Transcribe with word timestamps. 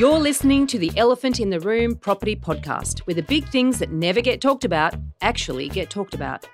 You're 0.00 0.18
listening 0.18 0.66
to 0.68 0.78
the 0.78 0.90
Elephant 0.96 1.40
in 1.40 1.50
the 1.50 1.60
Room 1.60 1.94
Property 1.94 2.34
Podcast, 2.34 3.00
where 3.00 3.14
the 3.14 3.22
big 3.22 3.46
things 3.50 3.78
that 3.80 3.92
never 3.92 4.22
get 4.22 4.40
talked 4.40 4.64
about 4.64 4.94
actually 5.20 5.68
get 5.68 5.90
talked 5.90 6.14
about. 6.14 6.48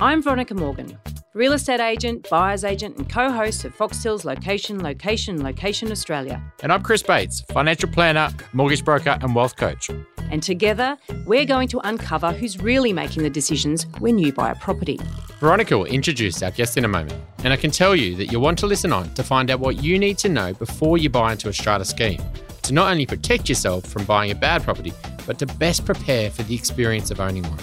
I'm 0.00 0.22
Veronica 0.22 0.54
Morgan, 0.54 0.98
real 1.34 1.52
estate 1.52 1.80
agent, 1.80 2.26
buyer's 2.30 2.64
agent, 2.64 2.96
and 2.96 3.06
co 3.06 3.30
host 3.30 3.66
of 3.66 3.76
Foxtel's 3.76 4.24
Location, 4.24 4.82
Location, 4.82 5.42
Location 5.42 5.92
Australia. 5.92 6.42
And 6.62 6.72
I'm 6.72 6.82
Chris 6.82 7.02
Bates, 7.02 7.42
financial 7.52 7.90
planner, 7.90 8.30
mortgage 8.54 8.82
broker, 8.82 9.18
and 9.20 9.34
wealth 9.34 9.56
coach. 9.56 9.90
And 10.30 10.42
together, 10.42 10.96
we're 11.26 11.44
going 11.44 11.68
to 11.68 11.80
uncover 11.86 12.32
who's 12.32 12.58
really 12.62 12.94
making 12.94 13.24
the 13.24 13.28
decisions 13.28 13.86
when 13.98 14.16
you 14.16 14.32
buy 14.32 14.52
a 14.52 14.54
property. 14.54 14.98
Veronica 15.38 15.76
will 15.76 15.84
introduce 15.84 16.42
our 16.42 16.50
guest 16.50 16.78
in 16.78 16.86
a 16.86 16.88
moment, 16.88 17.20
and 17.44 17.52
I 17.52 17.56
can 17.56 17.70
tell 17.70 17.94
you 17.94 18.16
that 18.16 18.32
you'll 18.32 18.40
want 18.40 18.58
to 18.60 18.66
listen 18.66 18.90
on 18.90 19.12
to 19.12 19.22
find 19.22 19.50
out 19.50 19.60
what 19.60 19.82
you 19.82 19.98
need 19.98 20.16
to 20.16 20.30
know 20.30 20.54
before 20.54 20.96
you 20.96 21.10
buy 21.10 21.32
into 21.32 21.50
a 21.50 21.52
strata 21.52 21.84
scheme 21.84 22.22
to 22.66 22.74
not 22.74 22.90
only 22.90 23.06
protect 23.06 23.48
yourself 23.48 23.86
from 23.86 24.04
buying 24.04 24.30
a 24.30 24.34
bad 24.34 24.62
property, 24.62 24.92
but 25.24 25.38
to 25.38 25.46
best 25.46 25.84
prepare 25.84 26.30
for 26.30 26.42
the 26.42 26.54
experience 26.54 27.10
of 27.10 27.20
owning 27.20 27.44
one. 27.44 27.58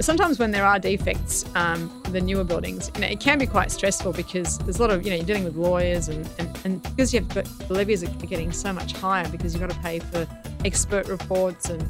Sometimes 0.00 0.38
when 0.38 0.50
there 0.50 0.64
are 0.64 0.78
defects, 0.78 1.44
um, 1.54 2.02
the 2.08 2.20
newer 2.20 2.42
buildings, 2.42 2.90
you 2.94 3.02
know, 3.02 3.06
it 3.06 3.20
can 3.20 3.38
be 3.38 3.46
quite 3.46 3.70
stressful 3.70 4.12
because 4.12 4.58
there's 4.58 4.78
a 4.78 4.82
lot 4.82 4.90
of, 4.90 5.04
you 5.04 5.10
know, 5.10 5.16
you're 5.16 5.24
dealing 5.24 5.44
with 5.44 5.54
lawyers 5.54 6.08
and, 6.08 6.28
and, 6.38 6.58
and 6.64 6.82
because 6.82 7.14
you've 7.14 7.28
the 7.28 7.46
levies 7.68 8.02
are 8.02 8.08
getting 8.26 8.50
so 8.50 8.72
much 8.72 8.92
higher 8.92 9.28
because 9.28 9.54
you've 9.54 9.60
got 9.60 9.70
to 9.70 9.78
pay 9.80 10.00
for 10.00 10.26
expert 10.64 11.06
reports 11.06 11.70
and 11.70 11.82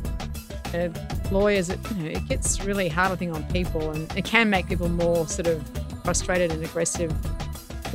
uh, 0.75 0.89
lawyers, 1.31 1.71
it, 1.71 1.79
you 1.93 2.05
know, 2.05 2.11
it 2.11 2.29
gets 2.29 2.63
really 2.65 2.89
hard, 2.89 3.13
I 3.13 3.17
think, 3.17 3.35
on 3.35 3.45
people 3.45 3.91
and 3.93 4.15
it 4.15 4.27
can 4.27 4.51
make 4.51 4.69
people 4.69 4.89
more 4.91 5.27
sort 5.27 5.47
of 5.47 5.67
frustrated 6.05 6.51
and 6.53 6.63
aggressive 6.63 7.11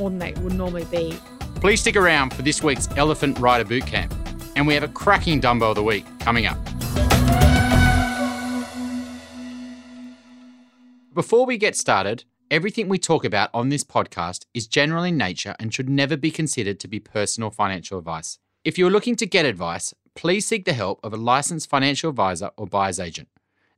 more 0.00 0.10
than 0.10 0.18
they 0.18 0.32
would 0.40 0.54
normally 0.54 0.84
be. 0.86 1.16
Please 1.56 1.80
stick 1.80 1.96
around 1.96 2.32
for 2.34 2.42
this 2.42 2.62
week's 2.62 2.88
Elephant 2.96 3.38
Rider 3.38 3.64
Bootcamp 3.64 4.27
and 4.58 4.66
we 4.66 4.74
have 4.74 4.82
a 4.82 4.88
cracking 4.88 5.40
Dumbo 5.40 5.70
of 5.70 5.76
the 5.76 5.84
Week 5.84 6.04
coming 6.18 6.44
up. 6.44 6.58
Before 11.14 11.46
we 11.46 11.56
get 11.56 11.76
started, 11.76 12.24
everything 12.50 12.88
we 12.88 12.98
talk 12.98 13.24
about 13.24 13.50
on 13.54 13.68
this 13.68 13.84
podcast 13.84 14.46
is 14.54 14.66
general 14.66 15.04
in 15.04 15.16
nature 15.16 15.54
and 15.60 15.72
should 15.72 15.88
never 15.88 16.16
be 16.16 16.32
considered 16.32 16.80
to 16.80 16.88
be 16.88 16.98
personal 16.98 17.50
financial 17.50 17.98
advice. 17.98 18.38
If 18.64 18.76
you're 18.76 18.90
looking 18.90 19.14
to 19.16 19.26
get 19.26 19.46
advice, 19.46 19.94
please 20.16 20.46
seek 20.46 20.64
the 20.64 20.72
help 20.72 20.98
of 21.04 21.12
a 21.12 21.16
licensed 21.16 21.70
financial 21.70 22.10
advisor 22.10 22.50
or 22.56 22.66
buyer's 22.66 22.98
agent. 22.98 23.28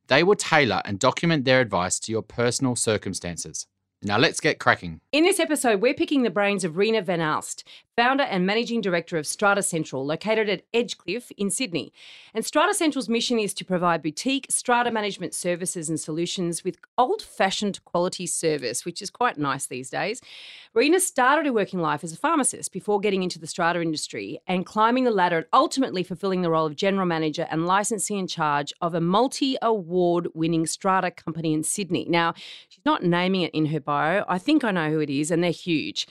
They 0.06 0.22
will 0.22 0.34
tailor 0.34 0.80
and 0.86 0.98
document 0.98 1.44
their 1.44 1.60
advice 1.60 2.00
to 2.00 2.12
your 2.12 2.22
personal 2.22 2.74
circumstances. 2.74 3.66
Now 4.02 4.16
let's 4.16 4.40
get 4.40 4.58
cracking. 4.58 5.02
In 5.12 5.24
this 5.24 5.38
episode, 5.38 5.82
we're 5.82 5.92
picking 5.92 6.22
the 6.22 6.30
brains 6.30 6.64
of 6.64 6.72
Reena 6.72 7.04
Van 7.04 7.20
Aalst, 7.20 7.64
founder 7.96 8.24
and 8.24 8.46
managing 8.46 8.80
director 8.80 9.18
of 9.18 9.26
Strata 9.26 9.62
Central, 9.62 10.06
located 10.06 10.48
at 10.48 10.62
Edgecliff 10.72 11.30
in 11.36 11.50
Sydney. 11.50 11.92
And 12.32 12.42
Strata 12.42 12.72
Central's 12.72 13.10
mission 13.10 13.38
is 13.38 13.52
to 13.52 13.64
provide 13.64 14.02
boutique 14.02 14.46
strata 14.48 14.90
management 14.90 15.34
services 15.34 15.90
and 15.90 16.00
solutions 16.00 16.64
with 16.64 16.78
old 16.96 17.20
fashioned 17.20 17.84
quality 17.84 18.26
service, 18.26 18.86
which 18.86 19.02
is 19.02 19.10
quite 19.10 19.36
nice 19.36 19.66
these 19.66 19.90
days. 19.90 20.22
Reena 20.76 21.00
started 21.00 21.46
her 21.46 21.52
working 21.52 21.80
life 21.80 22.04
as 22.04 22.12
a 22.12 22.16
pharmacist 22.16 22.72
before 22.72 23.00
getting 23.00 23.24
into 23.24 23.40
the 23.40 23.46
strata 23.48 23.82
industry 23.82 24.38
and 24.46 24.64
climbing 24.64 25.02
the 25.02 25.10
ladder 25.10 25.38
and 25.38 25.46
ultimately 25.52 26.04
fulfilling 26.04 26.42
the 26.42 26.50
role 26.50 26.64
of 26.64 26.76
general 26.76 27.06
manager 27.06 27.44
and 27.50 27.66
licensee 27.66 28.16
in 28.16 28.28
charge 28.28 28.72
of 28.80 28.94
a 28.94 29.00
multi 29.00 29.56
award 29.62 30.28
winning 30.32 30.66
strata 30.66 31.10
company 31.10 31.52
in 31.52 31.64
Sydney. 31.64 32.06
Now, 32.08 32.34
she's 32.68 32.84
not 32.84 33.02
naming 33.02 33.42
it 33.42 33.52
in 33.52 33.66
her 33.66 33.80
bio. 33.80 34.24
I 34.28 34.38
think 34.38 34.62
I 34.62 34.70
know 34.70 34.90
who 34.90 35.00
it 35.00 35.10
is, 35.10 35.32
and 35.32 35.42
they're 35.42 35.50
huge. 35.50 36.06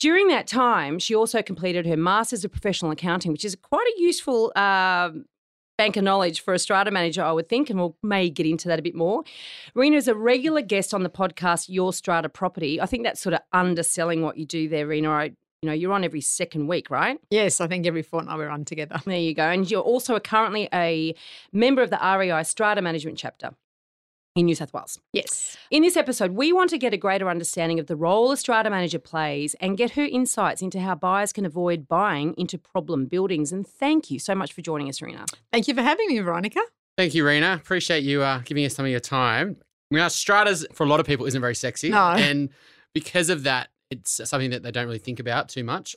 During 0.00 0.26
that 0.28 0.48
time, 0.48 0.98
she 0.98 1.14
also 1.14 1.40
completed 1.40 1.86
her 1.86 1.96
Masters 1.96 2.44
of 2.44 2.50
Professional 2.50 2.90
Accounting, 2.90 3.30
which 3.30 3.44
is 3.44 3.54
quite 3.54 3.86
a 3.86 4.00
useful 4.00 4.52
um, 4.56 5.26
bank 5.82 5.96
of 5.96 6.04
knowledge 6.04 6.42
for 6.42 6.54
a 6.54 6.60
strata 6.60 6.92
manager, 6.92 7.24
I 7.24 7.32
would 7.32 7.48
think, 7.48 7.68
and 7.68 7.76
we'll 7.76 7.96
may 8.04 8.30
get 8.30 8.46
into 8.46 8.68
that 8.68 8.78
a 8.78 8.82
bit 8.82 8.94
more. 8.94 9.24
Reena 9.74 9.96
is 9.96 10.06
a 10.06 10.14
regular 10.14 10.62
guest 10.62 10.94
on 10.94 11.02
the 11.02 11.10
podcast 11.10 11.68
Your 11.68 11.92
Strata 11.92 12.28
Property. 12.28 12.80
I 12.80 12.86
think 12.86 13.02
that's 13.02 13.20
sort 13.20 13.34
of 13.34 13.40
underselling 13.52 14.22
what 14.22 14.36
you 14.36 14.46
do 14.46 14.68
there, 14.68 14.86
Reena. 14.86 15.08
I, 15.08 15.24
you 15.60 15.68
know, 15.68 15.72
you're 15.72 15.92
on 15.92 16.04
every 16.04 16.20
second 16.20 16.68
week, 16.68 16.88
right? 16.88 17.18
Yes, 17.30 17.60
I 17.60 17.66
think 17.66 17.84
every 17.84 18.02
fortnight 18.02 18.38
we're 18.38 18.48
on 18.48 18.64
together. 18.64 19.00
There 19.06 19.18
you 19.18 19.34
go. 19.34 19.42
And 19.42 19.68
you're 19.68 19.82
also 19.82 20.20
currently 20.20 20.68
a 20.72 21.16
member 21.52 21.82
of 21.82 21.90
the 21.90 21.98
REI 22.00 22.44
Strata 22.44 22.80
Management 22.80 23.18
chapter 23.18 23.50
in 24.34 24.46
New 24.46 24.54
South 24.54 24.72
Wales. 24.72 24.98
Yes. 25.12 25.56
In 25.70 25.82
this 25.82 25.96
episode, 25.96 26.32
we 26.32 26.52
want 26.52 26.70
to 26.70 26.78
get 26.78 26.94
a 26.94 26.96
greater 26.96 27.28
understanding 27.28 27.78
of 27.78 27.86
the 27.86 27.96
role 27.96 28.32
a 28.32 28.36
strata 28.36 28.70
manager 28.70 28.98
plays 28.98 29.54
and 29.60 29.76
get 29.76 29.92
her 29.92 30.04
insights 30.04 30.62
into 30.62 30.80
how 30.80 30.94
buyers 30.94 31.32
can 31.32 31.44
avoid 31.44 31.86
buying 31.86 32.34
into 32.38 32.58
problem 32.58 33.06
buildings. 33.06 33.52
And 33.52 33.66
thank 33.66 34.10
you 34.10 34.18
so 34.18 34.34
much 34.34 34.52
for 34.52 34.62
joining 34.62 34.88
us, 34.88 35.00
Reena. 35.00 35.26
Thank 35.52 35.68
you 35.68 35.74
for 35.74 35.82
having 35.82 36.08
me, 36.08 36.18
Veronica. 36.20 36.60
Thank 36.96 37.14
you, 37.14 37.24
Reena. 37.24 37.56
Appreciate 37.56 38.04
you 38.04 38.22
uh, 38.22 38.40
giving 38.44 38.64
us 38.64 38.74
some 38.74 38.84
of 38.84 38.90
your 38.90 39.00
time. 39.00 39.56
You 39.90 39.98
know, 39.98 40.08
stratas 40.08 40.64
for 40.72 40.84
a 40.84 40.86
lot 40.86 41.00
of 41.00 41.06
people 41.06 41.26
isn't 41.26 41.40
very 41.40 41.54
sexy. 41.54 41.90
No. 41.90 42.12
And 42.16 42.48
because 42.94 43.30
of 43.30 43.42
that, 43.44 43.68
it's 43.90 44.20
something 44.28 44.50
that 44.50 44.62
they 44.62 44.70
don't 44.70 44.86
really 44.86 44.98
think 44.98 45.20
about 45.20 45.48
too 45.48 45.64
much. 45.64 45.96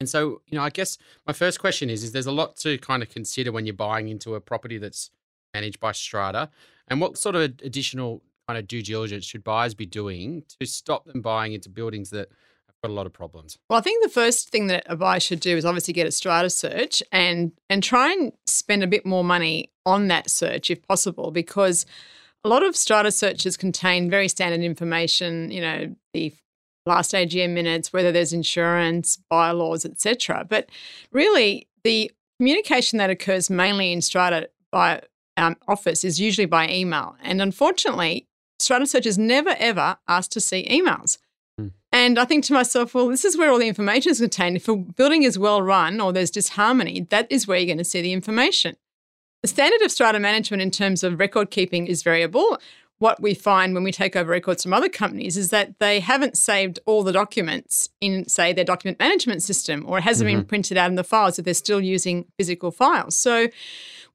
And 0.00 0.08
so, 0.08 0.42
you 0.46 0.56
know, 0.56 0.62
I 0.62 0.70
guess 0.70 0.96
my 1.26 1.32
first 1.32 1.58
question 1.58 1.90
is, 1.90 2.04
is 2.04 2.12
there's 2.12 2.26
a 2.26 2.32
lot 2.32 2.56
to 2.58 2.78
kind 2.78 3.02
of 3.02 3.08
consider 3.08 3.50
when 3.50 3.66
you're 3.66 3.74
buying 3.74 4.08
into 4.08 4.34
a 4.34 4.40
property 4.40 4.78
that's 4.78 5.10
managed 5.54 5.80
by 5.80 5.92
strata. 5.92 6.50
And 6.90 7.00
what 7.00 7.18
sort 7.18 7.34
of 7.34 7.42
additional 7.42 8.22
kind 8.46 8.58
of 8.58 8.66
due 8.66 8.82
diligence 8.82 9.24
should 9.24 9.44
buyers 9.44 9.74
be 9.74 9.86
doing 9.86 10.42
to 10.58 10.66
stop 10.66 11.04
them 11.04 11.20
buying 11.20 11.52
into 11.52 11.68
buildings 11.68 12.10
that 12.10 12.28
have 12.66 12.76
got 12.82 12.90
a 12.90 12.94
lot 12.94 13.06
of 13.06 13.12
problems? 13.12 13.58
Well, 13.68 13.78
I 13.78 13.82
think 13.82 14.02
the 14.02 14.08
first 14.08 14.48
thing 14.48 14.68
that 14.68 14.84
a 14.86 14.96
buyer 14.96 15.20
should 15.20 15.40
do 15.40 15.56
is 15.56 15.64
obviously 15.64 15.92
get 15.92 16.06
a 16.06 16.10
strata 16.10 16.50
search 16.50 17.02
and 17.12 17.52
and 17.68 17.82
try 17.82 18.12
and 18.12 18.32
spend 18.46 18.82
a 18.82 18.86
bit 18.86 19.04
more 19.04 19.24
money 19.24 19.70
on 19.84 20.08
that 20.08 20.30
search 20.30 20.70
if 20.70 20.86
possible, 20.86 21.30
because 21.30 21.84
a 22.44 22.48
lot 22.48 22.62
of 22.62 22.76
strata 22.76 23.10
searches 23.10 23.56
contain 23.56 24.08
very 24.08 24.28
standard 24.28 24.64
information, 24.64 25.50
you 25.50 25.60
know, 25.60 25.94
the 26.14 26.32
last 26.86 27.12
AGM 27.12 27.50
minutes, 27.50 27.92
whether 27.92 28.12
there's 28.12 28.32
insurance, 28.32 29.18
bylaws, 29.28 29.84
etc. 29.84 30.46
But 30.48 30.70
really, 31.12 31.68
the 31.84 32.10
communication 32.38 32.98
that 32.98 33.10
occurs 33.10 33.50
mainly 33.50 33.92
in 33.92 34.00
strata 34.00 34.48
by 34.70 35.02
um, 35.38 35.56
office 35.66 36.04
is 36.04 36.20
usually 36.20 36.46
by 36.46 36.68
email. 36.68 37.16
And 37.22 37.40
unfortunately, 37.40 38.26
Strata 38.58 38.86
Search 38.86 39.06
is 39.06 39.16
never 39.16 39.54
ever 39.58 39.96
asked 40.08 40.32
to 40.32 40.40
see 40.40 40.66
emails. 40.68 41.18
Mm. 41.58 41.72
And 41.92 42.18
I 42.18 42.24
think 42.24 42.44
to 42.44 42.52
myself, 42.52 42.94
well, 42.94 43.08
this 43.08 43.24
is 43.24 43.38
where 43.38 43.50
all 43.50 43.58
the 43.58 43.68
information 43.68 44.10
is 44.10 44.20
contained. 44.20 44.56
If 44.56 44.68
a 44.68 44.76
building 44.76 45.22
is 45.22 45.38
well 45.38 45.62
run 45.62 46.00
or 46.00 46.12
there's 46.12 46.30
disharmony, 46.30 47.06
that 47.10 47.26
is 47.30 47.46
where 47.46 47.58
you're 47.58 47.66
going 47.66 47.78
to 47.78 47.84
see 47.84 48.02
the 48.02 48.12
information. 48.12 48.76
The 49.42 49.48
standard 49.48 49.82
of 49.82 49.92
strata 49.92 50.18
management 50.18 50.62
in 50.62 50.72
terms 50.72 51.04
of 51.04 51.20
record 51.20 51.50
keeping 51.50 51.86
is 51.86 52.02
variable. 52.02 52.58
What 52.98 53.22
we 53.22 53.32
find 53.32 53.74
when 53.74 53.84
we 53.84 53.92
take 53.92 54.16
over 54.16 54.28
records 54.28 54.64
from 54.64 54.72
other 54.72 54.88
companies 54.88 55.36
is 55.36 55.50
that 55.50 55.78
they 55.78 56.00
haven't 56.00 56.36
saved 56.36 56.80
all 56.84 57.04
the 57.04 57.12
documents 57.12 57.90
in, 58.00 58.28
say, 58.28 58.52
their 58.52 58.64
document 58.64 58.98
management 58.98 59.44
system, 59.44 59.84
or 59.86 59.98
it 59.98 60.00
hasn't 60.00 60.28
mm-hmm. 60.28 60.40
been 60.40 60.46
printed 60.46 60.76
out 60.76 60.90
in 60.90 60.96
the 60.96 61.04
files, 61.04 61.36
so 61.36 61.42
they're 61.42 61.54
still 61.54 61.80
using 61.80 62.24
physical 62.36 62.72
files. 62.72 63.16
So 63.16 63.46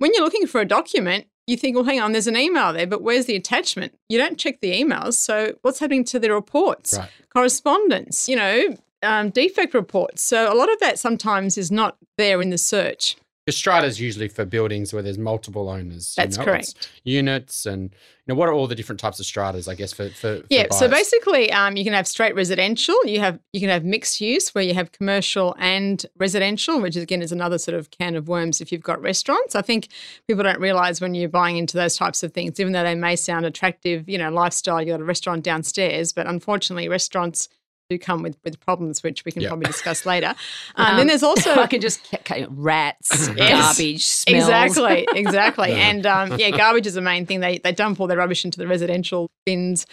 when 0.04 0.14
you're 0.14 0.26
looking 0.26 0.48
for 0.48 0.60
a 0.60 0.66
document, 0.66 1.28
you 1.48 1.56
think, 1.56 1.78
well, 1.78 1.86
hang 1.86 2.02
on, 2.02 2.12
there's 2.12 2.28
an 2.28 2.36
email 2.36 2.74
there, 2.74 2.86
but 2.86 3.02
where's 3.02 3.26
the 3.26 3.38
attachment? 3.38 3.98
You 4.10 4.18
don't 4.18 4.38
check 4.38 4.60
the 4.60 4.74
emails. 4.74 5.14
So 5.14 5.54
what's 5.62 5.80
happening 5.80 6.04
to 6.04 6.20
the 6.20 6.30
reports? 6.30 6.98
Right. 6.98 7.10
Correspondence, 7.34 8.28
you 8.28 8.36
know, 8.36 8.76
um, 9.02 9.30
defect 9.30 9.74
reports. 9.74 10.22
So 10.22 10.52
a 10.52 10.56
lot 10.56 10.70
of 10.70 10.78
that 10.82 11.00
sometimes 11.00 11.58
is 11.58 11.72
not 11.72 11.96
there 12.18 12.42
in 12.42 12.50
the 12.50 12.58
search. 12.58 13.16
Because 13.46 13.58
strata 13.58 13.86
is 13.88 14.00
usually 14.00 14.30
for 14.30 14.46
buildings 14.46 14.94
where 14.94 15.04
there's 15.04 15.18
multiple 15.18 15.68
owners. 15.68 16.14
That's 16.16 16.38
know, 16.38 16.46
correct. 16.46 16.90
Units 17.04 17.66
and 17.66 17.92
you 17.92 18.34
know 18.34 18.36
what 18.36 18.48
are 18.48 18.54
all 18.54 18.68
the 18.68 18.76
different 18.76 19.02
types 19.02 19.20
of 19.20 19.26
stratas? 19.26 19.68
I 19.68 19.76
guess 19.76 19.92
for, 19.92 20.08
for, 20.10 20.38
for 20.38 20.46
yeah. 20.50 20.68
buyers? 20.68 20.80
So 20.80 20.88
basically, 20.88 21.52
um, 21.52 21.76
you 21.76 21.84
can 21.84 21.92
have 21.92 22.08
straight 22.08 22.36
residential. 22.36 22.96
You 23.06 23.20
have 23.20 23.40
you 23.52 23.60
can 23.60 23.68
have 23.68 23.84
mixed 23.84 24.22
use 24.22 24.56
where 24.56 24.64
you 24.64 24.74
have 24.74 24.94
commercial 24.94 25.56
and 25.60 26.06
residential, 26.18 26.80
which 26.80 26.96
again 26.96 27.22
is 27.22 27.34
another 27.34 27.58
sort 27.58 27.76
of 27.76 27.92
can 27.92 28.16
of 28.16 28.30
worms 28.30 28.62
if 28.62 28.72
you've 28.72 28.82
got 28.82 29.02
restaurants. 29.02 29.56
I 29.56 29.62
think 29.62 29.90
people 30.26 30.44
don't 30.44 30.62
realize 30.62 31.02
when 31.02 31.14
you're 31.14 31.28
buying 31.28 31.58
into 31.58 31.76
those 31.76 31.98
types 31.98 32.24
of 32.24 32.32
things, 32.32 32.62
even 32.62 32.72
though 32.72 32.84
they 32.84 32.96
may 32.96 33.18
sound 33.18 33.46
attractive, 33.46 34.08
you 34.08 34.18
know, 34.18 34.32
lifestyle. 34.32 34.82
You 34.82 34.94
got 34.94 35.02
a 35.02 35.06
restaurant 35.06 35.44
downstairs, 35.44 36.14
but 36.14 36.28
unfortunately, 36.28 36.88
restaurants 36.88 37.50
do 37.90 37.98
come 38.00 38.24
with, 38.24 38.38
with 38.44 38.60
problems, 38.60 39.04
which 39.04 39.26
we 39.26 39.32
can 39.32 39.42
Yep. 39.42 39.50
probably 39.50 39.66
discuss 39.68 40.06
later. 40.06 40.34
Um, 40.76 40.98
then 40.98 41.08
there's 41.08 41.24
also 41.24 41.54
I 41.56 41.68
can 41.68 41.82
just 41.82 42.14
okay, 42.14 42.46
rats, 42.50 43.30
Yes. 43.38 43.78
garbage, 43.78 44.04
smells. 44.06 44.44
Exactly, 44.44 45.08
exactly. 45.14 45.72
and 45.74 46.06
um, 46.06 46.40
yeah, 46.40 46.50
garbage 46.58 46.88
is 46.88 46.96
the 46.96 47.02
main 47.02 47.26
thing. 47.26 47.42
They, 47.42 47.60
they 47.60 47.72
dump 47.72 48.00
all 48.00 48.08
their 48.08 48.18
rubbish 48.18 48.44
into 48.44 48.58
the 48.58 48.68
residential 48.68 49.30
bins. 49.46 49.86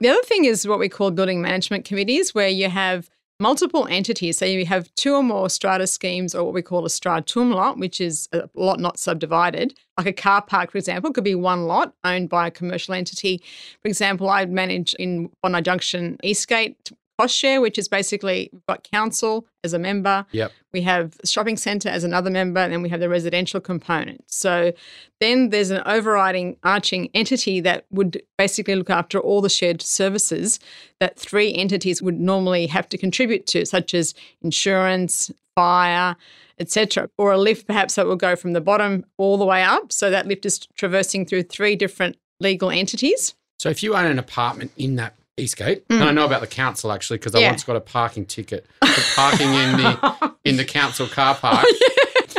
The 0.00 0.08
other 0.08 0.22
thing 0.22 0.44
is 0.46 0.66
what 0.66 0.78
we 0.78 0.88
call 0.88 1.10
building 1.10 1.42
management 1.42 1.84
committees, 1.84 2.34
where 2.34 2.48
you 2.48 2.68
have 2.70 3.10
multiple 3.40 3.86
entities. 3.90 4.38
So 4.38 4.44
you 4.44 4.64
have 4.66 4.94
two 4.94 5.14
or 5.14 5.22
more 5.22 5.50
strata 5.50 5.86
schemes, 5.86 6.34
or 6.34 6.44
what 6.44 6.54
we 6.54 6.62
call 6.62 6.86
a 6.86 6.90
stratum 6.90 7.50
lot, 7.50 7.76
which 7.78 8.00
is 8.00 8.28
a 8.32 8.48
lot 8.54 8.78
not 8.80 8.98
subdivided. 8.98 9.74
Like 9.98 10.06
a 10.06 10.12
car 10.12 10.42
park, 10.42 10.70
for 10.70 10.78
example, 10.78 11.12
could 11.12 11.24
be 11.24 11.34
one 11.34 11.66
lot 11.66 11.92
owned 12.04 12.28
by 12.30 12.46
a 12.46 12.50
commercial 12.50 12.94
entity. 12.94 13.42
For 13.82 13.88
example, 13.88 14.28
I 14.30 14.46
manage 14.46 14.94
in 14.94 15.30
Bondi 15.42 15.60
Junction 15.62 16.18
Eastgate 16.22 16.92
cost 17.18 17.36
share, 17.36 17.60
which 17.60 17.78
is 17.78 17.88
basically 17.88 18.50
we've 18.52 18.66
got 18.66 18.82
council 18.84 19.46
as 19.64 19.72
a 19.72 19.78
member. 19.78 20.26
Yep. 20.32 20.52
We 20.72 20.82
have 20.82 21.16
shopping 21.24 21.56
centre 21.56 21.88
as 21.88 22.04
another 22.04 22.30
member, 22.30 22.60
and 22.60 22.72
then 22.72 22.82
we 22.82 22.88
have 22.88 23.00
the 23.00 23.08
residential 23.08 23.60
component. 23.60 24.24
So 24.30 24.72
then 25.20 25.50
there's 25.50 25.70
an 25.70 25.82
overriding 25.86 26.56
arching 26.62 27.10
entity 27.14 27.60
that 27.60 27.86
would 27.90 28.22
basically 28.38 28.74
look 28.74 28.90
after 28.90 29.18
all 29.18 29.40
the 29.40 29.48
shared 29.48 29.82
services 29.82 30.58
that 31.00 31.18
three 31.18 31.52
entities 31.54 32.02
would 32.02 32.18
normally 32.18 32.66
have 32.66 32.88
to 32.90 32.98
contribute 32.98 33.46
to, 33.48 33.66
such 33.66 33.94
as 33.94 34.14
insurance, 34.40 35.30
fire, 35.54 36.16
etc. 36.58 37.08
Or 37.18 37.32
a 37.32 37.38
lift 37.38 37.66
perhaps 37.66 37.96
that 37.96 38.06
will 38.06 38.16
go 38.16 38.36
from 38.36 38.52
the 38.52 38.60
bottom 38.60 39.04
all 39.18 39.36
the 39.36 39.44
way 39.44 39.62
up. 39.62 39.92
So 39.92 40.10
that 40.10 40.26
lift 40.26 40.46
is 40.46 40.66
traversing 40.74 41.26
through 41.26 41.44
three 41.44 41.76
different 41.76 42.16
legal 42.40 42.70
entities. 42.70 43.34
So 43.58 43.68
if 43.68 43.82
you 43.82 43.94
own 43.94 44.06
an 44.06 44.18
apartment 44.18 44.72
in 44.76 44.96
that 44.96 45.14
Eastgate, 45.38 45.84
and 45.88 46.04
I 46.04 46.12
know 46.12 46.26
about 46.26 46.40
the 46.42 46.46
council 46.46 46.92
actually 46.92 47.18
because 47.18 47.34
I 47.34 47.38
Mm. 47.38 47.42
Yeah. 47.42 47.48
once 47.50 47.64
got 47.64 47.76
a 47.76 47.80
parking 47.80 48.26
ticket 48.26 48.66
for 48.84 49.14
parking 49.16 49.48
in 49.54 49.72
the 49.78 50.32
in 50.44 50.56
the 50.58 50.64
council 50.64 51.06
car 51.06 51.34
park, 51.34 51.64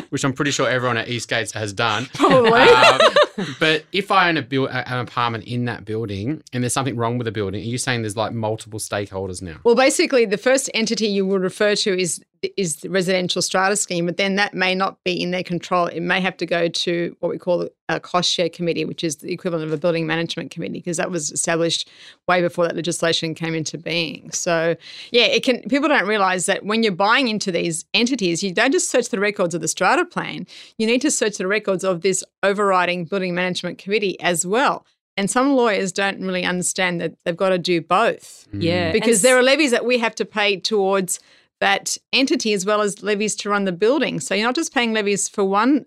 which 0.09 0.23
I'm 0.23 0.31
pretty 0.33 0.51
sure 0.51 0.69
everyone 0.69 0.97
at 0.97 1.07
Eastgate 1.09 1.51
has 1.53 1.73
done. 1.73 2.07
Probably. 2.13 2.51
Um, 2.61 2.99
but 3.59 3.85
if 3.91 4.11
I 4.11 4.29
own 4.29 4.37
a 4.37 4.43
build, 4.43 4.69
an 4.69 4.99
apartment 4.99 5.45
in 5.45 5.65
that 5.65 5.85
building 5.85 6.43
and 6.53 6.63
there's 6.63 6.73
something 6.73 6.95
wrong 6.95 7.17
with 7.17 7.25
the 7.25 7.31
building, 7.31 7.61
are 7.61 7.65
you 7.65 7.79
saying 7.79 8.03
there's 8.03 8.15
like 8.15 8.31
multiple 8.31 8.79
stakeholders 8.79 9.41
now? 9.41 9.57
Well, 9.63 9.75
basically, 9.75 10.25
the 10.25 10.37
first 10.37 10.69
entity 10.75 11.07
you 11.07 11.25
would 11.25 11.41
refer 11.41 11.75
to 11.77 11.99
is 11.99 12.21
is 12.57 12.77
the 12.77 12.89
residential 12.89 13.41
strata 13.41 13.75
scheme, 13.75 14.05
but 14.05 14.17
then 14.17 14.35
that 14.35 14.53
may 14.53 14.75
not 14.75 15.03
be 15.03 15.21
in 15.21 15.31
their 15.31 15.43
control. 15.43 15.87
It 15.87 16.01
may 16.01 16.21
have 16.21 16.37
to 16.37 16.45
go 16.45 16.67
to 16.67 17.15
what 17.19 17.29
we 17.29 17.37
call 17.37 17.69
a 17.89 17.99
cost 17.99 18.31
share 18.31 18.49
committee, 18.49 18.85
which 18.85 19.03
is 19.03 19.17
the 19.17 19.31
equivalent 19.31 19.65
of 19.65 19.73
a 19.73 19.77
building 19.77 20.07
management 20.07 20.51
committee, 20.51 20.79
because 20.79 20.97
that 20.97 21.11
was 21.11 21.31
established 21.31 21.89
way 22.27 22.41
before 22.41 22.65
that 22.65 22.75
legislation 22.75 23.35
came 23.35 23.53
into 23.53 23.77
being. 23.77 24.31
So, 24.31 24.75
yeah, 25.11 25.25
it 25.25 25.43
can. 25.43 25.61
People 25.63 25.89
don't 25.89 26.07
realise 26.07 26.45
that 26.45 26.65
when 26.65 26.83
you're 26.83 26.91
buying 26.91 27.27
into 27.27 27.51
these 27.51 27.85
entities, 27.93 28.43
you 28.43 28.53
don't 28.53 28.71
just 28.71 28.89
search 28.89 29.09
the 29.09 29.19
records 29.19 29.53
of 29.53 29.61
the 29.61 29.67
strata 29.67 30.05
plan. 30.05 30.47
You 30.77 30.87
need 30.87 31.01
to 31.01 31.11
search 31.11 31.37
the 31.37 31.47
records 31.47 31.83
of 31.83 32.01
this 32.01 32.23
overriding 32.41 33.05
building 33.05 33.35
management 33.35 33.77
committee 33.77 34.19
as 34.19 34.45
well. 34.45 34.85
And 35.15 35.29
some 35.29 35.55
lawyers 35.55 35.91
don't 35.91 36.21
really 36.21 36.43
understand 36.43 36.99
that 37.01 37.13
they've 37.23 37.37
got 37.37 37.49
to 37.49 37.59
do 37.59 37.81
both 37.81 38.47
mm. 38.51 38.63
Yeah. 38.63 38.91
because 38.91 39.21
there 39.21 39.37
are 39.37 39.43
levies 39.43 39.71
that 39.71 39.85
we 39.85 39.99
have 39.99 40.15
to 40.15 40.25
pay 40.25 40.59
towards 40.59 41.19
that 41.63 41.97
entity 42.11 42.51
as 42.51 42.65
well 42.65 42.81
as 42.81 43.01
levies 43.01 43.37
to 43.37 43.49
run 43.49 43.63
the 43.63 43.71
building. 43.71 44.19
So 44.19 44.35
you're 44.35 44.45
not 44.45 44.53
just 44.53 44.73
paying 44.73 44.91
levies 44.91 45.29
for 45.29 45.45
one 45.45 45.85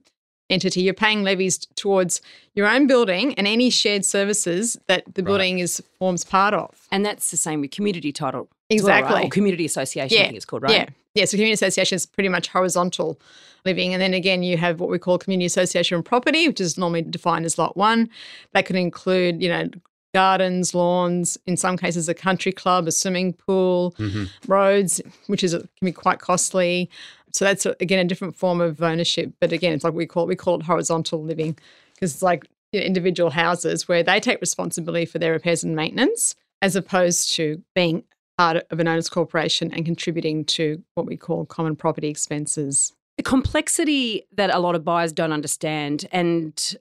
entity, 0.49 0.81
you're 0.81 0.95
paying 0.95 1.23
levies 1.23 1.59
towards 1.75 2.23
your 2.55 2.67
own 2.67 2.87
building 2.87 3.35
and 3.35 3.47
any 3.47 3.69
shared 3.69 4.03
services 4.03 4.79
that 4.87 5.05
the 5.17 5.23
building 5.23 5.59
is 5.59 5.83
forms 5.99 6.25
part 6.25 6.55
of. 6.55 6.89
And 6.91 7.05
that's 7.05 7.31
the 7.31 7.37
same 7.37 7.61
with 7.61 7.73
community 7.73 8.11
title. 8.11 8.49
as 8.71 8.83
well, 8.83 8.95
right? 8.95 9.01
Exactly. 9.01 9.27
Or 9.27 9.31
community 9.31 9.67
association, 9.67 10.19
I 10.19 10.23
think 10.23 10.37
it's 10.37 10.47
called, 10.47 10.63
right? 10.63 10.73
Yeah. 10.73 10.89
Yeah. 11.15 11.27
So 11.27 11.37
community 11.37 11.53
association 11.53 11.97
is 11.97 12.07
pretty 12.07 12.31
much 12.31 12.49
horizontal 12.49 13.21
living. 13.67 13.93
And 13.93 14.01
then 14.01 14.15
again, 14.15 14.43
you 14.43 14.57
have 14.57 14.81
what 14.81 14.89
we 14.89 14.99
call 14.99 15.19
community 15.19 15.45
association 15.45 16.03
property, 16.03 16.49
which 16.49 16.61
is 16.63 16.79
normally 16.79 17.03
defined 17.03 17.45
as 17.45 17.59
lot 17.59 17.77
one. 17.77 18.09
That 18.53 18.65
could 18.65 18.77
include, 18.77 19.43
you 19.43 19.51
know, 19.51 19.69
gardens, 20.17 20.75
lawns, 20.75 21.37
in 21.47 21.59
some 21.59 21.77
cases 21.77 22.09
a 22.09 22.15
country 22.15 22.53
club, 22.53 22.89
a 22.89 22.93
swimming 22.93 23.35
pool, 23.35 23.95
mm-hmm. 23.99 24.25
roads, 24.51 25.03
which 25.27 25.45
is 25.45 25.53
can 25.53 25.69
be 25.83 25.93
quite 25.93 26.21
costly. 26.21 26.89
So 27.33 27.45
that's 27.45 27.67
again 27.67 27.99
a 27.99 28.09
different 28.09 28.35
form 28.35 28.63
of 28.63 28.83
ownership. 28.83 29.31
But 29.41 29.53
again, 29.53 29.75
it's 29.75 29.85
like 29.85 29.93
we 29.93 30.07
call 30.07 30.23
it, 30.25 30.29
we 30.29 30.37
call 30.37 30.59
it 30.59 30.63
horizontal 30.63 31.23
living 31.23 31.59
because 31.95 32.15
it's 32.15 32.23
like 32.23 32.49
you 32.73 32.81
know, 32.81 32.87
individual 32.87 33.29
houses 33.29 33.87
where 33.89 34.03
they 34.03 34.19
take 34.19 34.41
responsibility 34.41 35.05
for 35.05 35.19
their 35.19 35.33
repairs 35.33 35.63
and 35.63 35.77
maintenance 35.77 36.35
as 36.63 36.75
opposed 36.77 37.35
to 37.35 37.63
being 37.75 38.03
part 38.39 38.57
of 38.71 38.81
an 38.81 38.89
owners 38.89 39.11
corporation 39.11 39.71
and 39.75 39.85
contributing 39.85 40.47
to 40.47 40.83
what 40.95 41.05
we 41.05 41.17
call 41.19 41.45
common 41.45 41.77
property 41.77 42.09
expenses. 42.09 42.95
The 43.19 43.23
complexity 43.23 44.27
that 44.33 44.49
a 44.49 44.59
lot 44.59 44.75
of 44.75 44.83
buyers 44.83 45.13
don't 45.13 45.33
understand. 45.33 46.07
And 46.11 46.77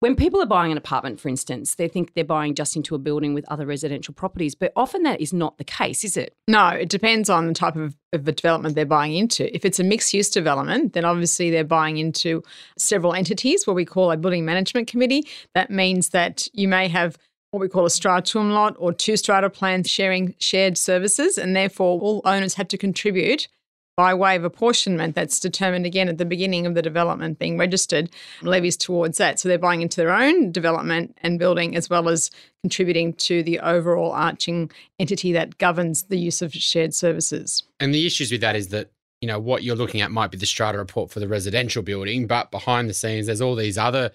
when 0.00 0.14
people 0.14 0.40
are 0.40 0.46
buying 0.46 0.70
an 0.70 0.78
apartment, 0.78 1.18
for 1.18 1.28
instance, 1.28 1.74
they 1.74 1.88
think 1.88 2.14
they're 2.14 2.24
buying 2.24 2.54
just 2.54 2.76
into 2.76 2.94
a 2.94 2.98
building 2.98 3.34
with 3.34 3.44
other 3.48 3.66
residential 3.66 4.14
properties. 4.14 4.54
But 4.54 4.72
often 4.76 5.02
that 5.02 5.20
is 5.20 5.32
not 5.32 5.58
the 5.58 5.64
case, 5.64 6.04
is 6.04 6.16
it? 6.16 6.36
No, 6.46 6.68
it 6.68 6.88
depends 6.88 7.28
on 7.28 7.48
the 7.48 7.54
type 7.54 7.74
of, 7.74 7.96
of 8.12 8.28
a 8.28 8.32
development 8.32 8.76
they're 8.76 8.86
buying 8.86 9.16
into. 9.16 9.52
If 9.54 9.64
it's 9.64 9.80
a 9.80 9.84
mixed 9.84 10.14
use 10.14 10.30
development, 10.30 10.92
then 10.92 11.04
obviously 11.04 11.50
they're 11.50 11.64
buying 11.64 11.96
into 11.96 12.42
several 12.76 13.12
entities, 13.12 13.66
what 13.66 13.74
we 13.74 13.84
call 13.84 14.12
a 14.12 14.16
building 14.16 14.44
management 14.44 14.86
committee. 14.86 15.26
That 15.54 15.70
means 15.70 16.10
that 16.10 16.46
you 16.52 16.68
may 16.68 16.86
have 16.88 17.18
what 17.50 17.60
we 17.60 17.68
call 17.68 17.86
a 17.86 17.90
stratum 17.90 18.50
lot 18.50 18.76
or 18.78 18.92
two 18.92 19.16
strata 19.16 19.50
plans 19.50 19.90
sharing 19.90 20.34
shared 20.38 20.76
services, 20.76 21.38
and 21.38 21.56
therefore 21.56 21.98
all 22.00 22.22
owners 22.24 22.54
have 22.54 22.68
to 22.68 22.78
contribute 22.78 23.48
by 23.98 24.14
way 24.14 24.36
of 24.36 24.44
apportionment 24.44 25.16
that's 25.16 25.40
determined 25.40 25.84
again 25.84 26.08
at 26.08 26.18
the 26.18 26.24
beginning 26.24 26.66
of 26.66 26.74
the 26.74 26.82
development 26.82 27.36
being 27.40 27.58
registered, 27.58 28.08
levies 28.42 28.76
towards 28.76 29.18
that. 29.18 29.40
So 29.40 29.48
they're 29.48 29.58
buying 29.58 29.82
into 29.82 29.96
their 29.96 30.12
own 30.12 30.52
development 30.52 31.18
and 31.20 31.36
building 31.36 31.74
as 31.74 31.90
well 31.90 32.08
as 32.08 32.30
contributing 32.62 33.12
to 33.14 33.42
the 33.42 33.58
overall 33.58 34.12
arching 34.12 34.70
entity 35.00 35.32
that 35.32 35.58
governs 35.58 36.04
the 36.04 36.16
use 36.16 36.42
of 36.42 36.54
shared 36.54 36.94
services. 36.94 37.64
And 37.80 37.92
the 37.92 38.06
issues 38.06 38.30
with 38.30 38.40
that 38.42 38.54
is 38.54 38.68
that, 38.68 38.92
you 39.20 39.26
know, 39.26 39.40
what 39.40 39.64
you're 39.64 39.74
looking 39.74 40.00
at 40.00 40.12
might 40.12 40.30
be 40.30 40.38
the 40.38 40.46
strata 40.46 40.78
report 40.78 41.10
for 41.10 41.18
the 41.18 41.26
residential 41.26 41.82
building, 41.82 42.28
but 42.28 42.52
behind 42.52 42.88
the 42.88 42.94
scenes, 42.94 43.26
there's 43.26 43.40
all 43.40 43.56
these 43.56 43.76
other 43.76 44.12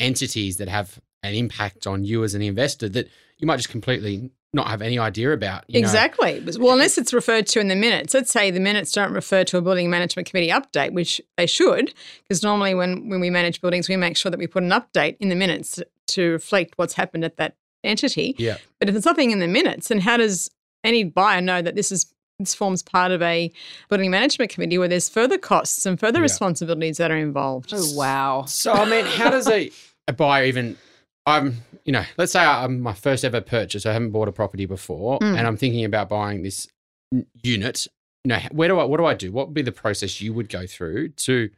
entities 0.00 0.56
that 0.56 0.68
have 0.68 0.98
an 1.22 1.34
impact 1.34 1.86
on 1.86 2.06
you 2.06 2.24
as 2.24 2.34
an 2.34 2.40
investor 2.40 2.88
that 2.88 3.10
you 3.38 3.46
might 3.46 3.56
just 3.56 3.68
completely 3.68 4.30
not 4.52 4.68
have 4.68 4.80
any 4.80 4.98
idea 4.98 5.32
about. 5.32 5.64
you 5.68 5.80
know. 5.80 5.84
Exactly. 5.86 6.42
Well, 6.58 6.72
unless 6.72 6.96
it's 6.96 7.12
referred 7.12 7.46
to 7.48 7.60
in 7.60 7.68
the 7.68 7.76
minutes. 7.76 8.14
Let's 8.14 8.30
say 8.30 8.50
the 8.50 8.60
minutes 8.60 8.90
don't 8.92 9.12
refer 9.12 9.44
to 9.44 9.58
a 9.58 9.60
building 9.62 9.90
management 9.90 10.28
committee 10.30 10.48
update, 10.50 10.92
which 10.92 11.20
they 11.36 11.46
should, 11.46 11.92
because 12.22 12.42
normally 12.42 12.74
when, 12.74 13.08
when 13.10 13.20
we 13.20 13.28
manage 13.28 13.60
buildings, 13.60 13.88
we 13.88 13.96
make 13.96 14.16
sure 14.16 14.30
that 14.30 14.38
we 14.38 14.46
put 14.46 14.62
an 14.62 14.70
update 14.70 15.16
in 15.20 15.28
the 15.28 15.34
minutes 15.34 15.78
to 16.08 16.32
reflect 16.32 16.74
what's 16.76 16.94
happened 16.94 17.24
at 17.24 17.36
that 17.36 17.56
entity. 17.84 18.34
Yeah. 18.38 18.56
But 18.78 18.88
if 18.88 18.94
there's 18.94 19.04
nothing 19.04 19.30
in 19.30 19.40
the 19.40 19.48
minutes, 19.48 19.88
then 19.88 20.00
how 20.00 20.16
does 20.16 20.48
any 20.82 21.04
buyer 21.04 21.40
know 21.42 21.60
that 21.60 21.74
this 21.74 21.92
is 21.92 22.06
this 22.38 22.54
forms 22.54 22.82
part 22.82 23.12
of 23.12 23.22
a 23.22 23.50
building 23.88 24.10
management 24.10 24.50
committee 24.50 24.76
where 24.76 24.88
there's 24.88 25.08
further 25.08 25.38
costs 25.38 25.86
and 25.86 25.98
further 25.98 26.18
Yeah. 26.18 26.24
responsibilities 26.24 26.98
that 26.98 27.10
are 27.10 27.16
involved? 27.16 27.72
Oh, 27.74 27.92
wow. 27.94 28.44
So, 28.46 28.72
I 28.72 28.84
mean, 28.88 29.06
how 29.06 29.30
does 29.30 29.48
a, 29.48 29.70
a 30.06 30.12
buyer 30.12 30.44
even, 30.44 30.76
I'm, 31.26 31.56
you 31.84 31.92
know, 31.92 32.04
let's 32.16 32.32
say 32.32 32.40
I'm 32.40 32.80
my 32.80 32.94
first 32.94 33.24
ever 33.24 33.40
purchase. 33.40 33.84
I 33.84 33.92
haven't 33.92 34.10
bought 34.10 34.28
a 34.28 34.32
property 34.32 34.64
before 34.66 35.18
Mm. 35.18 35.36
and 35.38 35.46
I'm 35.46 35.56
thinking 35.56 35.84
about 35.84 36.08
buying 36.08 36.42
this 36.42 36.68
unit. 37.42 37.86
You 38.24 38.30
know, 38.30 38.38
where 38.52 38.68
do 38.68 38.78
I, 38.78 38.84
what 38.84 38.96
do 38.98 39.04
I 39.06 39.14
do? 39.14 39.32
What 39.32 39.48
would 39.48 39.54
be 39.54 39.62
the 39.62 39.72
process 39.72 40.20
you 40.20 40.32
would 40.34 40.48
go 40.48 40.66
through 40.66 41.10
to 41.10 41.50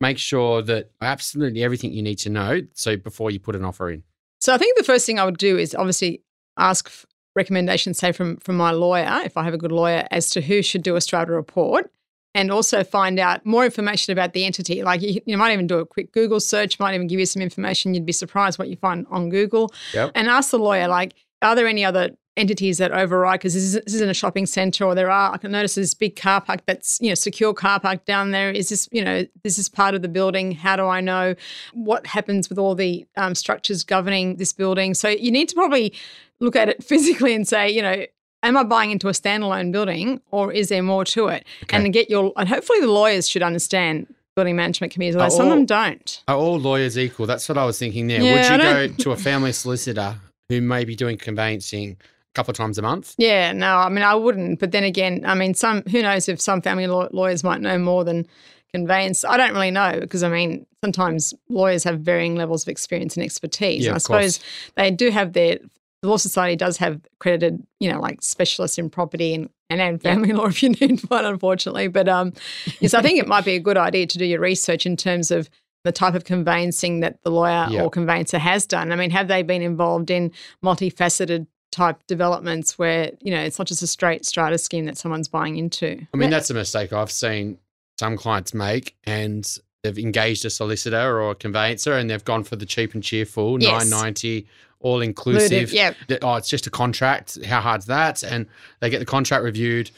make 0.00 0.18
sure 0.18 0.62
that 0.62 0.90
absolutely 1.00 1.62
everything 1.62 1.92
you 1.92 2.02
need 2.02 2.18
to 2.18 2.30
know 2.30 2.60
so 2.74 2.96
before 2.96 3.30
you 3.30 3.38
put 3.40 3.56
an 3.56 3.64
offer 3.64 3.90
in? 3.90 4.02
So 4.40 4.52
I 4.52 4.58
think 4.58 4.76
the 4.76 4.84
first 4.84 5.06
thing 5.06 5.18
I 5.18 5.24
would 5.24 5.38
do 5.38 5.56
is 5.56 5.74
obviously 5.74 6.22
ask 6.58 6.90
recommendations, 7.34 7.98
say 7.98 8.12
from 8.12 8.36
from 8.38 8.56
my 8.56 8.72
lawyer, 8.72 9.20
if 9.24 9.36
I 9.36 9.44
have 9.44 9.54
a 9.54 9.58
good 9.58 9.72
lawyer, 9.72 10.06
as 10.10 10.28
to 10.30 10.40
who 10.40 10.62
should 10.62 10.82
do 10.82 10.96
a 10.96 11.00
strata 11.00 11.32
report, 11.32 11.90
and 12.34 12.50
also 12.50 12.82
find 12.82 13.18
out 13.18 13.44
more 13.44 13.64
information 13.64 14.12
about 14.12 14.32
the 14.32 14.44
entity. 14.44 14.82
Like 14.82 15.02
you, 15.02 15.20
you 15.26 15.36
might 15.36 15.52
even 15.52 15.66
do 15.66 15.78
a 15.78 15.86
quick 15.86 16.12
Google 16.12 16.40
search, 16.40 16.78
might 16.80 16.94
even 16.94 17.06
give 17.06 17.20
you 17.20 17.26
some 17.26 17.42
information. 17.42 17.94
You'd 17.94 18.06
be 18.06 18.12
surprised 18.12 18.58
what 18.58 18.68
you 18.68 18.76
find 18.76 19.06
on 19.10 19.28
Google, 19.28 19.72
Yep. 19.94 20.12
and 20.14 20.28
ask 20.28 20.50
the 20.50 20.58
lawyer 20.58 20.88
like, 20.88 21.14
are 21.42 21.54
there 21.54 21.66
any 21.66 21.84
other 21.84 22.10
entities 22.38 22.78
that 22.78 22.92
override 22.92 23.38
because 23.38 23.52
this, 23.52 23.62
is- 23.62 23.80
this 23.84 23.92
isn't 23.92 24.08
a 24.08 24.14
shopping 24.14 24.46
centre 24.46 24.84
or 24.86 24.94
there 24.94 25.10
are 25.10 25.34
I 25.34 25.36
can 25.36 25.52
notice 25.52 25.74
this 25.74 25.92
big 25.92 26.16
car 26.16 26.40
park 26.40 26.60
that's 26.64 26.98
you 27.02 27.10
know 27.10 27.14
secure 27.14 27.52
car 27.52 27.78
park 27.78 28.06
down 28.06 28.30
there 28.30 28.50
is 28.50 28.70
this 28.70 28.88
you 28.90 29.04
know 29.04 29.26
this 29.42 29.58
is 29.58 29.68
part 29.68 29.94
of 29.94 30.00
the 30.00 30.08
building 30.08 30.52
how 30.52 30.76
do 30.76 30.86
I 30.86 31.02
know 31.02 31.34
what 31.74 32.06
happens 32.06 32.48
with 32.48 32.56
all 32.58 32.74
the 32.74 33.04
um, 33.18 33.34
structures 33.34 33.84
governing 33.84 34.36
this 34.36 34.54
building 34.54 34.94
so 34.94 35.10
you 35.10 35.30
need 35.30 35.50
to 35.50 35.54
probably 35.54 35.92
look 36.40 36.56
at 36.56 36.70
it 36.70 36.82
physically 36.90 37.34
and 37.34 37.46
say 37.46 37.68
you 37.68 37.82
know 37.82 38.06
am 38.42 38.56
I 38.56 38.64
buying 38.64 38.90
into 38.90 39.08
a 39.08 39.12
standalone 39.12 39.72
building 39.72 40.20
or 40.30 40.52
is 40.52 40.68
there 40.68 40.82
more 40.82 41.04
to 41.06 41.28
it 41.28 41.46
Okay. 41.64 41.76
and 41.76 41.92
get 41.92 42.10
your 42.10 42.32
and 42.36 42.48
hopefully 42.48 42.80
the 42.80 42.90
lawyers 42.90 43.28
should 43.28 43.42
understand 43.42 44.12
building 44.34 44.56
management 44.56 44.92
committees 44.92 45.14
although 45.14 45.28
some 45.28 45.46
of 45.46 45.52
them 45.52 45.66
don't 45.66 46.22
Are 46.28 46.36
all 46.36 46.58
lawyers 46.58 46.98
equal? 46.98 47.26
That's 47.26 47.48
what 47.48 47.58
I 47.58 47.64
was 47.64 47.78
thinking 47.78 48.06
there. 48.08 48.20
Yeah, 48.22 48.56
would 48.56 48.62
you 48.88 48.96
go 48.96 49.02
to 49.04 49.10
a 49.12 49.16
family 49.16 49.52
solicitor 49.64 50.16
who 50.48 50.60
may 50.60 50.84
be 50.84 50.96
doing 50.96 51.16
conveyancing 51.18 51.96
a 52.00 52.32
couple 52.34 52.50
of 52.50 52.56
times 52.56 52.78
a 52.78 52.82
month? 52.82 53.14
Yeah, 53.18 53.52
no, 53.52 53.76
I 53.76 53.88
mean, 53.90 54.02
I 54.02 54.14
wouldn't. 54.14 54.58
But 54.58 54.72
then 54.72 54.84
again, 54.84 55.22
I 55.26 55.34
mean, 55.34 55.52
some 55.54 55.82
who 55.82 56.00
knows 56.02 56.28
if 56.28 56.40
some 56.40 56.62
family 56.62 56.86
law- 56.86 57.08
lawyers 57.12 57.44
might 57.44 57.60
know 57.60 57.76
more 57.78 58.04
than 58.04 58.26
conveyance. 58.72 59.22
I 59.24 59.36
don't 59.36 59.52
really 59.52 59.70
know 59.70 59.98
because 60.00 60.22
I 60.22 60.30
mean, 60.30 60.66
sometimes 60.82 61.34
lawyers 61.50 61.84
have 61.84 62.00
varying 62.00 62.34
levels 62.36 62.62
of 62.64 62.68
experience 62.68 63.16
and 63.16 63.24
expertise. 63.24 63.82
Yeah, 63.84 63.90
and 63.90 63.94
I 63.94 63.96
of 63.98 64.04
course. 64.04 64.34
suppose 64.36 64.72
they 64.76 64.90
do 64.90 65.10
have 65.10 65.34
their. 65.34 65.58
The 66.02 66.08
Law 66.08 66.16
Society 66.16 66.56
does 66.56 66.76
have 66.78 67.00
accredited, 67.14 67.64
you 67.80 67.90
know, 67.92 68.00
like 68.00 68.22
specialists 68.22 68.76
in 68.76 68.90
property 68.90 69.34
and, 69.34 69.48
and, 69.70 69.80
and 69.80 70.02
family 70.02 70.32
law 70.32 70.46
if 70.46 70.62
you 70.62 70.70
need 70.70 71.00
one, 71.08 71.24
unfortunately. 71.24 71.86
But 71.88 72.08
um, 72.08 72.32
yes, 72.80 72.92
I 72.92 73.02
think 73.02 73.18
it 73.20 73.28
might 73.28 73.44
be 73.44 73.54
a 73.54 73.60
good 73.60 73.76
idea 73.76 74.06
to 74.06 74.18
do 74.18 74.24
your 74.24 74.40
research 74.40 74.84
in 74.84 74.96
terms 74.96 75.30
of 75.30 75.48
the 75.84 75.92
type 75.92 76.14
of 76.14 76.24
conveyancing 76.24 77.00
that 77.00 77.22
the 77.22 77.30
lawyer 77.30 77.66
Yeah. 77.70 77.82
or 77.82 77.90
conveyancer 77.90 78.38
has 78.38 78.66
done. 78.66 78.90
I 78.92 78.96
mean, 78.96 79.10
have 79.10 79.28
they 79.28 79.42
been 79.42 79.62
involved 79.62 80.10
in 80.10 80.32
multifaceted 80.64 81.46
type 81.70 81.96
developments 82.06 82.78
where 82.78 83.12
you 83.20 83.30
know 83.30 83.40
it's 83.40 83.58
not 83.58 83.66
just 83.66 83.82
a 83.82 83.86
straight 83.86 84.26
strata 84.26 84.58
scheme 84.58 84.84
that 84.84 84.98
someone's 84.98 85.28
buying 85.28 85.56
into. 85.56 86.04
I 86.12 86.16
mean, 86.16 86.28
that's 86.30 86.50
a 86.50 86.54
mistake 86.54 86.92
I've 86.92 87.10
seen 87.10 87.58
some 87.98 88.16
clients 88.16 88.52
make, 88.52 88.94
and 89.04 89.48
they've 89.82 89.98
engaged 89.98 90.44
a 90.44 90.50
solicitor 90.50 91.18
or 91.20 91.30
a 91.30 91.34
conveyancer, 91.34 91.94
and 91.94 92.10
they've 92.10 92.24
gone 92.24 92.44
for 92.44 92.56
the 92.56 92.66
cheap 92.66 92.92
and 92.94 93.02
cheerful 93.02 93.60
Yes. 93.62 93.88
nine 93.88 94.02
ninety, 94.02 94.46
all 94.82 95.00
inclusive. 95.00 95.72
Yeah. 95.72 95.94
oh, 96.22 96.34
it's 96.36 96.48
just 96.48 96.66
a 96.66 96.70
contract. 96.70 97.42
How 97.44 97.60
hard's 97.60 97.86
that? 97.86 98.22
And 98.22 98.46
they 98.80 98.90
get 98.90 98.98
the 98.98 99.06
contract 99.06 99.44
reviewed. 99.44 99.90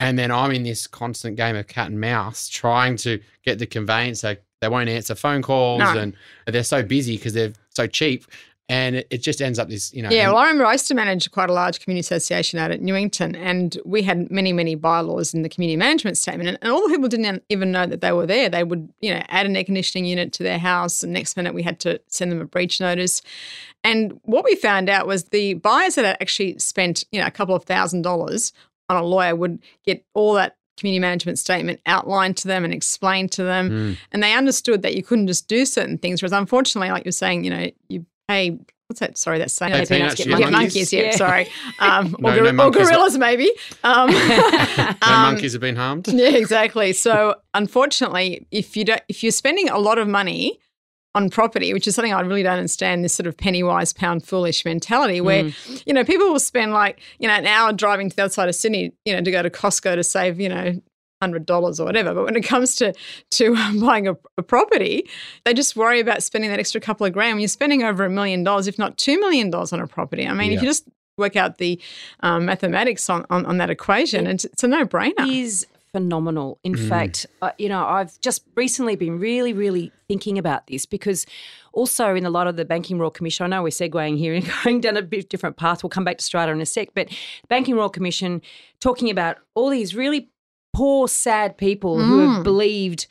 And 0.00 0.18
then 0.18 0.30
I'm 0.30 0.50
in 0.50 0.64
this 0.64 0.86
constant 0.86 1.36
game 1.36 1.54
of 1.56 1.68
cat 1.68 1.88
and 1.88 2.00
mouse 2.00 2.48
trying 2.48 2.96
to 2.98 3.20
get 3.44 3.58
the 3.58 3.66
conveyancer. 3.66 4.38
They 4.60 4.68
won't 4.68 4.88
answer 4.88 5.14
phone 5.14 5.42
calls 5.42 5.80
No. 5.80 5.96
and 5.96 6.16
they're 6.46 6.64
so 6.64 6.82
busy 6.82 7.16
because 7.16 7.34
they're 7.34 7.52
so 7.70 7.86
cheap. 7.86 8.24
And 8.72 8.96
it, 8.96 9.06
it 9.10 9.18
just 9.18 9.42
ends 9.42 9.58
up 9.58 9.68
this, 9.68 9.92
you 9.92 10.00
know. 10.02 10.08
Yeah, 10.08 10.28
well, 10.28 10.38
I 10.38 10.44
remember 10.44 10.64
I 10.64 10.72
used 10.72 10.88
to 10.88 10.94
manage 10.94 11.30
quite 11.30 11.50
a 11.50 11.52
large 11.52 11.80
community 11.80 12.00
association 12.00 12.58
out 12.58 12.70
at 12.70 12.80
Newington, 12.80 13.36
and 13.36 13.76
we 13.84 14.02
had 14.02 14.30
many, 14.30 14.50
many 14.52 14.74
bylaws 14.74 15.34
in 15.34 15.42
the 15.42 15.48
community 15.50 15.76
management 15.76 16.16
statement. 16.16 16.48
And, 16.48 16.58
and 16.62 16.72
all 16.72 16.82
the 16.82 16.88
people 16.88 17.08
didn't 17.08 17.44
even 17.50 17.70
know 17.70 17.84
that 17.86 18.00
they 18.00 18.12
were 18.12 18.24
there. 18.24 18.48
They 18.48 18.64
would, 18.64 18.90
you 19.00 19.12
know, 19.12 19.22
add 19.28 19.44
an 19.44 19.56
air 19.56 19.64
conditioning 19.64 20.06
unit 20.06 20.32
to 20.32 20.42
their 20.42 20.58
house, 20.58 21.02
and 21.02 21.12
next 21.12 21.36
minute 21.36 21.52
we 21.52 21.62
had 21.62 21.80
to 21.80 22.00
send 22.06 22.32
them 22.32 22.40
a 22.40 22.46
breach 22.46 22.80
notice. 22.80 23.20
And 23.84 24.18
what 24.22 24.44
we 24.44 24.54
found 24.54 24.88
out 24.88 25.06
was 25.06 25.24
the 25.24 25.54
buyers 25.54 25.96
that 25.96 26.20
actually 26.22 26.58
spent, 26.58 27.04
you 27.12 27.20
know, 27.20 27.26
a 27.26 27.30
couple 27.30 27.54
of 27.54 27.64
thousand 27.64 28.02
dollars 28.02 28.54
on 28.88 28.96
a 28.96 29.02
lawyer 29.02 29.36
would 29.36 29.62
get 29.84 30.04
all 30.14 30.32
that 30.34 30.56
community 30.78 31.00
management 31.00 31.38
statement 31.38 31.78
outlined 31.84 32.38
to 32.38 32.48
them 32.48 32.64
and 32.64 32.72
explained 32.72 33.30
to 33.30 33.44
them 33.44 33.68
Mm. 33.70 33.96
and 34.10 34.22
they 34.22 34.32
understood 34.32 34.80
that 34.82 34.94
you 34.96 35.02
couldn't 35.02 35.26
just 35.26 35.46
do 35.46 35.66
certain 35.66 35.98
things. 35.98 36.22
Whereas 36.22 36.32
unfortunately, 36.32 36.90
like 36.90 37.04
you're 37.04 37.12
saying, 37.12 37.44
you 37.44 37.50
know, 37.50 37.70
you 37.88 38.06
pay 38.32 38.58
what's 38.88 39.00
that? 39.00 39.16
Sorry, 39.16 39.38
that's 39.38 39.54
saying 39.54 39.72
Pay 39.72 39.78
that. 39.80 39.88
peanuts, 39.88 40.14
get 40.16 40.26
get 40.28 40.38
monkeys. 40.38 40.52
monkeys. 40.52 40.92
Yeah, 40.92 41.02
Yeah. 41.04 41.10
sorry. 41.16 41.48
Um, 41.78 42.14
No- 42.18 42.28
or, 42.28 42.36
no 42.36 42.48
or 42.48 42.52
monkeys, 42.52 42.82
but- 42.82 42.88
gorillas, 42.90 43.16
maybe. 43.18 43.50
Um, 43.84 44.10
no 44.12 44.88
um, 45.02 45.22
monkeys 45.22 45.52
have 45.52 45.62
been 45.62 45.76
harmed. 45.76 46.08
yeah, 46.08 46.28
exactly. 46.30 46.92
So 46.92 47.36
unfortunately, 47.54 48.46
if 48.50 48.76
you 48.76 48.84
don't, 48.84 49.00
if 49.08 49.22
you're 49.22 49.32
spending 49.32 49.68
a 49.70 49.78
lot 49.78 49.96
of 49.98 50.06
money 50.08 50.58
on 51.14 51.28
property, 51.30 51.72
which 51.74 51.86
is 51.86 51.94
something 51.94 52.12
I 52.12 52.20
really 52.20 52.42
don't 52.42 52.56
understand, 52.58 53.04
this 53.04 53.14
sort 53.14 53.26
of 53.26 53.36
penny 53.36 53.62
wise, 53.62 53.92
pound 53.92 54.26
foolish 54.26 54.64
mentality, 54.64 55.20
where 55.20 55.44
Mm. 55.44 55.82
you 55.86 55.92
know 55.94 56.04
people 56.04 56.30
will 56.30 56.40
spend 56.40 56.72
like 56.72 57.00
you 57.18 57.28
know 57.28 57.34
an 57.34 57.46
hour 57.46 57.72
driving 57.72 58.10
to 58.10 58.16
the 58.16 58.24
other 58.24 58.32
side 58.32 58.48
of 58.48 58.54
Sydney, 58.54 58.92
you 59.06 59.14
know, 59.14 59.22
to 59.22 59.30
go 59.30 59.42
to 59.42 59.50
Costco 59.50 59.94
to 59.96 60.04
save 60.04 60.38
you 60.40 60.48
know 60.48 60.80
hundred 61.22 61.46
dollars 61.46 61.78
or 61.80 61.84
whatever. 61.86 62.12
But 62.14 62.24
when 62.24 62.36
it 62.36 62.42
comes 62.44 62.74
to 62.76 62.92
to 63.38 63.54
um, 63.54 63.80
buying 63.80 64.08
a, 64.08 64.16
a 64.36 64.42
property, 64.42 65.08
they 65.44 65.54
just 65.54 65.76
worry 65.76 66.00
about 66.00 66.22
spending 66.22 66.50
that 66.50 66.58
extra 66.58 66.80
couple 66.80 67.06
of 67.06 67.12
grand. 67.12 67.34
When 67.36 67.40
you're 67.40 67.48
spending 67.48 67.82
over 67.84 68.04
a 68.04 68.10
million 68.10 68.42
dollars, 68.44 68.66
if 68.66 68.78
not 68.78 68.98
two 68.98 69.18
million 69.20 69.50
dollars 69.50 69.72
on 69.72 69.80
a 69.80 69.86
property, 69.86 70.26
I 70.26 70.34
mean, 70.34 70.52
if 70.52 70.60
you 70.62 70.68
just 70.68 70.88
work 71.18 71.36
out 71.36 71.58
the 71.58 71.80
um, 72.20 72.46
mathematics 72.46 73.08
on, 73.10 73.24
on, 73.30 73.44
on 73.46 73.58
that 73.58 73.70
equation, 73.70 74.26
it's, 74.26 74.44
it's 74.46 74.64
a 74.64 74.68
no 74.68 74.84
brainer. 74.86 75.28
is 75.28 75.66
phenomenal. 75.92 76.58
In 76.64 76.74
Mm. 76.74 76.88
fact, 76.88 77.26
uh, 77.42 77.50
you 77.58 77.68
know, 77.68 77.84
I've 77.84 78.18
just 78.20 78.42
recently 78.56 78.96
been 78.96 79.18
really, 79.18 79.52
really 79.52 79.92
thinking 80.08 80.38
about 80.38 80.66
this 80.66 80.86
because 80.86 81.26
also 81.74 82.14
in 82.14 82.24
the 82.24 82.30
light 82.30 82.46
of 82.46 82.56
the 82.56 82.64
Banking 82.64 82.98
Royal 82.98 83.10
Commission, 83.10 83.44
I 83.44 83.48
know 83.48 83.62
we're 83.62 83.68
segueing 83.68 84.16
here 84.16 84.32
and 84.34 84.50
going 84.64 84.80
down 84.80 84.96
a 84.96 85.02
bit 85.02 85.28
different 85.28 85.56
path. 85.58 85.82
We'll 85.82 85.90
come 85.90 86.04
back 86.04 86.16
to 86.18 86.24
Strata 86.24 86.50
in 86.50 86.60
a 86.62 86.66
sec, 86.66 86.88
but 86.94 87.08
Banking 87.48 87.74
Royal 87.76 87.90
Commission 87.90 88.40
talking 88.80 89.10
about 89.10 89.36
all 89.54 89.68
these 89.68 89.94
really 89.94 90.30
poor, 90.72 91.08
sad 91.08 91.56
people 91.56 91.98
who 91.98 92.18
have 92.20 92.40
Mm. 92.40 92.44
believed 92.44 93.06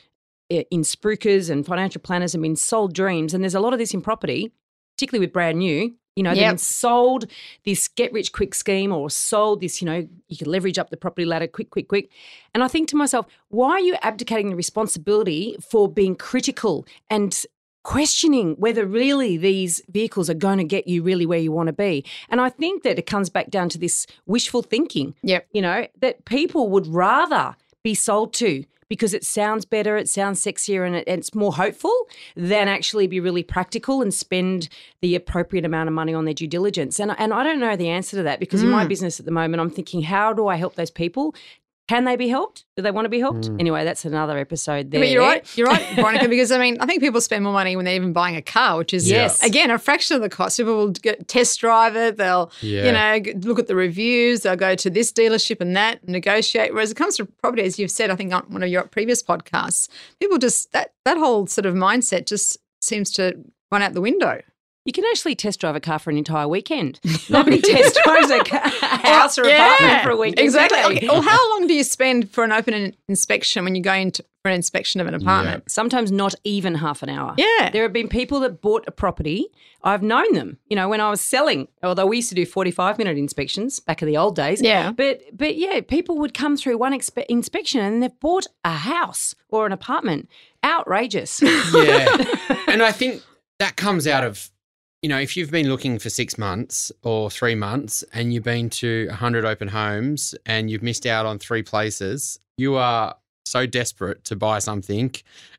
in 0.49 0.81
spruikers 0.81 1.49
and 1.49 1.65
financial 1.65 2.01
planners 2.01 2.33
and 2.33 2.41
been 2.41 2.55
sold 2.55 2.93
dreams. 2.93 3.33
And 3.33 3.43
there's 3.43 3.55
a 3.55 3.59
lot 3.59 3.71
of 3.73 3.79
this 3.79 3.93
in 3.93 4.01
property, 4.01 4.51
particularly 4.97 5.25
with 5.25 5.31
brand 5.31 5.59
new. 5.59 5.93
You 6.17 6.23
know, 6.23 6.31
they've 6.31 6.41
been 6.49 6.57
sold 6.57 7.25
this 7.63 7.87
get 7.87 8.11
rich 8.11 8.33
quick 8.33 8.53
scheme 8.53 8.91
or 8.91 9.09
sold 9.09 9.61
this, 9.61 9.81
you 9.81 9.85
know, 9.85 10.05
you 10.27 10.35
can 10.37 10.51
leverage 10.51 10.77
up 10.77 10.89
the 10.89 10.97
property 10.97 11.23
ladder 11.23 11.47
quick, 11.47 11.69
quick, 11.69 11.87
quick. 11.87 12.09
And 12.53 12.63
I 12.63 12.67
think 12.67 12.89
to 12.89 12.97
myself, 12.97 13.27
why 13.47 13.71
are 13.71 13.79
you 13.79 13.95
abdicating 14.01 14.49
the 14.49 14.57
responsibility 14.57 15.55
for 15.61 15.87
being 15.87 16.15
critical 16.17 16.85
and 17.09 17.45
questioning 17.83 18.55
whether 18.57 18.85
really 18.85 19.37
these 19.37 19.81
vehicles 19.89 20.29
are 20.29 20.35
going 20.35 20.57
to 20.57 20.63
get 20.63 20.87
you 20.87 21.03
really 21.03 21.25
where 21.25 21.39
you 21.39 21.51
want 21.51 21.67
to 21.67 21.73
be? 21.73 22.05
And 22.29 22.39
I 22.39 22.49
think 22.49 22.83
that 22.83 22.97
it 22.99 23.05
comes 23.05 23.29
back 23.29 23.49
down 23.49 23.69
to 23.69 23.77
this 23.77 24.05
wishful 24.25 24.61
thinking 24.61 25.15
Yep. 25.23 25.47
you 25.51 25.61
know, 25.61 25.87
that 25.99 26.25
people 26.25 26.69
would 26.69 26.87
rather 26.87 27.55
be 27.83 27.93
sold 27.95 28.33
to 28.35 28.63
because 28.87 29.13
it 29.13 29.23
sounds 29.23 29.63
better, 29.63 29.95
it 29.95 30.09
sounds 30.09 30.43
sexier, 30.43 30.85
and 30.85 30.97
it, 30.97 31.05
it's 31.07 31.33
more 31.33 31.53
hopeful 31.53 32.09
than 32.35 32.67
actually 32.67 33.07
be 33.07 33.21
really 33.21 33.41
practical 33.41 34.01
and 34.01 34.13
spend 34.13 34.67
the 35.01 35.15
appropriate 35.15 35.63
amount 35.63 35.87
of 35.87 35.93
money 35.93 36.13
on 36.13 36.25
their 36.25 36.33
due 36.33 36.45
diligence. 36.45 36.99
And, 36.99 37.15
and 37.17 37.33
I 37.33 37.41
don't 37.41 37.61
know 37.61 37.77
the 37.77 37.87
answer 37.87 38.17
to 38.17 38.23
that 38.23 38.41
because 38.41 38.61
in 38.61 38.69
my 38.69 38.83
Mm. 38.83 38.89
business 38.89 39.17
at 39.17 39.25
the 39.25 39.31
moment, 39.31 39.61
I'm 39.61 39.69
thinking, 39.69 40.01
how 40.01 40.33
do 40.33 40.47
I 40.49 40.57
help 40.57 40.75
those 40.75 40.91
people? 40.91 41.33
Can 41.91 42.05
they 42.05 42.15
be 42.15 42.29
helped? 42.29 42.63
Do 42.77 42.83
they 42.83 42.91
want 42.91 43.03
to 43.03 43.09
be 43.09 43.19
helped? 43.19 43.47
Hmm. 43.47 43.59
Anyway, 43.59 43.83
that's 43.83 44.05
another 44.05 44.37
episode 44.37 44.91
there. 44.91 45.01
But 45.01 45.09
you're 45.09 45.21
right, 45.21 45.57
you're 45.57 45.67
right, 45.67 45.85
Veronica, 45.95 46.29
because 46.29 46.49
I 46.49 46.57
mean, 46.57 46.77
I 46.79 46.85
think 46.85 47.01
people 47.01 47.19
spend 47.19 47.43
more 47.43 47.51
money 47.51 47.75
when 47.75 47.83
they're 47.83 47.95
even 47.95 48.13
buying 48.13 48.37
a 48.37 48.41
car, 48.41 48.77
which 48.77 48.93
is 48.93 49.09
Yes. 49.09 49.43
again 49.43 49.69
a 49.69 49.77
fraction 49.77 50.15
of 50.15 50.21
the 50.21 50.29
cost. 50.29 50.55
People 50.55 50.77
will 50.77 50.91
get, 50.91 51.27
test 51.27 51.59
drive 51.59 51.97
it, 51.97 52.15
they'll 52.15 52.49
Yeah. 52.61 52.85
you 52.85 52.91
know 52.93 53.39
look 53.41 53.59
at 53.59 53.67
the 53.67 53.75
reviews, 53.75 54.39
they'll 54.43 54.55
go 54.55 54.73
to 54.73 54.89
this 54.89 55.11
dealership 55.11 55.59
and 55.59 55.75
that, 55.75 56.07
negotiate. 56.07 56.73
Whereas 56.73 56.91
it 56.91 56.95
comes 56.95 57.17
to 57.17 57.25
property, 57.25 57.63
as 57.63 57.77
you've 57.77 57.91
said, 57.91 58.09
I 58.09 58.15
think 58.15 58.33
on 58.33 58.43
one 58.47 58.63
of 58.63 58.69
your 58.69 58.83
previous 58.83 59.21
podcasts, 59.21 59.89
people 60.21 60.37
just 60.37 60.71
that 60.71 60.93
that 61.03 61.17
whole 61.17 61.45
sort 61.47 61.65
of 61.65 61.75
mindset 61.75 62.25
just 62.25 62.57
seems 62.79 63.11
to 63.11 63.35
run 63.69 63.81
out 63.81 63.93
the 63.93 64.01
window. 64.01 64.39
You 64.85 64.91
can 64.93 65.03
actually 65.11 65.35
test 65.35 65.59
drive 65.59 65.75
a 65.75 65.79
car 65.79 65.99
for 65.99 66.09
an 66.09 66.17
entire 66.17 66.47
weekend. 66.47 66.99
Nobody 67.29 67.61
test 67.61 67.99
drives 68.03 68.31
a, 68.31 68.39
ca- 68.43 68.61
a 68.81 69.07
house 69.07 69.37
or 69.37 69.45
Yeah, 69.47 69.75
apartment 69.75 70.03
for 70.03 70.09
a 70.09 70.17
weekend. 70.17 70.39
Exactly. 70.39 70.79
do? 70.79 70.97
Okay, 70.97 71.07
Well, 71.07 71.21
how 71.21 71.49
long 71.51 71.67
do 71.67 71.73
you 71.75 71.83
spend 71.83 72.31
for 72.31 72.43
an 72.43 72.51
open 72.51 72.95
inspection 73.07 73.63
when 73.63 73.75
you 73.75 73.83
go 73.83 73.93
into 73.93 74.23
for 74.41 74.49
an 74.49 74.55
inspection 74.55 74.99
of 74.99 75.05
an 75.05 75.13
apartment? 75.13 75.69
Sometimes 75.69 76.11
not 76.11 76.33
even 76.43 76.73
half 76.75 77.03
an 77.03 77.09
hour. 77.09 77.35
Yeah. 77.37 77.69
There 77.71 77.83
have 77.83 77.93
been 77.93 78.07
people 78.07 78.39
that 78.39 78.59
bought 78.59 78.83
a 78.87 78.91
property. 78.91 79.45
I've 79.83 80.01
known 80.01 80.33
them, 80.33 80.57
you 80.67 80.75
know, 80.75 80.89
when 80.89 80.99
I 80.99 81.11
was 81.11 81.21
selling, 81.21 81.67
although 81.83 82.07
we 82.07 82.15
used 82.17 82.29
to 82.29 82.35
do 82.35 82.45
45 82.47 82.97
minute 82.97 83.17
inspections 83.19 83.79
back 83.79 84.01
in 84.01 84.07
the 84.07 84.17
old 84.17 84.35
days. 84.35 84.63
Yeah. 84.63 84.91
But 84.93 85.21
but 85.31 85.57
yeah, 85.57 85.81
people 85.81 86.17
would 86.17 86.33
come 86.33 86.57
through 86.57 86.79
one 86.79 86.91
expe- 86.93 87.25
inspection 87.29 87.81
and 87.81 88.01
they've 88.01 88.19
bought 88.19 88.47
a 88.63 88.71
house 88.77 89.35
or 89.49 89.67
an 89.67 89.71
apartment. 89.71 90.27
Outrageous. 90.63 91.39
yeah. 91.41 92.07
and 92.67 92.81
I 92.81 92.91
think 92.91 93.21
that 93.59 93.75
comes 93.75 94.07
out 94.07 94.23
of, 94.23 94.49
you 95.01 95.09
know, 95.09 95.17
if 95.19 95.35
you've 95.35 95.49
been 95.49 95.67
looking 95.67 95.97
for 95.97 96.09
six 96.09 96.37
months 96.37 96.91
or 97.01 97.31
three 97.31 97.55
months 97.55 98.03
and 98.13 98.31
you've 98.33 98.43
been 98.43 98.69
to 98.69 99.07
100 99.07 99.45
open 99.45 99.67
homes 99.67 100.35
and 100.45 100.69
you've 100.69 100.83
missed 100.83 101.07
out 101.07 101.25
on 101.25 101.39
three 101.39 101.63
places, 101.63 102.39
you 102.57 102.75
are 102.75 103.15
so 103.45 103.65
desperate 103.65 104.23
to 104.25 104.35
buy 104.35 104.59
something. 104.59 105.11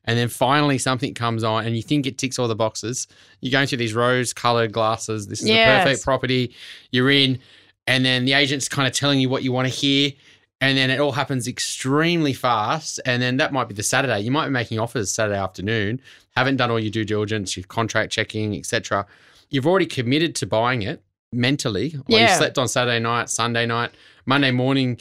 And 0.04 0.16
then 0.16 0.28
finally 0.28 0.78
something 0.78 1.12
comes 1.14 1.42
on 1.42 1.66
and 1.66 1.76
you 1.76 1.82
think 1.82 2.06
it 2.06 2.18
ticks 2.18 2.38
all 2.38 2.46
the 2.46 2.54
boxes. 2.54 3.08
You're 3.40 3.50
going 3.50 3.66
through 3.66 3.78
these 3.78 3.94
rose 3.94 4.32
colored 4.32 4.72
glasses. 4.72 5.26
This 5.26 5.42
is 5.42 5.50
a 5.50 5.54
Yes. 5.54 5.82
perfect 5.84 6.04
property. 6.04 6.54
You're 6.92 7.10
in. 7.10 7.40
And 7.88 8.04
then 8.04 8.24
the 8.24 8.34
agent's 8.34 8.68
kind 8.68 8.86
of 8.86 8.94
telling 8.94 9.18
you 9.18 9.28
what 9.28 9.42
you 9.42 9.50
want 9.50 9.66
to 9.66 9.74
hear. 9.74 10.12
And 10.60 10.78
then 10.78 10.88
it 10.90 11.00
all 11.00 11.10
happens 11.10 11.48
extremely 11.48 12.32
fast. 12.32 13.00
And 13.04 13.20
then 13.20 13.38
that 13.38 13.52
might 13.52 13.66
be 13.66 13.74
the 13.74 13.82
Saturday. 13.82 14.20
You 14.20 14.30
might 14.30 14.46
be 14.46 14.52
making 14.52 14.78
offers 14.78 15.10
Saturday 15.10 15.38
afternoon, 15.38 16.00
haven't 16.36 16.58
done 16.58 16.70
all 16.70 16.78
your 16.78 16.92
due 16.92 17.04
diligence, 17.04 17.56
your 17.56 17.66
contract 17.66 18.12
checking, 18.12 18.56
etc. 18.56 19.04
You've 19.52 19.66
already 19.66 19.86
committed 19.86 20.34
to 20.36 20.46
buying 20.46 20.80
it 20.82 21.02
mentally. 21.30 21.94
Or 22.08 22.18
you 22.18 22.28
slept 22.28 22.58
on 22.58 22.68
Saturday 22.68 22.98
night, 22.98 23.28
Sunday 23.28 23.66
night, 23.66 23.90
Monday 24.26 24.50
morning. 24.50 24.98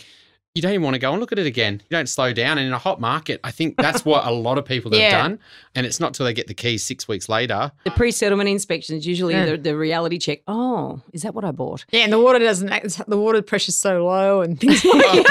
You 0.53 0.61
don't 0.61 0.73
even 0.73 0.83
want 0.83 0.95
to 0.95 0.99
go 0.99 1.11
and 1.11 1.21
look 1.21 1.31
at 1.31 1.39
it 1.39 1.45
again. 1.45 1.75
You 1.89 1.95
don't 1.95 2.09
slow 2.09 2.33
down. 2.33 2.57
And 2.57 2.67
in 2.67 2.73
a 2.73 2.77
hot 2.77 2.99
market, 2.99 3.39
I 3.41 3.51
think 3.51 3.77
that's 3.77 4.03
what 4.03 4.25
a 4.27 4.31
lot 4.31 4.57
of 4.57 4.65
people 4.65 4.91
have 4.91 5.09
done. 5.11 5.39
And 5.75 5.85
it's 5.85 6.01
not 6.01 6.13
till 6.13 6.25
they 6.25 6.33
get 6.33 6.47
the 6.47 6.53
keys 6.53 6.83
six 6.83 7.07
weeks 7.07 7.29
later. 7.29 7.71
the 7.85 7.91
pre 7.91 8.11
settlement 8.11 8.49
inspection 8.49 8.97
is 8.97 9.07
usually 9.07 9.33
Yeah. 9.33 9.45
the, 9.51 9.57
the 9.57 9.77
reality 9.77 10.17
check. 10.17 10.41
Oh, 10.49 11.01
is 11.13 11.21
that 11.21 11.33
what 11.33 11.45
I 11.45 11.51
bought? 11.51 11.85
Yeah, 11.91 12.01
and 12.01 12.11
the 12.11 12.19
water 12.19 12.39
doesn't. 12.39 12.67
act- 12.67 13.01
The 13.07 13.17
water 13.17 13.41
pressure's 13.41 13.77
so 13.77 14.05
low, 14.05 14.41
and 14.41 14.59
things 14.59 14.83
like 14.93 15.13
You're 15.15 15.23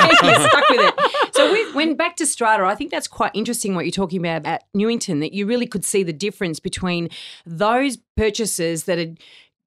stuck 0.48 0.68
with 0.70 0.80
it. 0.80 1.34
So 1.34 1.52
we 1.52 1.70
went 1.74 1.98
back 1.98 2.16
to 2.16 2.24
Strata. 2.26 2.64
I 2.64 2.74
think 2.74 2.90
that's 2.90 3.06
quite 3.08 3.32
interesting 3.34 3.74
what 3.74 3.84
you're 3.84 3.92
talking 3.92 4.20
about 4.20 4.46
at 4.46 4.64
Newington, 4.72 5.20
that 5.20 5.34
you 5.34 5.44
really 5.44 5.66
could 5.66 5.84
see 5.84 6.02
the 6.02 6.14
difference 6.14 6.60
between 6.60 7.10
those 7.44 7.98
purchases 8.16 8.84
that 8.84 8.96
had 8.96 9.18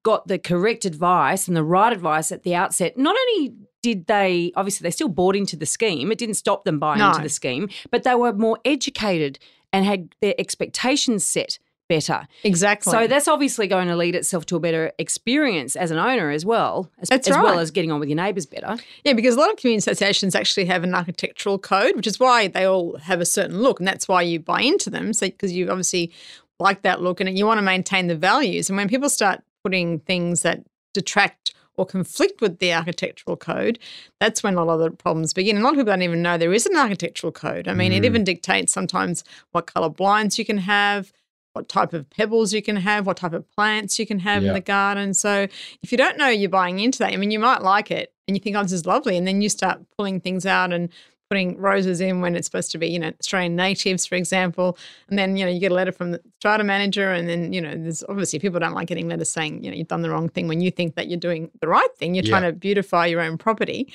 got 0.02 0.26
the 0.26 0.38
correct 0.38 0.84
advice 0.84 1.46
and 1.48 1.56
the 1.56 1.62
right 1.62 1.92
advice 1.92 2.30
at 2.32 2.42
the 2.42 2.54
outset. 2.56 2.98
Not 2.98 3.16
only 3.18 3.54
did 3.84 4.06
they, 4.06 4.50
obviously, 4.56 4.82
they 4.86 4.90
still 4.90 5.08
bought 5.20 5.36
into 5.36 5.56
the 5.56 5.66
scheme, 5.66 6.10
it 6.10 6.18
didn't 6.18 6.36
stop 6.36 6.64
them 6.64 6.78
buying 6.78 6.98
No. 7.00 7.08
into 7.10 7.20
the 7.22 7.28
scheme, 7.28 7.68
but 7.90 8.02
they 8.02 8.14
were 8.14 8.32
more 8.32 8.58
educated 8.64 9.38
and 9.74 9.84
had 9.84 10.14
their 10.22 10.34
expectations 10.38 11.26
set 11.26 11.58
better. 11.86 12.26
exactly. 12.44 12.90
So 12.90 13.06
that's 13.06 13.28
obviously 13.28 13.66
going 13.66 13.88
to 13.88 13.96
lead 13.96 14.14
itself 14.14 14.46
to 14.46 14.56
a 14.56 14.60
better 14.60 14.90
experience 14.98 15.76
as 15.76 15.90
an 15.90 15.98
owner 15.98 16.30
as 16.30 16.46
well, 16.46 16.90
as, 16.98 17.10
as 17.10 17.28
well 17.28 17.58
as 17.58 17.70
getting 17.70 17.92
on 17.92 18.00
with 18.00 18.08
your 18.08 18.16
neighbours 18.16 18.46
better. 18.46 18.76
yeah, 19.04 19.12
because 19.12 19.34
a 19.36 19.38
lot 19.38 19.50
of 19.50 19.56
community 19.58 19.90
associations 19.90 20.34
actually 20.34 20.64
have 20.64 20.82
an 20.82 20.94
architectural 20.94 21.58
code, 21.58 21.94
which 21.94 22.06
is 22.06 22.18
why 22.18 22.48
they 22.48 22.64
all 22.64 22.96
have 23.00 23.20
a 23.20 23.26
certain 23.26 23.60
look, 23.60 23.80
and 23.80 23.86
that's 23.86 24.08
why 24.08 24.22
you 24.22 24.40
buy 24.40 24.62
into 24.62 24.88
them. 24.88 25.12
So 25.12 25.26
because 25.26 25.52
you 25.52 25.68
obviously 25.68 26.10
like 26.58 26.80
that 26.82 27.02
look, 27.02 27.20
and 27.20 27.36
you 27.38 27.44
want 27.44 27.58
to 27.58 27.62
maintain 27.62 28.06
the 28.06 28.16
values. 28.16 28.70
And 28.70 28.78
when 28.78 28.88
people 28.88 29.10
start 29.10 29.42
putting 29.62 29.98
things 30.00 30.40
that 30.40 30.64
detract 30.94 31.53
or 31.76 31.84
conflict 31.86 32.40
with 32.40 32.58
the 32.58 32.72
architectural 32.72 33.36
code, 33.36 33.78
that's 34.20 34.42
when 34.42 34.54
a 34.54 34.64
lot 34.64 34.74
of 34.74 34.80
the 34.80 34.90
problems 34.90 35.32
begin. 35.32 35.56
And 35.56 35.62
a 35.62 35.66
lot 35.66 35.74
of 35.74 35.78
people 35.80 35.92
don't 35.92 36.02
even 36.02 36.22
know 36.22 36.38
there 36.38 36.52
is 36.52 36.66
an 36.66 36.76
architectural 36.76 37.32
code. 37.32 37.68
I 37.68 37.74
mean, 37.74 37.92
it 37.92 38.02
Mm. 38.02 38.06
even 38.06 38.24
dictates 38.24 38.72
sometimes 38.72 39.24
what 39.52 39.66
color 39.66 39.88
blinds 39.88 40.38
you 40.38 40.44
can 40.44 40.58
have, 40.58 41.12
what 41.52 41.68
type 41.68 41.92
of 41.92 42.08
pebbles 42.10 42.52
you 42.52 42.62
can 42.62 42.76
have, 42.76 43.06
what 43.06 43.16
type 43.16 43.32
of 43.32 43.48
plants 43.52 43.98
you 43.98 44.06
can 44.06 44.20
have 44.20 44.42
Yeah. 44.42 44.48
in 44.48 44.54
the 44.54 44.60
garden. 44.60 45.14
So 45.14 45.46
if 45.82 45.92
you 45.92 45.98
don't 45.98 46.16
know 46.18 46.28
you're 46.28 46.48
buying 46.48 46.78
into 46.80 46.98
that, 47.00 47.12
I 47.12 47.16
mean, 47.16 47.30
you 47.30 47.38
might 47.38 47.62
like 47.62 47.90
it 47.90 48.12
and 48.26 48.36
you 48.36 48.40
think, 48.42 48.56
oh, 48.56 48.62
this 48.62 48.72
is 48.72 48.86
lovely. 48.86 49.16
And 49.16 49.26
then 49.26 49.40
you 49.42 49.48
start 49.48 49.80
pulling 49.96 50.20
things 50.20 50.46
out 50.46 50.72
and 50.72 50.88
putting 51.34 51.58
roses 51.58 52.00
in 52.00 52.20
when 52.20 52.36
it's 52.36 52.46
supposed 52.46 52.70
to 52.70 52.78
be, 52.78 52.86
you 52.86 52.98
know, 52.98 53.10
Australian 53.18 53.56
natives, 53.56 54.06
for 54.06 54.14
example. 54.14 54.78
And 55.08 55.18
then, 55.18 55.36
you 55.36 55.44
know, 55.44 55.50
you 55.50 55.58
get 55.58 55.72
a 55.72 55.74
letter 55.74 55.90
from 55.90 56.12
the 56.12 56.20
strata 56.38 56.62
manager. 56.62 57.10
And 57.10 57.28
then, 57.28 57.52
you 57.52 57.60
know, 57.60 57.74
there's 57.74 58.04
obviously 58.08 58.38
people 58.38 58.60
don't 58.60 58.72
like 58.72 58.86
getting 58.86 59.08
letters 59.08 59.30
saying, 59.30 59.64
you 59.64 59.70
know, 59.70 59.76
you've 59.76 59.88
done 59.88 60.02
the 60.02 60.10
wrong 60.10 60.28
thing 60.28 60.46
when 60.46 60.60
you 60.60 60.70
think 60.70 60.94
that 60.94 61.08
you're 61.08 61.18
doing 61.18 61.50
the 61.60 61.66
right 61.66 61.88
thing. 61.96 62.14
You're 62.14 62.22
Yeah. 62.24 62.30
trying 62.38 62.42
to 62.42 62.52
beautify 62.52 63.06
your 63.06 63.20
own 63.20 63.36
property. 63.36 63.92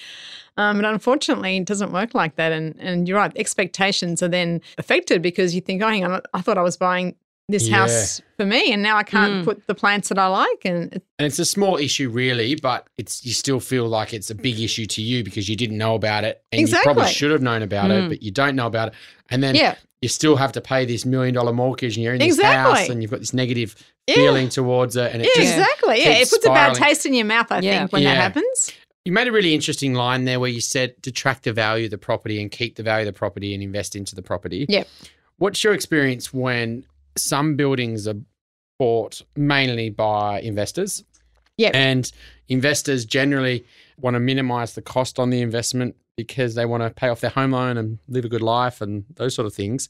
Um, 0.58 0.82
but 0.82 0.86
unfortunately, 0.86 1.56
it 1.56 1.66
doesn't 1.66 1.94
work 1.94 2.14
like 2.14 2.36
that. 2.36 2.52
And, 2.52 2.76
and 2.78 3.08
you're 3.08 3.18
right, 3.18 3.32
expectations 3.38 4.22
are 4.22 4.28
then 4.28 4.60
affected 4.78 5.22
because 5.22 5.56
you 5.56 5.62
think, 5.62 5.82
oh, 5.82 5.88
hang 5.88 6.04
on, 6.04 6.20
I 6.34 6.42
thought 6.42 6.58
I 6.58 6.62
was 6.62 6.76
buying 6.76 7.16
this 7.50 7.68
Yeah. 7.68 7.78
house 7.78 8.22
for 8.38 8.46
me 8.46 8.72
and 8.72 8.82
now 8.82 8.96
I 8.96 9.04
can't 9.04 9.42
Mm. 9.42 9.44
put 9.44 9.68
the 9.68 9.76
plants 9.76 10.10
that 10.10 10.18
I 10.20 10.28
like. 10.28 10.64
And 10.64 10.94
it- 10.94 11.04
And 11.18 11.26
it's 11.26 11.40
a 11.40 11.46
small 11.46 11.78
issue, 11.78 12.08
really, 12.10 12.56
but 12.56 12.88
it's 12.98 13.26
you 13.26 13.34
still 13.34 13.60
feel 13.60 13.88
like 13.88 14.14
it's 14.14 14.30
a 14.30 14.36
big 14.36 14.60
issue 14.60 14.86
to 14.86 15.02
you 15.02 15.24
because 15.24 15.50
you 15.50 15.56
didn't 15.56 15.78
know 15.78 15.96
about 15.96 16.24
it, 16.24 16.42
and 16.52 16.62
you 16.70 16.76
probably 16.84 17.08
should 17.12 17.32
have 17.32 17.42
known 17.42 17.62
about 17.64 17.92
it, 17.92 18.04
Mm. 18.04 18.10
but 18.10 18.24
you 18.24 18.32
don't 18.32 18.56
know 18.56 18.68
about 18.68 18.90
it, 18.90 18.94
and 19.30 19.44
then 19.44 19.56
yeah, 19.56 19.76
you 20.02 20.08
still 20.08 20.36
have 20.38 20.52
to 20.54 20.62
pay 20.62 20.86
this 20.86 21.06
million 21.06 21.34
dollar 21.34 21.52
mortgage, 21.52 21.98
and 21.98 22.04
you're 22.04 22.14
in 22.14 22.20
this 22.20 22.36
Exactly. 22.36 22.80
house, 22.82 22.90
and 22.90 23.02
you've 23.02 23.12
got 23.12 23.20
this 23.20 23.34
negative 23.34 23.76
Yeah. 24.08 24.16
feeling 24.16 24.48
towards 24.48 24.96
it, 24.96 25.12
and 25.12 25.22
it 25.24 25.30
yeah, 25.36 25.44
just 25.44 25.58
exactly. 25.58 26.00
Yeah, 26.02 26.10
it 26.12 26.18
keeps 26.20 26.30
puts 26.30 26.46
a 26.46 26.50
bad 26.50 26.76
taste 26.76 27.06
in 27.06 27.14
your 27.14 27.26
mouth, 27.26 27.52
I 27.52 27.60
Yeah. 27.60 27.80
think, 27.80 27.92
when 27.94 28.04
Yeah. 28.04 28.14
that 28.14 28.22
happens. 28.22 28.72
You 29.06 29.12
made 29.12 29.28
a 29.28 29.32
really 29.32 29.56
interesting 29.56 29.94
line 29.96 30.26
there 30.26 30.40
where 30.40 30.50
you 30.50 30.62
said 30.62 31.02
to 31.04 31.12
track 31.12 31.42
the 31.42 31.52
value 31.52 31.86
of 31.86 31.92
the 31.92 31.98
property 31.98 32.40
and 32.42 32.52
keep 32.52 32.76
the 32.76 32.84
value 32.84 33.08
of 33.08 33.14
the 33.14 33.18
property 33.18 33.54
and 33.56 33.64
invest 33.64 33.96
into 33.96 34.14
the 34.14 34.22
property. 34.22 34.66
Yeah. 34.70 34.84
What's 35.38 35.64
your 35.64 35.74
experience 35.74 36.32
when 36.34 36.86
some 37.22 37.56
buildings 37.56 38.08
are 38.08 38.16
bought 38.78 39.22
mainly 39.36 39.90
by 39.90 40.40
investors? 40.42 41.04
Yep. 41.58 41.76
And 41.76 42.12
investors 42.48 43.06
generally 43.06 43.66
want 44.00 44.16
to 44.16 44.20
minimize 44.20 44.76
the 44.76 44.82
cost 44.82 45.20
on 45.20 45.30
the 45.30 45.42
investment 45.42 45.96
because 46.16 46.56
they 46.56 46.66
want 46.66 46.84
to 46.84 46.90
pay 46.90 47.10
off 47.10 47.22
their 47.22 47.30
home 47.30 47.52
loan 47.52 47.78
and 47.78 48.00
live 48.08 48.26
a 48.26 48.30
good 48.30 48.42
life 48.42 48.82
and 48.82 49.06
those 49.16 49.36
sort 49.36 49.46
of 49.46 49.54
things. 49.54 49.90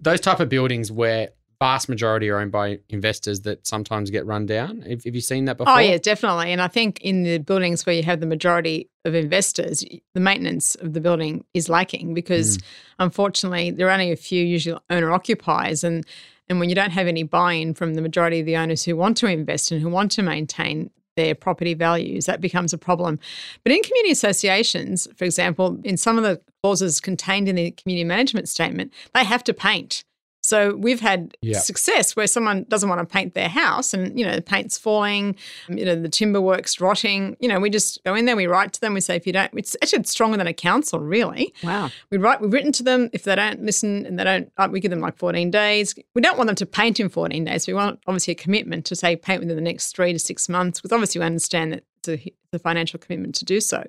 Those 0.00 0.20
type 0.20 0.40
of 0.40 0.48
buildings 0.48 0.90
where 0.90 1.30
vast 1.62 1.88
majority 1.88 2.28
are 2.28 2.40
owned 2.40 2.50
by 2.50 2.80
investors 2.88 3.42
that 3.42 3.64
sometimes 3.64 4.10
get 4.10 4.26
run 4.26 4.46
down. 4.46 4.80
Have, 4.80 5.04
have 5.04 5.14
you 5.14 5.20
seen 5.20 5.44
that 5.44 5.54
oh, 5.60 5.64
before? 5.64 5.74
Oh, 5.74 5.78
yeah, 5.78 5.96
definitely. 5.96 6.50
And 6.50 6.60
I 6.60 6.66
think 6.66 7.00
in 7.02 7.22
the 7.22 7.38
buildings 7.38 7.86
where 7.86 7.94
you 7.94 8.02
have 8.02 8.18
the 8.18 8.26
majority 8.26 8.90
of 9.04 9.14
investors, 9.14 9.84
the 10.12 10.20
maintenance 10.20 10.74
of 10.74 10.92
the 10.92 11.00
building 11.00 11.44
is 11.54 11.68
lacking 11.68 12.14
because 12.14 12.56
hmm. 12.56 12.62
unfortunately 12.98 13.70
there 13.70 13.86
are 13.86 13.92
only 13.92 14.10
a 14.10 14.16
few 14.16 14.44
usually 14.44 14.76
owner 14.90 15.12
occupiers 15.12 15.84
and 15.84 16.04
and 16.48 16.58
when 16.58 16.68
you 16.68 16.74
don't 16.74 16.90
have 16.90 17.06
any 17.06 17.22
buy-in 17.22 17.74
from 17.74 17.94
the 17.94 18.02
majority 18.02 18.40
of 18.40 18.46
the 18.46 18.56
owners 18.56 18.82
who 18.82 18.96
want 18.96 19.16
to 19.18 19.28
invest 19.28 19.70
and 19.70 19.80
who 19.80 19.88
want 19.88 20.10
to 20.12 20.22
maintain 20.22 20.90
their 21.16 21.36
property 21.36 21.74
values, 21.74 22.26
that 22.26 22.40
becomes 22.40 22.72
a 22.72 22.78
problem. 22.78 23.20
But 23.62 23.72
in 23.72 23.82
community 23.82 24.10
associations, 24.10 25.06
for 25.16 25.24
example, 25.24 25.78
in 25.84 25.96
some 25.96 26.18
of 26.18 26.24
the 26.24 26.40
clauses 26.62 27.00
contained 27.00 27.48
in 27.48 27.54
the 27.54 27.70
community 27.70 28.04
management 28.04 28.48
statement, 28.48 28.92
they 29.14 29.24
have 29.24 29.44
to 29.44 29.54
paint. 29.54 30.02
So 30.42 30.74
we've 30.74 31.00
had 31.00 31.36
Yeah. 31.40 31.60
success 31.60 32.16
where 32.16 32.26
someone 32.26 32.66
doesn't 32.68 32.88
want 32.88 32.98
to 33.00 33.06
paint 33.06 33.34
their 33.34 33.48
house 33.48 33.94
and, 33.94 34.18
you 34.18 34.26
know, 34.26 34.34
the 34.34 34.42
paint's 34.42 34.76
falling, 34.76 35.36
you 35.68 35.84
know, 35.84 35.94
the 35.94 36.08
timber 36.08 36.40
work's 36.40 36.80
rotting. 36.80 37.36
You 37.38 37.48
know, 37.48 37.60
we 37.60 37.70
just 37.70 38.02
go 38.04 38.14
in 38.16 38.24
there, 38.24 38.34
we 38.36 38.46
write 38.48 38.72
to 38.72 38.80
them, 38.80 38.92
we 38.94 39.00
say, 39.00 39.14
if 39.14 39.26
you 39.26 39.32
don't, 39.32 39.50
it's 39.56 39.76
actually 39.80 40.02
stronger 40.04 40.36
than 40.36 40.48
a 40.48 40.52
council, 40.52 40.98
really. 40.98 41.54
Wow. 41.62 41.90
We 42.10 42.18
write, 42.18 42.40
we've 42.40 42.52
written 42.52 42.72
to 42.72 42.82
them. 42.82 43.08
If 43.12 43.22
they 43.22 43.36
don't 43.36 43.62
listen 43.64 44.04
and 44.04 44.18
they 44.18 44.24
don't, 44.24 44.50
uh, 44.58 44.68
we 44.70 44.80
give 44.80 44.90
them 44.90 45.00
like 45.00 45.16
14 45.16 45.50
days. 45.50 45.94
We 46.14 46.20
don't 46.20 46.36
want 46.36 46.48
them 46.48 46.56
to 46.56 46.66
paint 46.66 46.98
in 46.98 47.08
14 47.08 47.44
days. 47.44 47.66
We 47.68 47.74
want 47.74 48.00
obviously 48.08 48.32
a 48.32 48.36
commitment 48.36 48.84
to 48.86 48.96
say 48.96 49.14
paint 49.14 49.40
within 49.40 49.56
the 49.56 49.62
next 49.62 49.94
three 49.94 50.12
to 50.12 50.18
six 50.18 50.48
months, 50.48 50.80
because 50.80 50.92
obviously 50.92 51.20
we 51.20 51.24
understand 51.26 51.72
that 51.72 51.84
it's 52.00 52.08
a, 52.08 52.14
it's 52.14 52.54
a 52.54 52.58
financial 52.58 52.98
commitment 52.98 53.36
to 53.36 53.44
do 53.44 53.60
so. 53.60 53.84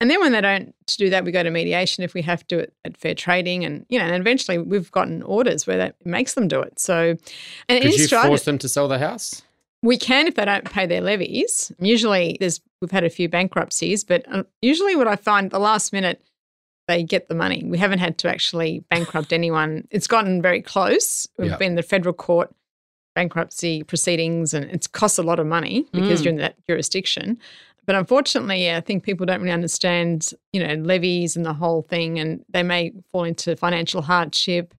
And 0.00 0.08
then 0.10 0.20
when 0.20 0.30
they 0.32 0.40
don't 0.40 0.74
to 0.86 0.96
do 0.96 1.10
that, 1.10 1.24
we 1.24 1.32
go 1.32 1.42
to 1.42 1.50
mediation 1.50 2.04
if 2.04 2.14
we 2.14 2.22
have 2.22 2.46
to 2.48 2.60
at, 2.60 2.70
at 2.84 2.96
fair 2.96 3.14
trading, 3.14 3.64
and 3.64 3.84
you 3.88 3.98
know, 3.98 4.04
and 4.04 4.14
eventually 4.14 4.56
we've 4.58 4.90
gotten 4.92 5.22
orders 5.22 5.66
where 5.66 5.76
that 5.78 5.96
makes 6.04 6.34
them 6.34 6.46
do 6.46 6.60
it. 6.60 6.78
So, 6.78 7.16
and 7.68 7.82
Could 7.82 7.96
you 7.96 8.04
Australia, 8.04 8.28
force 8.28 8.44
them 8.44 8.58
to 8.58 8.68
sell 8.68 8.86
the 8.88 8.98
house? 8.98 9.42
we 9.82 9.96
can 9.96 10.26
if 10.26 10.34
they 10.34 10.44
don't 10.44 10.64
pay 10.70 10.86
their 10.86 11.00
levies. 11.00 11.72
Usually, 11.80 12.36
there's 12.38 12.60
we've 12.80 12.90
had 12.92 13.04
a 13.04 13.10
few 13.10 13.28
bankruptcies, 13.28 14.04
but 14.04 14.24
uh, 14.32 14.44
usually, 14.62 14.94
what 14.94 15.08
I 15.08 15.16
find 15.16 15.50
the 15.50 15.58
last 15.58 15.92
minute, 15.92 16.22
they 16.86 17.02
get 17.02 17.28
the 17.28 17.34
money. 17.34 17.64
We 17.66 17.78
haven't 17.78 17.98
had 17.98 18.18
to 18.18 18.28
actually 18.30 18.84
bankrupt 18.90 19.32
anyone. 19.32 19.88
It's 19.90 20.06
gotten 20.06 20.40
very 20.40 20.62
close. 20.62 21.26
We've 21.38 21.50
Yeah. 21.50 21.56
been 21.56 21.72
in 21.72 21.74
the 21.74 21.82
federal 21.82 22.12
court 22.14 22.54
bankruptcy 23.14 23.82
proceedings, 23.82 24.54
and 24.54 24.66
it's 24.70 24.86
cost 24.86 25.18
a 25.18 25.22
lot 25.22 25.40
of 25.40 25.46
money 25.46 25.86
because 25.92 26.20
Mm. 26.20 26.24
you're 26.24 26.32
in 26.34 26.38
that 26.38 26.54
jurisdiction. 26.68 27.38
But 27.88 27.96
unfortunately, 27.96 28.66
yeah, 28.66 28.76
I 28.76 28.82
think 28.82 29.02
people 29.02 29.24
don't 29.24 29.40
really 29.40 29.50
understand, 29.50 30.34
you 30.52 30.62
know, 30.62 30.74
levies 30.74 31.36
and 31.36 31.46
the 31.46 31.54
whole 31.54 31.80
thing, 31.80 32.18
and 32.18 32.44
they 32.50 32.62
may 32.62 32.92
fall 33.10 33.24
into 33.24 33.56
financial 33.56 34.02
hardship. 34.02 34.74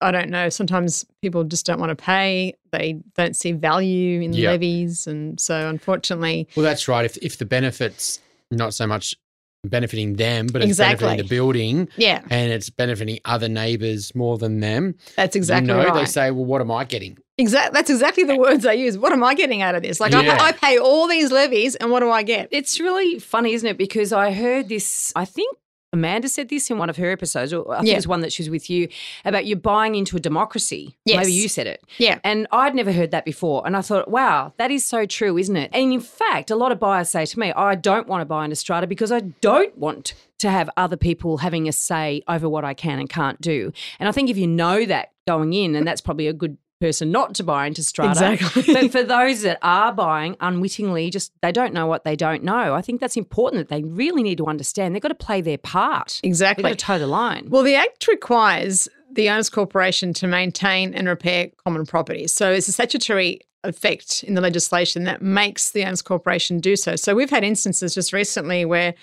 I 0.00 0.10
don't 0.10 0.30
know. 0.30 0.48
Sometimes 0.48 1.04
people 1.20 1.44
just 1.44 1.66
don't 1.66 1.78
want 1.78 1.90
to 1.90 2.02
pay. 2.02 2.54
They 2.72 2.98
don't 3.14 3.36
see 3.36 3.52
value 3.52 4.22
in 4.22 4.32
Yeah. 4.32 4.52
levies, 4.52 5.06
and 5.06 5.38
so 5.38 5.68
unfortunately, 5.68 6.48
Well, 6.56 6.64
that's 6.64 6.88
right. 6.88 7.04
If 7.04 7.18
if 7.18 7.36
the 7.36 7.44
benefits 7.44 8.20
not 8.50 8.72
so 8.72 8.86
much 8.86 9.14
benefiting 9.62 10.14
them, 10.14 10.46
but 10.46 10.62
it's 10.62 10.70
Exactly. 10.70 11.04
benefiting 11.04 11.24
the 11.24 11.28
building 11.28 11.88
yeah, 11.98 12.22
and 12.30 12.50
it's 12.50 12.70
benefiting 12.70 13.18
other 13.26 13.50
neighbours 13.50 14.14
more 14.14 14.38
than 14.38 14.60
them, 14.60 14.94
that's 15.14 15.36
exactly 15.36 15.74
you 15.74 15.76
know, 15.76 15.84
right. 15.84 15.92
they 15.92 16.06
say, 16.06 16.30
well, 16.30 16.46
what 16.46 16.62
am 16.62 16.70
I 16.70 16.84
getting? 16.84 17.18
Exactly. 17.38 17.74
That's 17.76 17.90
exactly 17.90 18.24
the 18.24 18.36
words 18.36 18.64
I 18.64 18.72
use. 18.72 18.96
What 18.96 19.12
am 19.12 19.22
I 19.22 19.34
getting 19.34 19.60
out 19.62 19.74
of 19.74 19.82
this? 19.82 20.00
Like, 20.00 20.12
Yeah. 20.12 20.38
I, 20.40 20.48
I 20.48 20.52
pay 20.52 20.78
all 20.78 21.06
these 21.06 21.30
levies, 21.30 21.74
and 21.76 21.90
what 21.90 22.00
do 22.00 22.10
I 22.10 22.22
get? 22.22 22.48
It's 22.50 22.80
really 22.80 23.18
funny, 23.18 23.52
isn't 23.52 23.68
it? 23.68 23.76
Because 23.76 24.12
I 24.12 24.32
heard 24.32 24.68
this, 24.70 25.12
I 25.14 25.24
think 25.26 25.54
Amanda 25.92 26.28
said 26.28 26.48
this 26.48 26.70
in 26.70 26.78
one 26.78 26.90
of 26.90 26.96
her 26.96 27.10
episodes, 27.10 27.52
or 27.52 27.70
I 27.72 27.76
think 27.78 27.88
Yeah. 27.88 27.92
it 27.94 27.98
was 27.98 28.08
one 28.08 28.20
that 28.20 28.32
she 28.32 28.42
was 28.42 28.50
with 28.50 28.68
you, 28.70 28.88
about 29.24 29.44
you 29.46 29.54
buying 29.56 29.94
into 29.94 30.16
a 30.16 30.20
democracy. 30.20 30.96
Yes. 31.04 31.18
Maybe 31.18 31.32
you 31.32 31.48
said 31.48 31.66
it. 31.66 31.82
Yeah. 31.98 32.18
And 32.24 32.46
I'd 32.52 32.74
never 32.74 32.92
heard 32.92 33.10
that 33.12 33.24
before. 33.24 33.62
And 33.66 33.76
I 33.76 33.80
thought, 33.82 34.08
wow, 34.10 34.52
that 34.58 34.70
is 34.70 34.84
so 34.84 35.06
true, 35.06 35.38
isn't 35.38 35.56
it? 35.56 35.70
And 35.72 35.92
in 35.92 36.00
fact, 36.00 36.50
a 36.50 36.56
lot 36.56 36.72
of 36.72 36.80
buyers 36.80 37.08
say 37.10 37.24
to 37.26 37.38
me, 37.38 37.52
I 37.52 37.74
don't 37.76 38.08
want 38.08 38.20
to 38.22 38.26
buy 38.26 38.44
into 38.44 38.56
strata 38.56 38.86
because 38.86 39.12
I 39.12 39.20
don't 39.20 39.76
want 39.78 40.14
to 40.38 40.50
have 40.50 40.68
other 40.76 40.96
people 40.96 41.38
having 41.38 41.68
a 41.68 41.72
say 41.72 42.22
over 42.28 42.48
what 42.48 42.64
I 42.64 42.74
can 42.74 42.98
and 42.98 43.08
can't 43.08 43.40
do. 43.40 43.72
And 43.98 44.08
I 44.08 44.12
think 44.12 44.28
if 44.28 44.36
you 44.36 44.46
know 44.46 44.84
that 44.86 45.12
going 45.26 45.52
in, 45.54 45.74
and 45.76 45.86
that's 45.86 46.00
probably 46.00 46.26
a 46.26 46.32
good 46.34 46.58
person 46.80 47.10
not 47.10 47.34
to 47.34 47.44
buy 47.44 47.66
into 47.66 47.82
strata. 47.82 48.32
Exactly. 48.32 48.74
but 48.74 48.92
for 48.92 49.02
those 49.02 49.42
that 49.42 49.58
are 49.62 49.92
buying 49.92 50.36
unwittingly, 50.40 51.10
just 51.10 51.32
they 51.42 51.52
don't 51.52 51.72
know 51.72 51.86
what 51.86 52.04
they 52.04 52.16
don't 52.16 52.42
know. 52.42 52.74
I 52.74 52.82
think 52.82 53.00
that's 53.00 53.16
important 53.16 53.60
that 53.68 53.74
they 53.74 53.82
really 53.82 54.22
need 54.22 54.38
to 54.38 54.46
understand. 54.46 54.94
They've 54.94 55.02
got 55.02 55.08
to 55.08 55.14
play 55.14 55.40
their 55.40 55.58
part. 55.58 56.20
They've 56.22 56.28
Exactly. 56.30 56.62
got 56.64 56.70
to 56.78 56.84
toe 56.84 56.98
the 56.98 57.06
line. 57.06 57.46
Well, 57.48 57.62
the 57.62 57.74
Act 57.74 58.08
requires 58.08 58.88
the 59.10 59.30
owners 59.30 59.48
corporation 59.48 60.12
to 60.14 60.26
maintain 60.26 60.92
and 60.92 61.08
repair 61.08 61.48
common 61.64 61.86
properties. 61.86 62.34
So 62.34 62.52
it's 62.52 62.68
a 62.68 62.72
statutory 62.72 63.40
effect 63.64 64.22
in 64.24 64.34
the 64.34 64.40
legislation 64.40 65.04
that 65.04 65.22
makes 65.22 65.70
the 65.70 65.84
owners 65.84 66.02
corporation 66.02 66.60
do 66.60 66.76
so. 66.76 66.94
So 66.96 67.14
we've 67.14 67.30
had 67.30 67.42
instances 67.42 67.94
just 67.94 68.12
recently 68.12 68.64
where 68.64 68.94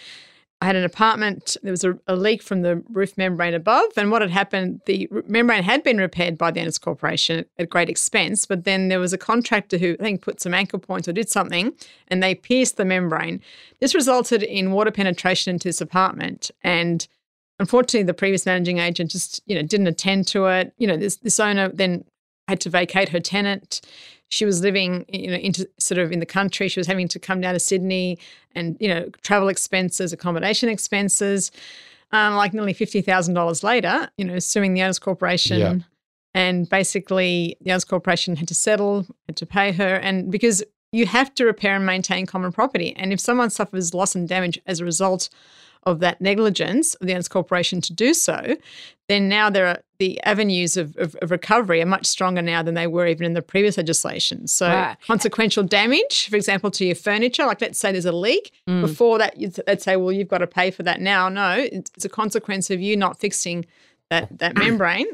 I 0.64 0.68
had 0.68 0.78
an 0.78 0.86
apartment, 0.86 1.58
there 1.62 1.74
was 1.74 1.84
a, 1.84 2.00
a 2.08 2.16
leak 2.16 2.42
from 2.42 2.62
the 2.62 2.78
roof 2.90 3.18
membrane 3.18 3.54
above, 3.54 3.92
and 3.98 4.10
what 4.10 4.22
had 4.22 4.32
happened, 4.32 4.80
the 4.86 5.10
membrane 5.28 5.62
had 5.62 5.84
been 5.84 5.98
repaired 5.98 6.38
by 6.38 6.52
the 6.52 6.62
owners 6.62 6.78
corporation 6.78 7.44
at 7.60 7.70
great 7.70 7.90
expense, 7.90 8.46
but 8.46 8.64
then 8.64 8.88
there 8.88 8.98
was 8.98 9.12
a 9.12 9.18
contractor 9.18 9.78
who 9.78 9.98
I 10.00 10.04
think 10.04 10.22
put 10.22 10.40
some 10.40 10.54
anchor 10.54 10.78
points 10.78 11.06
or 11.10 11.12
did 11.12 11.30
something, 11.30 11.74
and 12.08 12.24
they 12.24 12.34
pierced 12.34 12.78
the 12.78 12.86
membrane. 12.86 13.42
This 13.82 13.94
resulted 13.94 14.42
in 14.42 14.72
water 14.72 14.90
penetration 14.90 15.54
into 15.54 15.68
this 15.68 15.82
apartment, 15.82 16.50
and 16.64 17.06
unfortunately 17.60 18.04
the 18.04 18.14
previous 18.14 18.46
managing 18.46 18.78
agent 18.78 19.12
just 19.12 19.42
you 19.46 19.56
know 19.56 19.64
didn't 19.64 19.88
attend 19.88 20.28
to 20.28 20.46
it 20.46 20.74
you 20.78 20.88
know 20.88 20.98
this 20.98 21.18
this 21.18 21.40
owner 21.42 21.68
then 21.70 22.06
had 22.48 22.62
to 22.62 22.70
vacate 22.70 23.10
her 23.10 23.20
tenant 23.20 23.82
she 24.34 24.46
was 24.46 24.62
living 24.62 25.06
you 25.08 25.28
know 25.28 25.38
into 25.38 25.70
sort 25.80 26.00
of 26.00 26.12
in 26.12 26.20
the 26.20 26.26
country. 26.26 26.68
She 26.68 26.80
was 26.80 26.88
having 26.88 27.08
to 27.10 27.20
come 27.20 27.42
down 27.42 27.54
to 27.54 27.60
sydney 27.60 28.18
and 28.56 28.78
you 28.80 28.88
know 28.88 29.10
travel 29.22 29.48
expenses 29.48 30.12
accommodation 30.14 30.70
expenses 30.70 31.52
um, 32.12 32.36
like 32.36 32.54
nearly 32.54 32.74
$50000 32.74 33.64
later 33.64 34.10
you 34.18 34.26
know 34.26 34.40
suing 34.40 34.74
the 34.74 34.82
owners 34.82 35.00
corporation. 35.00 35.60
Yeah. 35.60 35.76
and 36.34 36.70
basically 36.70 37.58
the 37.62 37.72
owners 37.72 37.86
corporation 37.86 38.36
had 38.36 38.48
to 38.48 38.56
settle 38.56 39.06
had 39.28 39.38
to 39.38 39.46
pay 39.46 39.72
her. 39.72 39.96
And 39.96 40.32
because 40.32 40.64
you 40.94 41.08
have 41.08 41.34
to 41.34 41.44
repair 41.44 41.76
and 41.76 41.86
maintain 41.86 42.26
common 42.26 42.52
property. 42.52 42.96
And 42.96 43.12
if 43.12 43.20
someone 43.20 43.50
suffers 43.50 43.94
loss 43.94 44.16
and 44.16 44.30
damage 44.30 44.60
as 44.68 44.80
a 44.80 44.86
result 44.86 45.28
of 45.86 46.00
that 46.00 46.22
negligence 46.22 46.94
of 46.96 47.08
the 47.08 47.14
owners 47.14 47.28
corporation 47.28 47.82
to 47.82 47.94
do 47.94 48.14
so, 48.14 48.56
then 49.10 49.28
now 49.28 49.50
there 49.50 49.68
are 49.68 49.80
the 50.00 50.22
avenues 50.24 50.78
of, 50.78 50.96
of, 50.98 51.16
of, 51.22 51.30
recovery 51.30 51.82
are 51.82 51.86
much 51.86 52.06
stronger 52.06 52.42
now 52.42 52.64
than 52.64 52.74
they 52.74 52.88
were 52.88 53.06
even 53.08 53.26
in 53.26 53.34
the 53.34 53.42
previous 53.42 53.78
legislation. 53.78 54.48
So 54.48 54.68
right. 54.68 54.98
consequential 55.06 55.64
damage, 55.64 56.30
for 56.30 56.36
example, 56.36 56.72
to 56.72 56.86
your 56.86 56.96
furniture, 56.96 57.46
like 57.46 57.62
let's 57.62 57.80
say 57.80 57.92
there's 57.92 58.06
a 58.06 58.12
leak. 58.12 58.52
Mm. 58.68 58.82
Before 58.82 59.18
that, 59.18 59.36
they'd 59.66 59.82
say, 59.82 59.96
well, 59.98 60.12
you've 60.12 60.28
got 60.28 60.40
to 60.40 60.48
pay 60.48 60.72
for 60.72 60.84
that 60.84 61.02
now. 61.02 61.30
No, 61.30 61.56
it's 61.58 62.06
a 62.06 62.10
consequence 62.10 62.70
of 62.70 62.82
you 62.82 62.96
not 62.98 63.20
fixing 63.20 63.66
that 64.10 64.40
that 64.40 64.56
membrane. 64.58 65.08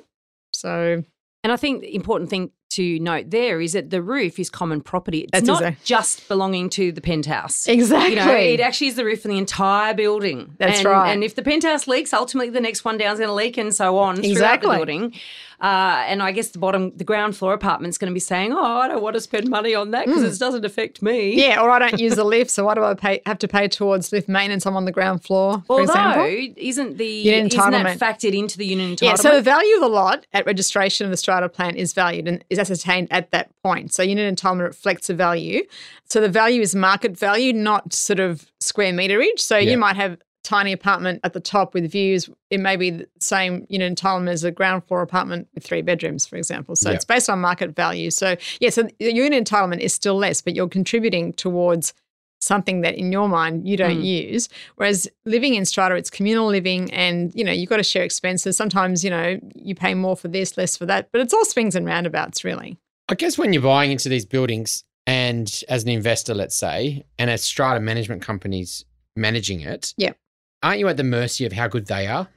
So 0.51 1.03
and 1.43 1.53
I 1.53 1.55
think 1.55 1.81
the 1.81 1.95
important 1.95 2.29
thing 2.29 2.51
to 2.69 2.99
note 2.99 3.31
there 3.31 3.59
is 3.59 3.73
that 3.73 3.89
the 3.89 4.01
roof 4.01 4.39
is 4.39 4.49
common 4.49 4.81
property. 4.81 5.19
It's 5.21 5.31
That's 5.31 5.47
not 5.47 5.61
exactly. 5.61 5.83
just 5.83 6.27
belonging 6.27 6.69
to 6.71 6.91
the 6.91 7.01
penthouse. 7.01 7.67
Exactly. 7.67 8.11
You 8.11 8.15
know, 8.17 8.31
it 8.31 8.59
actually 8.59 8.87
is 8.87 8.95
the 8.95 9.05
roof 9.05 9.21
for 9.21 9.27
the 9.27 9.37
entire 9.37 9.93
building. 9.93 10.55
That's 10.57 10.79
and, 10.79 10.87
right. 10.87 11.11
And 11.11 11.23
if 11.23 11.35
the 11.35 11.41
penthouse 11.41 11.87
leaks, 11.87 12.13
ultimately 12.13 12.51
the 12.51 12.61
next 12.61 12.85
one 12.85 12.97
down 12.97 13.13
is 13.13 13.19
going 13.19 13.29
to 13.29 13.33
leak 13.33 13.57
and 13.57 13.73
so 13.73 13.97
on 13.97 14.19
exactly. 14.19 14.35
throughout 14.35 14.61
the 14.61 14.67
building. 14.67 15.13
Uh, 15.61 16.05
and 16.07 16.23
I 16.23 16.31
guess 16.31 16.49
the 16.49 16.59
bottom, 16.59 16.95
the 16.95 17.03
ground 17.03 17.35
floor 17.35 17.53
apartment's 17.53 17.97
going 17.97 18.09
to 18.09 18.13
be 18.13 18.19
saying, 18.21 18.53
"Oh, 18.53 18.63
I 18.63 18.87
don't 18.87 19.01
want 19.01 19.15
to 19.15 19.21
spend 19.21 19.49
money 19.49 19.75
on 19.75 19.91
that 19.91 20.05
because 20.05 20.23
mm. 20.23 20.33
it 20.33 20.39
doesn't 20.39 20.63
affect 20.63 21.01
me." 21.01 21.35
Yeah, 21.35 21.61
or 21.61 21.69
I 21.69 21.79
don't 21.79 21.99
use 21.99 22.15
the 22.15 22.23
lift, 22.35 22.49
so 22.49 22.65
why 22.65 22.75
do 22.75 22.83
I 22.83 22.93
pay, 22.93 23.21
have 23.25 23.39
to 23.39 23.47
pay 23.47 23.67
towards 23.67 24.11
lift 24.13 24.29
maintenance? 24.29 24.65
I'm 24.65 24.77
on 24.77 24.85
the 24.85 24.91
ground 24.91 25.23
floor. 25.23 25.61
For 25.67 25.81
Although, 25.81 26.23
example. 26.23 26.53
isn't 26.55 26.97
the 26.97 27.05
unit 27.05 27.53
isn't 27.53 27.71
that 27.71 27.99
factored 27.99 28.37
into 28.37 28.57
the 28.57 28.65
unit 28.65 28.99
entitlement? 28.99 29.01
Yeah, 29.01 29.15
so 29.15 29.35
the 29.35 29.41
value 29.41 29.75
of 29.75 29.81
the 29.81 29.89
lot 29.89 30.25
at 30.31 30.45
registration 30.45 31.05
of 31.05 31.11
the 31.11 31.17
strata 31.17 31.49
plan 31.49 31.75
is 31.75 31.91
valued 31.91 32.27
and 32.27 32.43
is 32.49 32.57
ascertained 32.57 33.09
at 33.11 33.31
that 33.31 33.51
point. 33.61 33.91
So 33.91 34.01
unit 34.01 34.33
entitlement 34.33 34.67
reflects 34.67 35.07
the 35.07 35.13
value. 35.13 35.63
So 36.05 36.21
the 36.21 36.29
value 36.29 36.61
is 36.61 36.73
market 36.73 37.17
value, 37.17 37.53
not 37.53 37.93
sort 37.93 38.19
of 38.19 38.49
square 38.59 38.93
meterage. 38.93 39.39
So 39.39 39.57
yeah. 39.57 39.71
you 39.71 39.77
might 39.77 39.95
have 39.95 40.17
tiny 40.43 40.71
apartment 40.71 41.19
at 41.23 41.33
the 41.33 41.39
top 41.39 41.73
with 41.73 41.91
views, 41.91 42.29
it 42.49 42.59
may 42.59 42.75
be 42.75 42.89
the 42.89 43.07
same 43.19 43.65
unit 43.69 43.93
entitlement 43.95 44.29
as 44.29 44.43
a 44.43 44.51
ground 44.51 44.83
floor 44.87 45.01
apartment 45.01 45.47
with 45.53 45.63
three 45.63 45.81
bedrooms, 45.81 46.25
for 46.25 46.37
example. 46.37 46.75
So 46.75 46.89
yeah. 46.89 46.95
it's 46.95 47.05
based 47.05 47.29
on 47.29 47.39
market 47.39 47.75
value. 47.75 48.09
So 48.09 48.35
yeah, 48.59 48.69
so 48.69 48.83
the 48.99 49.13
unit 49.13 49.43
entitlement 49.43 49.79
is 49.79 49.93
still 49.93 50.15
less, 50.15 50.41
but 50.41 50.55
you're 50.55 50.69
contributing 50.69 51.33
towards 51.33 51.93
something 52.41 52.81
that 52.81 52.95
in 52.95 53.11
your 53.11 53.27
mind 53.27 53.67
you 53.67 53.75
don't 53.75 53.99
mm. 53.99 54.31
use. 54.31 54.47
Whereas 54.75 55.09
living 55.25 55.55
in 55.55 55.65
strata, 55.65 55.95
it's 55.95 56.09
communal 56.09 56.47
living 56.47 56.91
and, 56.93 57.33
you 57.35 57.43
know, 57.43 57.51
you've 57.51 57.69
got 57.69 57.77
to 57.77 57.83
share 57.83 58.03
expenses. 58.03 58.55
Sometimes, 58.55 59.03
you 59.03 59.09
know, 59.09 59.39
you 59.55 59.75
pay 59.75 59.93
more 59.93 60.15
for 60.15 60.29
this, 60.29 60.57
less 60.57 60.77
for 60.77 60.85
that, 60.85 61.09
but 61.11 61.21
it's 61.21 61.33
all 61.33 61.45
swings 61.45 61.75
and 61.75 61.85
roundabouts 61.85 62.43
really. 62.45 62.77
I 63.09 63.15
guess 63.15 63.37
when 63.37 63.51
you're 63.51 63.61
buying 63.61 63.91
into 63.91 64.07
these 64.07 64.25
buildings 64.25 64.85
and 65.05 65.63
as 65.67 65.83
an 65.83 65.89
investor, 65.89 66.33
let's 66.33 66.55
say, 66.55 67.03
and 67.17 67.29
a 67.29 67.37
strata 67.37 67.81
management 67.81 68.21
company's 68.21 68.85
managing 69.15 69.59
it. 69.59 69.93
Yeah 69.97 70.13
aren't 70.63 70.79
you 70.79 70.87
at 70.87 70.97
the 70.97 71.03
mercy 71.03 71.45
of 71.45 71.53
how 71.53 71.67
good 71.67 71.87
they 71.87 72.07
are? 72.07 72.27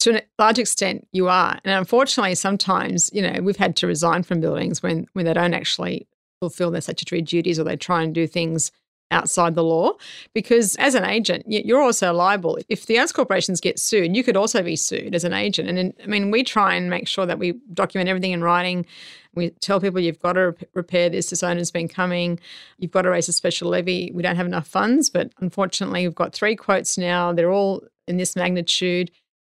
To 0.00 0.18
a 0.18 0.22
large 0.38 0.58
extent, 0.58 1.06
you 1.12 1.28
are. 1.28 1.58
And 1.64 1.78
unfortunately, 1.78 2.34
sometimes, 2.34 3.10
you 3.12 3.22
know, 3.22 3.40
we've 3.40 3.56
had 3.56 3.76
to 3.76 3.86
resign 3.86 4.22
from 4.22 4.40
buildings 4.40 4.82
when, 4.82 5.06
when 5.12 5.24
they 5.24 5.34
don't 5.34 5.54
actually 5.54 6.08
fulfill 6.40 6.72
their 6.72 6.80
statutory 6.80 7.22
duties 7.22 7.60
or 7.60 7.64
they 7.64 7.76
try 7.76 8.02
and 8.02 8.12
do 8.14 8.26
things 8.26 8.72
outside 9.12 9.54
the 9.54 9.62
law 9.62 9.92
because 10.34 10.74
as 10.76 10.94
an 10.94 11.04
agent 11.04 11.44
you're 11.46 11.82
also 11.82 12.12
liable. 12.12 12.58
If 12.68 12.86
the 12.86 12.98
owners 12.98 13.12
corporations 13.12 13.60
get 13.60 13.78
sued 13.78 14.16
you 14.16 14.24
could 14.24 14.36
also 14.36 14.62
be 14.62 14.76
sued 14.76 15.14
as 15.14 15.24
an 15.24 15.32
agent. 15.32 15.68
And 15.68 15.78
in, 15.78 15.94
i 16.02 16.06
mean 16.06 16.30
we 16.30 16.42
try 16.42 16.74
and 16.74 16.90
make 16.90 17.06
sure 17.06 17.26
that 17.26 17.38
we 17.38 17.54
document 17.72 18.08
everything 18.08 18.32
in 18.32 18.42
writing. 18.42 18.86
We 19.34 19.50
tell 19.50 19.80
people 19.80 20.00
you've 20.00 20.18
got 20.18 20.34
to 20.34 20.54
repair 20.74 21.08
this 21.08 21.30
this 21.30 21.42
owner's 21.42 21.70
been 21.70 21.88
coming. 21.88 22.40
You've 22.78 22.90
got 22.90 23.02
to 23.02 23.10
raise 23.10 23.28
a 23.28 23.32
special 23.32 23.70
levy. 23.70 24.10
We 24.12 24.22
don't 24.22 24.36
have 24.36 24.46
enough 24.46 24.66
funds 24.66 25.10
but 25.10 25.32
unfortunately 25.40 26.06
we've 26.06 26.14
got 26.14 26.32
three 26.32 26.56
quotes 26.56 26.98
now. 26.98 27.32
They're 27.32 27.52
all 27.52 27.82
in 28.08 28.16
this 28.16 28.34
magnitude 28.34 29.10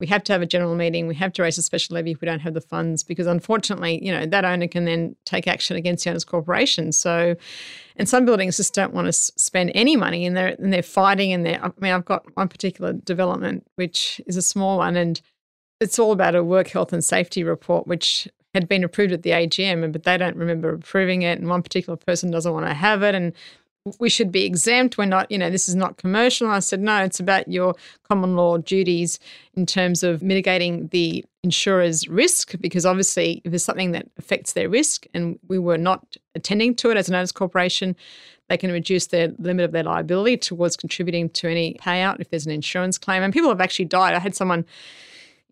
we 0.04 0.08
have 0.08 0.22
to 0.26 0.34
have 0.34 0.42
a 0.42 0.46
general 0.46 0.76
meeting. 0.76 1.08
We 1.08 1.16
have 1.16 1.32
to 1.32 1.44
raise 1.44 1.58
a 1.58 1.62
special 1.62 1.96
levy 1.96 2.12
if 2.12 2.20
we 2.20 2.26
don't 2.26 2.42
have 2.42 2.54
the 2.54 2.60
funds, 2.60 3.04
because 3.04 3.26
unfortunately, 3.26 4.04
you 4.04 4.12
know, 4.12 4.26
that 4.26 4.44
owner 4.44 4.68
can 4.68 4.84
then 4.84 5.16
take 5.24 5.48
action 5.48 5.78
against 5.78 6.04
the 6.04 6.10
owner's 6.10 6.26
corporation. 6.26 6.92
So, 6.92 7.38
and 7.96 8.10
some 8.10 8.26
buildings 8.26 8.58
just 8.58 8.74
don't 8.74 8.94
want 8.94 9.06
to 9.06 9.14
spend 9.14 9.72
any 9.74 9.96
money, 9.96 10.26
and 10.26 10.36
they're 10.36 10.58
and 10.60 10.74
they're 10.74 10.84
fighting. 10.84 11.32
And 11.32 11.46
they're, 11.46 11.64
I 11.64 11.72
mean, 11.80 11.94
I've 11.94 12.04
got 12.04 12.26
one 12.36 12.50
particular 12.50 12.92
development 12.92 13.66
which 13.76 14.20
is 14.28 14.36
a 14.36 14.42
small 14.42 14.80
one, 14.80 14.98
and 14.98 15.22
it's 15.80 15.98
all 15.98 16.12
about 16.12 16.36
a 16.36 16.44
work 16.44 16.68
health 16.68 16.92
and 16.92 17.02
safety 17.02 17.46
report, 17.46 17.88
which 17.88 18.28
had 18.54 18.68
been 18.68 18.84
approved 18.84 19.14
at 19.14 19.24
the 19.24 19.30
AGM, 19.30 19.90
but 19.94 20.04
they 20.04 20.18
don't 20.18 20.36
remember 20.36 20.74
approving 20.74 21.22
it, 21.22 21.40
and 21.40 21.48
one 21.48 21.64
particular 21.64 21.96
person 21.96 22.30
doesn't 22.30 22.52
want 22.52 22.66
to 22.66 22.74
have 22.74 23.04
it, 23.04 23.16
and 23.16 23.32
we 24.00 24.10
should 24.10 24.32
be 24.32 24.46
exempt. 24.46 24.98
We're 24.98 25.06
not, 25.06 25.30
you 25.30 25.38
know, 25.38 25.50
this 25.50 25.68
is 25.68 25.76
not 25.76 25.98
commercial. 25.98 26.48
And 26.48 26.56
I 26.56 26.60
said, 26.60 26.80
no, 26.80 27.04
it's 27.04 27.20
about 27.20 27.50
your 27.50 27.76
common 28.08 28.36
law 28.36 28.58
duties 28.58 29.20
in 29.56 29.66
terms 29.66 30.04
of 30.04 30.24
mitigating 30.24 30.88
the 30.88 31.26
insurer's 31.44 32.08
risk, 32.08 32.54
because 32.62 32.86
obviously, 32.86 33.42
if 33.44 33.52
there's 33.52 33.66
something 33.66 33.92
that 33.92 34.08
affects 34.18 34.54
their 34.54 34.70
risk 34.70 35.06
and 35.14 35.38
we 35.50 35.60
were 35.60 35.78
not 35.78 36.16
attending 36.34 36.74
to 36.76 36.92
it 36.92 36.98
as 36.98 37.10
an 37.10 37.16
owners 37.16 37.34
corporation, 37.34 37.96
they 38.48 38.58
can 38.58 38.72
reduce 38.72 39.08
their 39.08 39.34
limit 39.38 39.66
of 39.66 39.74
their 39.74 39.84
liability 39.84 40.38
towards 40.38 40.78
contributing 40.78 41.30
to 41.32 41.50
any 41.50 41.74
payout 41.76 42.22
if 42.22 42.30
there's 42.30 42.46
an 42.46 42.54
insurance 42.54 42.98
claim. 42.98 43.22
And 43.22 43.34
people 43.34 43.50
have 43.50 43.62
actually 43.62 43.86
died. 43.86 44.14
I 44.14 44.20
had 44.20 44.36
someone 44.36 44.66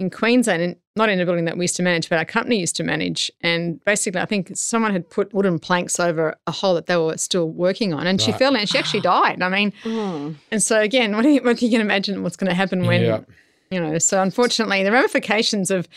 in 0.02 0.10
Queensland, 0.10 0.62
and 0.62 0.76
not 0.96 1.10
in 1.10 1.22
a 1.22 1.26
building 1.26 1.46
that 1.46 1.58
we 1.58 1.64
used 1.64 1.76
to 1.78 1.84
manage, 1.84 2.10
but 2.10 2.18
our 2.18 2.26
company 2.26 2.60
used 2.60 2.76
to 2.76 2.84
manage. 2.84 3.32
And 3.42 3.84
basically, 3.86 4.20
I 4.20 4.26
think 4.26 4.52
someone 4.56 4.92
had 4.92 5.10
put 5.10 5.34
wooden 5.34 5.60
planks 5.60 6.00
over 6.00 6.36
a 6.48 6.52
hole 6.52 6.74
that 6.74 6.88
they 6.88 6.98
were 6.98 7.18
still 7.18 7.50
working 7.50 7.94
on, 7.94 8.08
and 8.08 8.20
right. 8.20 8.26
she 8.26 8.32
fell 8.34 8.58
and 8.58 8.68
she 8.68 8.78
actually 8.78 9.02
died. 9.02 9.42
I 9.42 9.50
mean, 9.50 9.72
mm. 9.84 10.36
and 10.52 10.62
so 10.62 10.82
again, 10.82 11.16
what, 11.16 11.24
you, 11.24 11.42
what 11.42 11.62
you 11.62 11.70
can 11.70 11.82
imagine 11.82 12.24
what's 12.24 12.36
going 12.36 12.50
to 12.50 12.56
happen 12.56 12.86
when, 12.86 13.04
yeah. 13.04 13.20
you 13.70 13.80
know, 13.80 13.98
so 14.00 14.22
unfortunately, 14.22 14.84
the 14.84 14.92
ramifications 14.92 15.72
of 15.72 15.88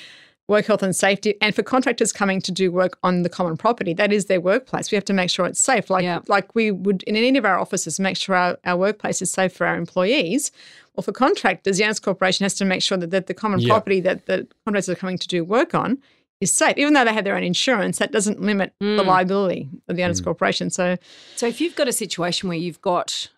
work 0.48 0.66
health 0.66 0.82
and 0.82 0.94
safety 0.94 1.34
and 1.40 1.54
for 1.54 1.62
contractors 1.62 2.12
coming 2.12 2.40
to 2.40 2.52
do 2.52 2.70
work 2.70 2.98
on 3.02 3.22
the 3.22 3.28
common 3.28 3.56
property 3.56 3.94
that 3.94 4.12
is 4.12 4.26
their 4.26 4.40
workplace 4.40 4.90
we 4.90 4.96
have 4.96 5.04
to 5.04 5.14
make 5.14 5.30
sure 5.30 5.46
it's 5.46 5.60
safe 5.60 5.88
like 5.88 6.02
yeah. 6.02 6.20
like 6.28 6.54
we 6.54 6.70
would 6.70 7.02
in 7.04 7.16
any 7.16 7.38
of 7.38 7.44
our 7.44 7.58
offices 7.58 7.98
make 7.98 8.16
sure 8.16 8.34
our, 8.34 8.58
our 8.64 8.76
workplace 8.76 9.22
is 9.22 9.30
safe 9.30 9.52
for 9.52 9.66
our 9.66 9.76
employees 9.76 10.50
well, 10.94 11.02
for 11.02 11.12
contractors, 11.12 11.78
the 11.78 11.84
owners 11.84 11.98
corporation 11.98 12.44
has 12.44 12.54
to 12.54 12.64
make 12.64 12.82
sure 12.82 12.96
that, 12.98 13.10
that 13.10 13.26
the 13.26 13.34
common 13.34 13.64
property 13.64 14.00
that 14.00 14.26
the 14.26 14.46
contractors 14.64 14.88
are 14.88 14.94
coming 14.94 15.18
to 15.18 15.26
do 15.26 15.42
work 15.42 15.74
on 15.74 15.98
is 16.40 16.52
safe. 16.52 16.78
Even 16.78 16.94
though 16.94 17.04
they 17.04 17.12
have 17.12 17.24
their 17.24 17.36
own 17.36 17.42
insurance, 17.42 17.98
that 17.98 18.12
doesn't 18.12 18.40
limit 18.40 18.72
mm. 18.80 18.96
the 18.96 19.02
liability 19.02 19.68
of 19.88 19.96
the 19.96 20.04
owners 20.04 20.20
mm. 20.20 20.24
corporation. 20.24 20.70
So, 20.70 20.96
so 21.34 21.46
if 21.46 21.60
you've 21.60 21.74
got 21.74 21.88
a 21.88 21.92
situation 21.92 22.48
where 22.48 22.58
you've 22.58 22.80
got 22.80 23.28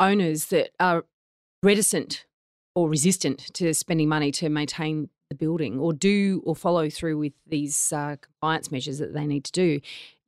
owners 0.00 0.46
that 0.46 0.70
are 0.80 1.04
reticent 1.62 2.26
or 2.74 2.88
resistant 2.88 3.54
to 3.54 3.72
spending 3.72 4.08
money 4.08 4.32
to 4.32 4.48
maintain 4.48 5.08
the 5.28 5.34
building, 5.34 5.78
or 5.78 5.92
do 5.92 6.42
or 6.44 6.54
follow 6.54 6.88
through 6.88 7.18
with 7.18 7.32
these 7.46 7.92
uh, 7.92 8.16
compliance 8.20 8.70
measures 8.70 8.98
that 8.98 9.14
they 9.14 9.26
need 9.26 9.44
to 9.44 9.52
do, 9.52 9.80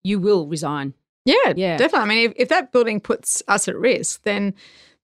you 0.03 0.19
will 0.19 0.47
resign. 0.47 0.95
Yeah, 1.25 1.53
yeah, 1.57 1.77
definitely. 1.77 2.01
I 2.01 2.07
mean, 2.07 2.31
if, 2.31 2.37
if 2.37 2.49
that 2.49 2.73
building 2.73 3.01
puts 3.01 3.43
us 3.49 3.69
at 3.69 3.77
risk, 3.77 4.23
then 4.23 4.55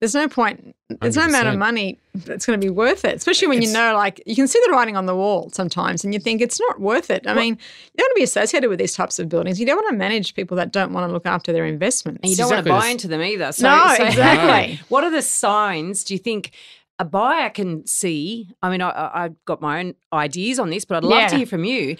there's 0.00 0.14
no 0.14 0.28
point. 0.28 0.74
There's 0.88 1.16
100%. 1.16 1.18
no 1.18 1.24
amount 1.28 1.48
of 1.48 1.58
money 1.58 1.98
that's 2.14 2.46
going 2.46 2.60
to 2.60 2.64
be 2.64 2.70
worth 2.70 3.04
it, 3.04 3.14
especially 3.14 3.48
when 3.48 3.58
it's, 3.58 3.68
you 3.68 3.72
know, 3.72 3.94
like 3.94 4.22
you 4.26 4.34
can 4.34 4.46
see 4.46 4.60
the 4.66 4.72
writing 4.72 4.96
on 4.96 5.06
the 5.06 5.14
wall 5.14 5.50
sometimes, 5.50 6.04
and 6.04 6.12
you 6.12 6.20
think 6.20 6.40
it's 6.40 6.60
not 6.60 6.80
worth 6.80 7.10
it. 7.10 7.26
I 7.26 7.32
well, 7.32 7.42
mean, 7.42 7.54
you 7.54 7.96
don't 7.96 8.04
want 8.04 8.16
to 8.16 8.20
be 8.20 8.24
associated 8.24 8.68
with 8.68 8.78
these 8.78 8.94
types 8.94 9.18
of 9.18 9.28
buildings. 9.28 9.60
You 9.60 9.66
don't 9.66 9.76
want 9.76 9.88
to 9.90 9.96
manage 9.96 10.34
people 10.34 10.56
that 10.56 10.72
don't 10.72 10.92
want 10.92 11.08
to 11.08 11.12
look 11.12 11.26
after 11.26 11.52
their 11.52 11.64
investments. 11.64 12.20
And 12.22 12.30
you 12.30 12.36
don't 12.36 12.52
exactly. 12.52 12.70
want 12.70 12.82
to 12.82 12.86
buy 12.86 12.90
into 12.90 13.08
them 13.08 13.22
either. 13.22 13.52
So, 13.52 13.68
no, 13.68 13.94
so 13.96 14.04
exactly. 14.04 14.80
what 14.88 15.04
are 15.04 15.10
the 15.10 15.22
signs? 15.22 16.04
Do 16.04 16.14
you 16.14 16.18
think? 16.18 16.52
A 16.98 17.04
buyer 17.04 17.50
can 17.50 17.86
see. 17.86 18.50
I 18.62 18.70
mean, 18.70 18.80
I, 18.80 19.10
have 19.14 19.44
got 19.46 19.60
my 19.60 19.80
own 19.80 19.94
ideas 20.12 20.58
on 20.58 20.70
this, 20.70 20.84
but 20.84 20.96
I'd 20.96 21.04
love 21.04 21.22
yeah. 21.22 21.28
to 21.28 21.36
hear 21.38 21.46
from 21.46 21.64
you. 21.64 21.96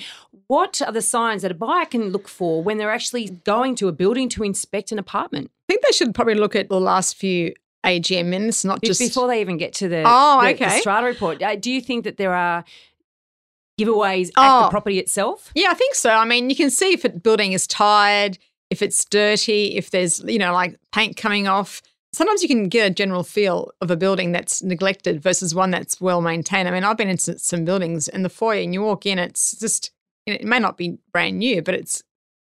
What 0.46 0.80
are 0.83 0.92
the 0.92 1.02
signs 1.02 1.42
that 1.42 1.50
a 1.50 1.54
buyer 1.54 1.87
can 1.87 2.11
look 2.11 2.28
for 2.28 2.62
when 2.62 2.78
they're 2.78 2.92
actually 2.92 3.30
going 3.44 3.74
to 3.76 3.88
a 3.88 3.92
building 3.92 4.28
to 4.30 4.44
inspect 4.44 4.92
an 4.92 4.98
apartment? 4.98 5.50
I 5.68 5.72
think 5.72 5.85
they 5.85 5.92
should 5.92 6.14
probably 6.14 6.35
look 6.35 6.54
at 6.54 6.68
the 6.68 6.80
last 6.80 7.16
few 7.16 7.54
AGM 7.85 8.26
minutes, 8.26 8.64
not 8.64 8.83
just 8.83 9.00
before 9.00 9.28
they 9.28 9.40
even 9.40 9.57
get 9.57 9.74
to 9.74 9.88
the 9.88 10.02
oh 10.07 10.40
the, 10.40 10.48
okay 10.48 10.64
the 10.64 10.70
strata 10.78 11.07
report. 11.07 11.42
Uh, 11.42 11.54
do 11.57 11.70
you 11.70 11.80
think 11.80 12.04
that 12.04 12.16
there 12.16 12.35
are 12.35 12.64
giveaways 13.78 14.30
oh, 14.37 14.42
at 14.42 14.61
the 14.61 14.66
oh. 14.66 14.70
property 14.70 14.98
itself? 14.98 15.50
Yeah, 15.54 15.68
I 15.70 15.74
think 15.74 15.94
so. 15.94 16.11
I 16.11 16.24
mean, 16.24 16.50
you 16.50 16.57
can 16.57 16.70
see 16.70 16.92
if 16.92 17.04
a 17.04 17.11
building 17.11 17.52
is 17.52 17.66
tired, 17.66 18.38
if 18.70 18.83
it's 18.83 19.04
dirty, 19.04 19.76
if 19.76 19.90
there's 19.90 20.20
you 20.20 20.38
know 20.38 20.52
like 20.52 20.78
paint 20.92 21.16
coming 21.16 21.46
off. 21.46 21.83
Sometimes 22.14 22.42
you 22.42 22.48
can 22.48 22.68
get 22.68 22.90
a 22.90 22.94
general 22.94 23.24
feel 23.24 23.72
of 23.81 23.90
a 23.90 23.96
building 23.96 24.31
that's 24.31 24.62
neglected 24.62 25.20
versus 25.20 25.55
one 25.55 25.72
that's 25.72 26.00
well 26.00 26.20
maintained. 26.20 26.68
I 26.68 26.70
mean, 26.70 26.85
I've 26.85 26.96
been 26.96 27.09
in 27.09 27.18
some 27.18 27.64
buildings 27.64 28.07
in 28.07 28.22
the 28.22 28.29
foyer, 28.29 28.61
and 28.61 28.72
you 28.72 28.83
walk 28.83 29.05
in, 29.05 29.18
it's 29.18 29.59
just 29.59 29.90
it 30.27 30.44
may 30.44 30.59
not 30.59 30.77
be 30.77 30.98
brand 31.12 31.38
new, 31.38 31.61
but 31.61 31.74
it's 31.74 32.03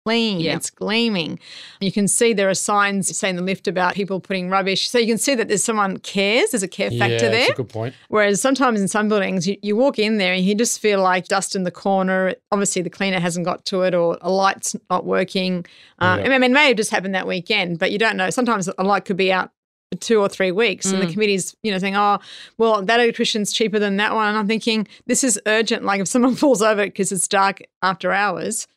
clean. 0.06 0.40
Yeah. 0.40 0.56
It's 0.56 0.70
gleaming. 0.70 1.40
You 1.80 1.92
can 1.92 2.08
see 2.08 2.34
there 2.34 2.50
are 2.50 2.54
signs 2.54 3.16
saying 3.16 3.36
the 3.36 3.42
lift 3.42 3.68
about 3.68 3.94
people 3.94 4.20
putting 4.20 4.50
rubbish. 4.50 4.90
So 4.90 4.98
you 4.98 5.08
can 5.08 5.18
see 5.18 5.36
that 5.36 5.48
there's 5.48 5.64
someone 5.64 5.98
cares. 5.98 6.52
There's 6.52 6.64
a 6.64 6.68
care 6.68 6.90
factor 6.90 7.26
yeah, 7.26 7.30
there. 7.30 7.32
That's 7.32 7.50
a 7.52 7.56
good 7.56 7.70
point. 7.70 7.96
Whereas 8.08 8.42
sometimes 8.42 8.82
in 8.82 8.88
some 8.88 9.10
buildings, 9.10 9.48
you, 9.48 9.58
you, 9.62 9.76
walk 9.76 10.00
in 10.00 10.18
there 10.18 10.34
and 10.34 10.44
you 10.44 10.56
just 10.56 10.80
feel 10.80 11.02
like 11.02 11.28
dust 11.28 11.56
in 11.56 11.64
the 11.64 11.72
corner. 11.72 12.36
Obviously, 12.52 12.82
the 12.82 12.90
cleaner 12.90 13.20
hasn't 13.20 13.46
got 13.46 13.66
to 13.66 13.82
it 13.84 13.94
or 13.94 14.18
a 14.22 14.30
light's 14.32 14.76
not 14.90 15.06
working. 15.06 15.66
Uh, 16.00 16.18
yeah. 16.20 16.26
I 16.26 16.30
mean, 16.30 16.44
it 16.44 16.52
may 16.52 16.68
have 16.70 16.78
just 16.78 16.92
happened 16.92 17.16
that 17.16 17.28
weekend, 17.28 17.80
but 17.80 17.92
you 17.92 17.98
don't 18.00 18.18
know. 18.18 18.30
Sometimes 18.30 18.70
a 18.78 18.84
light 18.84 19.06
could 19.06 19.18
be 19.18 19.32
out 19.32 19.52
for 19.92 20.00
two 20.00 20.20
or 20.22 20.30
three 20.30 20.52
weeks, 20.52 20.92
and 20.92 21.02
the 21.02 21.08
Mm. 21.08 21.14
committee's 21.14 21.56
you 21.64 21.72
know 21.72 21.80
saying, 21.80 21.96
"Oh, 21.96 22.20
well, 22.60 22.84
that 22.84 23.00
electrician's 23.00 23.52
cheaper 23.52 23.80
than 23.80 23.98
that 23.98 24.14
one," 24.14 24.28
and 24.28 24.38
I'm 24.38 24.48
thinking 24.48 24.88
this 25.08 25.24
is 25.24 25.40
urgent. 25.48 25.84
Like 25.84 26.00
if 26.00 26.08
someone 26.08 26.36
falls 26.44 26.62
over 26.62 26.84
because 26.86 27.12
it's 27.12 27.28
dark 27.28 27.62
after 27.82 28.12
hours, 28.12 28.68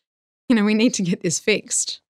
you 0.53 0.57
know, 0.57 0.65
we 0.67 0.75
need 0.75 0.93
to 0.95 1.03
get 1.03 1.23
this 1.23 1.41
fixed. 1.41 2.03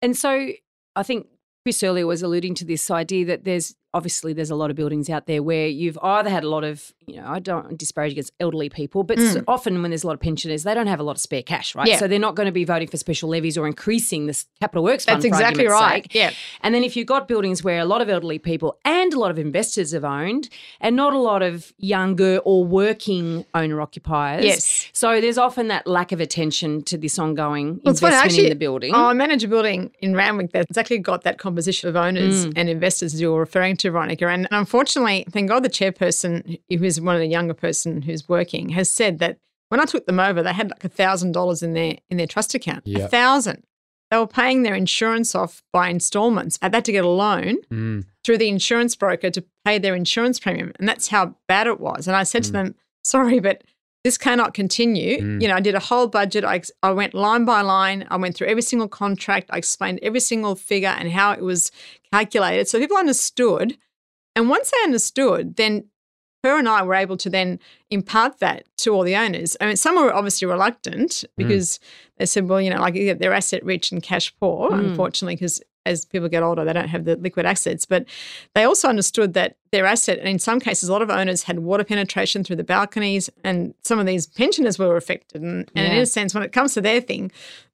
And 0.00 0.16
so 0.16 0.50
I 0.94 1.02
think 1.02 1.26
Chris 1.64 1.82
earlier 1.82 2.06
was 2.06 2.22
alluding 2.22 2.54
to 2.56 2.64
this 2.64 2.88
idea 2.92 3.24
that 3.26 3.42
there's 3.44 3.74
obviously 3.94 4.34
there's 4.34 4.50
a 4.50 4.54
lot 4.54 4.68
of 4.68 4.76
buildings 4.76 5.08
out 5.08 5.26
there 5.26 5.42
where 5.42 5.66
you've 5.68 5.96
either 6.02 6.28
had 6.28 6.44
a 6.44 6.48
lot 6.50 6.64
of, 6.64 6.92
you 7.06 7.16
know, 7.16 7.26
I 7.26 7.38
don't 7.38 7.78
disparage 7.78 8.12
against 8.12 8.30
elderly 8.38 8.68
people, 8.68 9.04
but 9.04 9.16
Mm. 9.16 9.44
often 9.48 9.80
when 9.80 9.90
there's 9.90 10.04
a 10.04 10.06
lot 10.06 10.12
of 10.12 10.20
pensioners, 10.20 10.64
they 10.64 10.74
don't 10.74 10.86
have 10.86 11.00
a 11.00 11.02
lot 11.02 11.12
of 11.12 11.20
spare 11.22 11.42
cash, 11.42 11.74
right? 11.74 11.88
Yeah. 11.88 11.96
So 11.96 12.06
they're 12.06 12.18
not 12.18 12.34
going 12.34 12.44
to 12.44 12.52
be 12.52 12.64
voting 12.64 12.88
for 12.88 12.98
special 12.98 13.30
levies 13.30 13.56
or 13.56 13.66
increasing 13.66 14.26
this 14.26 14.44
capital 14.60 14.84
works 14.84 15.06
fund. 15.06 15.16
That's 15.16 15.24
exactly 15.24 15.66
right. 15.66 16.02
sake. 16.04 16.14
Yeah. 16.14 16.32
And 16.60 16.74
then 16.74 16.84
if 16.84 16.94
you've 16.94 17.06
got 17.06 17.26
buildings 17.26 17.64
where 17.64 17.78
a 17.78 17.86
lot 17.86 18.02
of 18.02 18.10
elderly 18.10 18.38
people 18.38 18.78
and 18.84 19.14
a 19.14 19.18
lot 19.18 19.30
of 19.30 19.38
investors 19.38 19.92
have 19.92 20.04
owned, 20.04 20.50
and 20.78 20.94
not 20.94 21.14
a 21.14 21.18
lot 21.18 21.42
of 21.42 21.72
younger 21.78 22.38
or 22.44 22.64
working 22.66 23.46
owner 23.54 23.80
occupiers. 23.80 24.44
Yes. 24.44 24.90
So 24.96 25.20
there's 25.20 25.36
often 25.36 25.68
that 25.68 25.86
lack 25.86 26.10
of 26.12 26.20
attention 26.20 26.82
to 26.84 26.96
this 26.96 27.18
ongoing 27.18 27.80
Well, 27.84 27.92
it's 27.92 28.00
funny, 28.00 28.14
investment 28.14 28.32
actually- 28.32 28.44
in 28.44 28.48
the 28.50 28.56
building. 28.56 28.94
Oh, 28.94 29.04
I 29.08 29.12
manage 29.12 29.44
a 29.44 29.48
building 29.48 29.90
in 30.00 30.14
Randwick 30.16 30.52
that's 30.52 30.70
exactly 30.70 30.96
got 30.96 31.22
that 31.24 31.36
composition 31.38 31.90
of 31.90 31.96
owners 31.96 32.46
Mm. 32.46 32.52
and 32.56 32.68
investors 32.70 33.12
as 33.12 33.20
you're 33.20 33.38
referring 33.38 33.76
to, 33.76 33.90
Veronica. 33.90 34.26
And 34.26 34.48
unfortunately, 34.50 35.26
thank 35.30 35.50
God 35.50 35.62
the 35.62 35.68
chairperson, 35.68 36.58
who 36.70 36.82
is 36.82 36.98
one 36.98 37.14
of 37.14 37.20
the 37.20 37.26
younger 37.26 37.52
person 37.52 38.00
who's 38.02 38.26
working, 38.26 38.70
has 38.70 38.88
said 38.88 39.18
that 39.18 39.36
when 39.68 39.80
I 39.80 39.84
took 39.84 40.06
them 40.06 40.18
over, 40.18 40.42
they 40.42 40.54
had 40.54 40.70
like 40.70 40.82
a 40.84 40.88
thousand 40.88 41.32
dollars 41.32 41.62
in 41.62 41.74
their 41.74 41.96
in 42.08 42.16
their 42.16 42.26
trust 42.26 42.54
account. 42.54 42.86
A 42.86 42.90
Yep. 42.90 43.10
thousand. 43.10 43.64
They 44.10 44.16
were 44.16 44.26
paying 44.26 44.62
their 44.62 44.74
insurance 44.76 45.34
off 45.34 45.62
by 45.74 45.90
installments. 45.90 46.58
I 46.62 46.70
had 46.72 46.86
to 46.86 46.92
get 46.92 47.04
a 47.04 47.08
loan 47.08 47.58
Mm. 47.70 48.04
through 48.24 48.38
the 48.38 48.48
insurance 48.48 48.96
broker 48.96 49.28
to 49.30 49.44
pay 49.62 49.76
their 49.78 49.94
insurance 49.94 50.40
premium. 50.40 50.72
And 50.78 50.88
that's 50.88 51.08
how 51.08 51.34
bad 51.48 51.66
it 51.66 51.80
was. 51.80 52.06
And 52.06 52.16
I 52.16 52.22
said 52.22 52.44
to 52.44 52.50
Mm. 52.50 52.52
them, 52.54 52.74
sorry, 53.02 53.40
but 53.40 53.62
this 54.06 54.16
cannot 54.16 54.54
continue. 54.54 55.18
Mm. 55.20 55.42
You 55.42 55.48
know, 55.48 55.56
I 55.56 55.60
did 55.60 55.74
a 55.74 55.80
whole 55.80 56.06
budget. 56.06 56.44
I, 56.44 56.62
I 56.80 56.92
went 56.92 57.12
line 57.12 57.44
by 57.44 57.62
line. 57.62 58.06
I 58.08 58.16
went 58.16 58.36
through 58.36 58.46
every 58.46 58.62
single 58.62 58.86
contract. 58.86 59.50
I 59.50 59.56
explained 59.58 59.98
every 60.00 60.20
single 60.20 60.54
figure 60.54 60.94
and 60.96 61.10
how 61.10 61.32
it 61.32 61.40
was 61.40 61.72
calculated. 62.12 62.68
So 62.68 62.78
people 62.78 62.96
understood. 62.96 63.76
And 64.36 64.48
once 64.48 64.70
they 64.70 64.76
understood, 64.84 65.56
then 65.56 65.86
her 66.44 66.56
and 66.56 66.68
I 66.68 66.82
were 66.84 66.94
able 66.94 67.16
to 67.16 67.28
then 67.28 67.58
impart 67.90 68.38
that 68.38 68.66
to 68.82 68.94
all 68.94 69.02
the 69.02 69.16
owners. 69.16 69.56
I 69.60 69.66
mean, 69.66 69.74
some 69.74 69.96
were 69.96 70.14
obviously 70.14 70.46
reluctant 70.46 71.24
because 71.36 71.80
they 72.18 72.26
said, 72.26 72.48
well, 72.48 72.60
you 72.60 72.70
know, 72.70 72.78
like 72.80 72.94
they're 73.18 73.32
asset 73.32 73.64
rich 73.64 73.90
and 73.90 74.00
cash 74.00 74.32
poor, 74.38 74.70
Mm. 74.70 74.90
unfortunately, 74.90 75.34
because 75.34 75.60
as 75.86 76.04
people 76.04 76.28
get 76.28 76.42
older, 76.42 76.64
they 76.64 76.72
don't 76.72 76.88
have 76.88 77.04
the 77.04 77.16
liquid 77.16 77.46
assets. 77.46 77.84
But 77.84 78.06
they 78.54 78.64
also 78.64 78.88
understood 78.88 79.34
that 79.34 79.56
their 79.70 79.86
asset, 79.86 80.18
and 80.18 80.28
in 80.28 80.38
some 80.38 80.60
cases, 80.60 80.88
a 80.88 80.92
lot 80.92 81.02
of 81.02 81.10
owners 81.10 81.44
had 81.44 81.60
water 81.60 81.84
penetration 81.84 82.44
through 82.44 82.56
the 82.56 82.64
balconies, 82.64 83.30
and 83.44 83.74
some 83.82 83.98
of 83.98 84.06
these 84.06 84.26
pensioners 84.26 84.78
were 84.78 84.96
affected. 84.96 85.42
And, 85.42 85.70
and 85.74 85.92
in 85.92 85.98
a 85.98 86.06
sense, 86.06 86.34
when 86.34 86.42
it 86.42 86.52
comes 86.52 86.74
to 86.74 86.80
their 86.80 87.00
thing, 87.00 87.30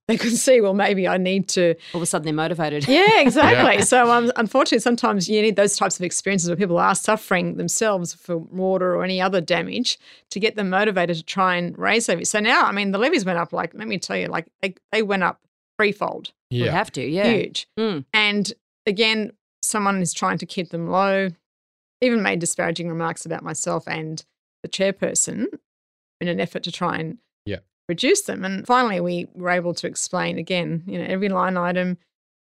they 0.08 0.16
could 0.16 0.32
see, 0.36 0.60
well, 0.60 0.74
maybe 0.74 1.06
I 1.06 1.16
need 1.16 1.48
to 1.50 1.74
All 1.94 1.98
of 1.98 2.02
a 2.02 2.06
sudden 2.06 2.24
they're 2.24 2.34
motivated. 2.34 2.88
yeah, 2.88 3.06
exactly. 3.20 3.82
So, 3.82 4.10
um, 4.10 4.32
unfortunately, 4.34 4.80
sometimes 4.80 5.28
you 5.28 5.40
need 5.40 5.54
those 5.54 5.76
types 5.76 5.96
of 5.96 6.04
experiences 6.04 6.48
where 6.50 6.56
people 6.56 6.78
are 6.78 6.94
suffering 6.96 7.56
themselves 7.56 8.12
for 8.12 8.36
water 8.36 8.96
or 8.96 9.04
any 9.04 9.20
other 9.20 9.40
damage 9.40 9.98
to 10.30 10.40
get 10.40 10.56
them 10.56 10.70
motivated 10.70 11.16
to 11.18 11.22
try 11.22 11.54
and 11.54 11.78
raise 11.78 12.08
levies. 12.08 12.30
So 12.30 12.40
now, 12.40 12.62
I 12.64 12.72
mean, 12.72 12.90
the 12.90 12.98
levies 12.98 13.24
went 13.24 13.38
up 13.38 13.52
like, 13.52 13.74
let 13.74 13.86
me 13.86 13.96
tell 13.96 14.16
you, 14.16 14.26
like 14.26 14.46
they, 14.60 14.74
they 14.90 15.02
went 15.02 15.22
up 15.22 15.40
threefold, 15.78 16.32
We 16.60 16.68
have 16.68 16.92
to, 16.92 17.02
yeah. 17.02 17.24
huge. 17.32 17.66
Mm. 17.78 18.04
And 18.12 18.52
again, 18.86 19.32
someone 19.62 20.00
is 20.02 20.12
trying 20.12 20.38
to 20.38 20.46
keep 20.46 20.70
them 20.70 20.88
low, 20.88 21.30
even 22.00 22.22
made 22.22 22.38
disparaging 22.40 22.88
remarks 22.88 23.24
about 23.24 23.42
myself 23.42 23.86
and 23.88 24.24
the 24.62 24.68
chairperson 24.68 25.46
in 26.20 26.28
an 26.28 26.40
effort 26.40 26.62
to 26.64 26.72
try 26.72 26.96
and 26.98 27.18
Yeah. 27.46 27.58
reduce 27.88 28.22
them. 28.22 28.44
And 28.44 28.66
finally, 28.66 29.00
we 29.00 29.28
were 29.34 29.50
able 29.50 29.74
to 29.74 29.86
explain 29.86 30.38
again, 30.38 30.82
you 30.86 30.98
know, 30.98 31.04
every 31.04 31.28
line 31.28 31.56
item, 31.56 31.98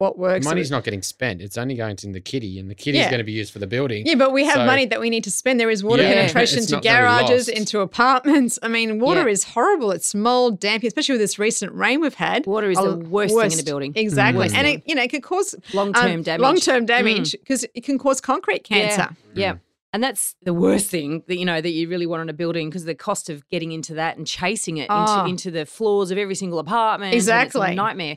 what 0.01 0.19
works. 0.19 0.47
Money's 0.47 0.71
not 0.71 0.83
getting 0.83 1.03
spent. 1.03 1.43
It's 1.43 1.59
only 1.59 1.75
going 1.75 1.95
to 1.97 2.07
the 2.11 2.21
kitty, 2.23 2.59
and 2.59 2.71
the 2.71 2.75
kitty's 2.75 3.01
Yeah. 3.01 3.11
going 3.11 3.19
to 3.19 3.25
be 3.25 3.33
used 3.33 3.53
for 3.53 3.59
the 3.59 3.67
building. 3.67 4.07
Yeah, 4.07 4.15
but 4.15 4.33
we 4.33 4.47
have 4.47 4.55
So- 4.55 4.65
money 4.65 4.87
that 4.87 4.99
we 4.99 5.11
need 5.11 5.25
to 5.25 5.31
spend. 5.31 5.61
There 5.61 5.69
is 5.69 5.85
water 5.85 6.03
Yeah, 6.03 6.15
penetration 6.15 6.59
it's 6.61 6.69
to 6.69 6.81
garages, 6.81 7.49
into 7.49 7.81
apartments. 7.81 8.59
I 8.63 8.69
mean, 8.69 8.99
water 8.99 9.27
Yeah. 9.27 9.33
is 9.33 9.45
horrible. 9.45 9.91
It's 9.91 10.15
mold, 10.15 10.59
damp, 10.59 10.85
especially 10.85 11.13
with 11.15 11.21
this 11.21 11.39
recent 11.39 11.73
rain 11.75 12.01
we've 12.01 12.15
had. 12.15 12.47
Water 12.47 12.71
is 12.71 12.79
A- 12.79 12.83
the 12.83 12.97
worst, 12.97 13.35
thing 13.35 13.53
in 13.53 13.61
a 13.61 13.63
building. 13.63 13.93
Exactly. 13.95 14.45
Worst 14.45 14.55
and 14.55 14.67
it, 14.67 14.83
you 14.87 14.95
know, 14.95 15.03
it 15.03 15.09
could 15.11 15.23
cause 15.23 15.55
Long 15.75 15.93
term 15.93 16.11
um, 16.13 16.23
damage. 16.23 16.41
Mm. 16.41 16.43
Long-term 16.45 16.87
damage 16.87 17.33
because 17.33 17.67
it 17.75 17.85
can 17.85 17.99
cause 17.99 18.23
concrete 18.23 18.65
cancer. 18.65 19.15
Yeah. 19.35 19.57
And 19.93 20.03
that's 20.03 20.37
the 20.43 20.55
worst 20.55 20.89
thing 20.89 21.25
that 21.27 21.37
you 21.37 21.45
know 21.45 21.61
that 21.61 21.71
you 21.71 21.89
really 21.89 22.07
want 22.07 22.23
in 22.23 22.29
a 22.29 22.33
building 22.33 22.69
because 22.71 22.85
the 22.85 22.95
cost 22.95 23.29
of 23.29 23.49
getting 23.49 23.73
into 23.73 23.95
that 23.95 24.17
and 24.17 24.27
chasing 24.27 24.77
it 24.77 24.87
Oh. 24.89 25.01
into, 25.01 25.13
ah. 25.13 25.27
into 25.27 25.51
the 25.51 25.67
floors 25.67 26.11
of 26.11 26.19
every 26.19 26.35
single 26.37 26.59
apartment. 26.61 27.13
and 27.13 27.19
it's 27.19 27.29
a 27.29 27.43
Exactly. 27.43 27.75
nightmare. 27.75 28.17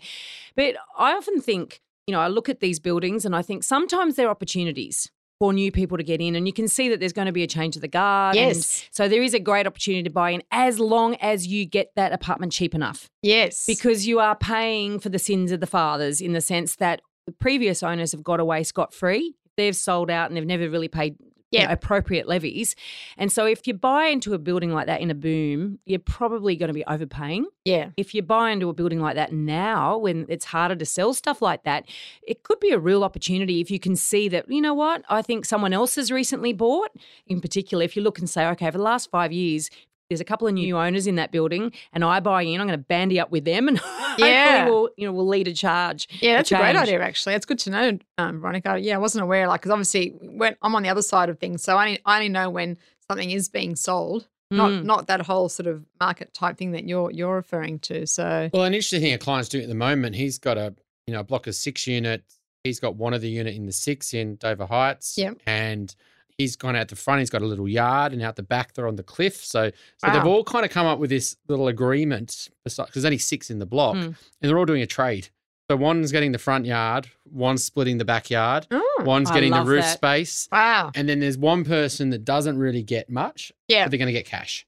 But 0.56 0.76
I 0.98 1.14
often 1.14 1.42
think, 1.42 1.82
you 2.06 2.12
know, 2.12 2.20
I 2.20 2.28
look 2.28 2.48
at 2.50 2.60
these 2.60 2.80
buildings 2.80 3.26
and 3.26 3.36
I 3.36 3.42
think 3.42 3.64
sometimes 3.64 4.16
there 4.16 4.28
are 4.28 4.30
opportunities 4.32 5.10
for 5.40 5.52
new 5.52 5.72
people 5.72 5.98
to 5.98 6.04
get 6.04 6.22
in 6.22 6.36
and 6.36 6.46
you 6.46 6.54
can 6.54 6.68
see 6.68 6.90
that 6.90 7.00
there's 7.00 7.12
going 7.12 7.26
to 7.26 7.32
be 7.32 7.42
a 7.42 7.48
change 7.48 7.76
of 7.76 7.82
the 7.82 7.88
guard. 7.88 8.38
and 8.38 8.56
Yes. 8.56 8.88
so 8.92 9.08
there 9.08 9.24
is 9.24 9.34
a 9.34 9.40
great 9.40 9.66
opportunity 9.66 10.04
to 10.04 10.10
buy 10.12 10.30
in 10.30 10.44
as 10.52 10.80
long 10.80 11.16
as 11.16 11.48
you 11.48 11.66
get 11.66 11.92
that 11.96 12.14
apartment 12.14 12.52
cheap 12.52 12.76
enough. 12.76 13.10
Yes. 13.24 13.66
because 13.66 14.06
you 14.06 14.20
are 14.20 14.36
paying 14.36 15.00
for 15.00 15.10
the 15.10 15.18
sins 15.20 15.52
of 15.52 15.60
the 15.60 15.66
fathers 15.68 16.22
in 16.22 16.34
the 16.34 16.42
sense 16.42 16.76
that 16.76 17.02
the 17.26 17.32
previous 17.32 17.82
owners 17.82 18.12
have 18.12 18.24
got 18.24 18.40
away 18.40 18.64
scot 18.64 18.94
free. 18.94 19.34
They've 19.58 19.76
sold 19.76 20.12
out 20.12 20.30
and 20.30 20.38
they've 20.38 20.46
never 20.46 20.70
really 20.70 20.88
paid 20.88 21.16
you 21.54 21.60
know, 21.60 21.66
Yeah. 21.66 21.72
appropriate 21.72 22.28
levies. 22.28 22.76
And 23.18 23.32
so 23.32 23.46
if 23.46 23.68
you 23.68 23.74
buy 23.74 24.06
into 24.06 24.34
a 24.34 24.38
building 24.40 24.72
like 24.74 24.88
that 24.88 25.02
in 25.02 25.12
a 25.12 25.16
boom, 25.16 25.80
you're 25.86 26.00
probably 26.00 26.56
going 26.56 26.68
to 26.70 26.74
be 26.74 26.84
overpaying. 26.86 27.46
yeah. 27.66 27.90
If 27.96 28.14
you 28.16 28.22
buy 28.22 28.52
into 28.52 28.70
a 28.70 28.74
building 28.74 29.00
like 29.00 29.16
that 29.16 29.32
now, 29.32 29.98
when 29.98 30.26
it's 30.30 30.46
harder 30.46 30.76
to 30.76 30.86
sell 30.86 31.14
stuff 31.14 31.42
like 31.42 31.64
that, 31.64 31.86
it 32.28 32.44
could 32.44 32.60
be 32.60 32.72
a 32.72 32.80
real 32.80 33.04
opportunity 33.04 33.62
if 33.62 33.70
you 33.72 33.80
can 33.80 33.96
see 33.96 34.28
that, 34.30 34.50
you 34.50 34.62
know 34.62 34.74
what, 34.74 35.04
I 35.10 35.22
think 35.22 35.46
someone 35.46 35.74
else 35.74 35.96
has 35.96 36.12
recently 36.12 36.54
bought. 36.54 36.90
In 37.28 37.40
particular, 37.40 37.84
if 37.84 37.96
you 37.96 38.02
look 38.02 38.20
and 38.20 38.30
say, 38.30 38.46
okay, 38.48 38.68
over 38.68 38.78
the 38.78 38.84
last 38.84 39.10
five 39.12 39.32
years, 39.32 39.70
there's 40.10 40.22
a 40.22 40.26
couple 40.26 40.48
of 40.48 40.54
new 40.54 40.78
owners 40.78 41.08
in 41.08 41.16
that 41.16 41.32
building, 41.32 41.72
and 41.94 42.04
I 42.04 42.20
buy 42.20 42.44
in. 42.44 42.60
I'm 42.62 42.68
going 42.68 42.78
to 42.80 42.86
bandy 42.86 43.20
up 43.20 43.32
with 43.32 43.46
them, 43.46 43.68
and 43.68 43.78
Yeah. 44.18 44.60
hopefully 44.66 44.72
we'll, 44.72 44.90
you 44.98 45.08
know, 45.08 45.14
we'll 45.14 45.28
lead 45.28 45.48
a 45.48 45.54
charge. 45.54 46.08
Yeah, 46.22 46.38
that's 46.38 46.52
a 46.52 46.56
great 46.56 46.76
idea, 46.76 47.02
actually. 47.02 47.36
It's 47.36 47.46
good 47.46 47.60
to 47.60 47.70
know, 47.70 47.98
um, 48.18 48.42
Veronica. 48.42 48.78
Yeah, 48.80 48.96
I 48.96 49.00
wasn't 49.00 49.24
aware, 49.24 49.48
like, 49.48 49.62
because 49.62 49.72
obviously 49.72 50.10
when 50.22 50.56
I'm 50.62 50.76
on 50.76 50.84
the 50.84 50.90
other 50.90 51.02
side 51.02 51.30
of 51.30 51.40
things, 51.40 51.64
so 51.64 51.78
I 51.78 51.86
only, 51.88 52.00
I 52.06 52.16
only 52.18 52.30
know 52.30 52.50
when 52.50 52.78
something 53.08 53.32
is 53.32 53.50
being 53.50 53.76
sold, 53.76 54.28
not 54.52 54.70
Mm. 54.72 54.84
not 54.84 55.08
that 55.08 55.22
whole 55.22 55.50
sort 55.50 55.66
of 55.68 55.84
market 56.00 56.34
type 56.34 56.58
thing 56.58 56.72
that 56.74 56.84
you're 56.88 57.10
you're 57.10 57.34
referring 57.36 57.80
to. 57.80 58.06
So 58.06 58.52
Well, 58.54 58.66
an 58.66 58.74
interesting 58.76 59.02
thing 59.02 59.14
a 59.14 59.18
client's 59.18 59.50
doing 59.50 59.64
at 59.64 59.70
the 59.70 59.74
moment, 59.76 60.16
he's 60.16 60.38
got 60.38 60.58
a 60.60 60.76
you 61.08 61.14
know 61.14 61.22
a 61.22 61.24
block 61.24 61.48
of 61.48 61.56
six 61.56 61.88
units. 61.88 62.38
He's 62.64 62.80
got 62.80 62.96
one 62.96 63.14
of 63.16 63.22
the 63.22 63.30
unit 63.30 63.56
in 63.56 63.66
the 63.66 63.72
six 63.72 64.14
in 64.14 64.36
Dover 64.36 64.66
Heights. 64.68 65.18
Yep. 65.18 65.40
And 65.48 65.94
he's 66.38 66.56
gone 66.56 66.76
out 66.76 66.88
the 66.88 66.96
front. 66.96 67.20
He's 67.20 67.30
got 67.30 67.42
a 67.42 67.46
little 67.46 67.68
yard, 67.68 68.14
and 68.14 68.22
out 68.22 68.36
the 68.36 68.44
back 68.44 68.74
they're 68.74 68.88
on 68.88 68.96
the 68.96 69.04
cliff. 69.04 69.36
So 69.44 69.72
so 69.98 70.12
they've 70.12 70.26
all 70.26 70.44
kind 70.44 70.66
of 70.66 70.72
come 70.72 70.86
up 70.86 71.00
with 71.00 71.10
this 71.10 71.36
little 71.48 71.68
agreement 71.68 72.50
because 72.64 72.80
there's 72.94 73.06
only 73.06 73.18
six 73.18 73.50
in 73.50 73.60
the 73.60 73.66
block, 73.66 73.96
Mm. 73.96 74.04
and 74.06 74.16
they're 74.42 74.58
all 74.58 74.66
doing 74.66 74.82
a 74.82 74.88
trade. 74.88 75.30
So 75.70 75.78
one's 75.78 76.12
getting 76.12 76.34
the 76.34 76.38
front 76.40 76.66
yard, 76.66 77.10
one's 77.32 77.64
splitting 77.64 77.98
the 77.98 78.04
backyard, 78.06 78.68
oh, 78.70 79.02
one's 79.06 79.32
I 79.32 79.34
getting 79.36 79.52
the 79.54 79.64
roof 79.64 79.84
that. 79.84 79.94
space, 79.94 80.50
wow, 80.52 80.92
and 80.94 81.08
then 81.08 81.20
there's 81.22 81.38
one 81.38 81.64
person 81.64 82.10
that 82.10 82.26
doesn't 82.26 82.58
really 82.58 82.84
get 82.84 83.10
much, 83.10 83.52
yeah. 83.70 83.86
but 83.86 83.92
they're 83.92 83.98
going 83.98 84.08
to 84.08 84.12
get 84.14 84.26
cash. 84.26 84.66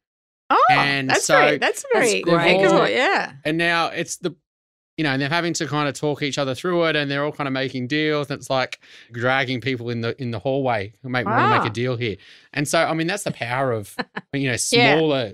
Oh, 0.49 0.63
and 0.69 1.09
that's 1.09 1.25
so 1.25 1.37
very 1.37 1.57
that's 1.57 1.83
very 1.91 2.21
great. 2.21 2.65
All- 2.65 2.87
yeah. 2.87 3.33
And 3.43 3.57
now 3.57 3.87
it's 3.87 4.17
the, 4.17 4.35
you 4.97 5.03
know, 5.03 5.11
and 5.11 5.21
they're 5.21 5.29
having 5.29 5.53
to 5.53 5.67
kind 5.67 5.89
of 5.89 5.93
talk 5.93 6.21
each 6.21 6.37
other 6.37 6.55
through 6.55 6.85
it, 6.85 6.95
and 6.95 7.11
they're 7.11 7.23
all 7.23 7.31
kind 7.31 7.47
of 7.47 7.53
making 7.53 7.87
deals. 7.87 8.29
And 8.29 8.39
it's 8.39 8.49
like 8.49 8.79
dragging 9.11 9.59
people 9.61 9.89
in 9.89 10.01
the 10.01 10.19
in 10.21 10.31
the 10.31 10.39
hallway 10.39 10.93
who 11.01 11.09
make 11.09 11.25
want 11.25 11.39
to 11.39 11.49
make 11.49 11.61
a 11.61 11.65
ah. 11.65 11.69
deal 11.69 11.97
here. 11.97 12.15
And 12.53 12.67
so, 12.67 12.83
I 12.83 12.93
mean, 12.93 13.07
that's 13.07 13.23
the 13.23 13.31
power 13.31 13.71
of 13.71 13.95
you 14.33 14.47
know 14.47 14.55
Yeah. 14.71 14.95
smaller 14.97 15.33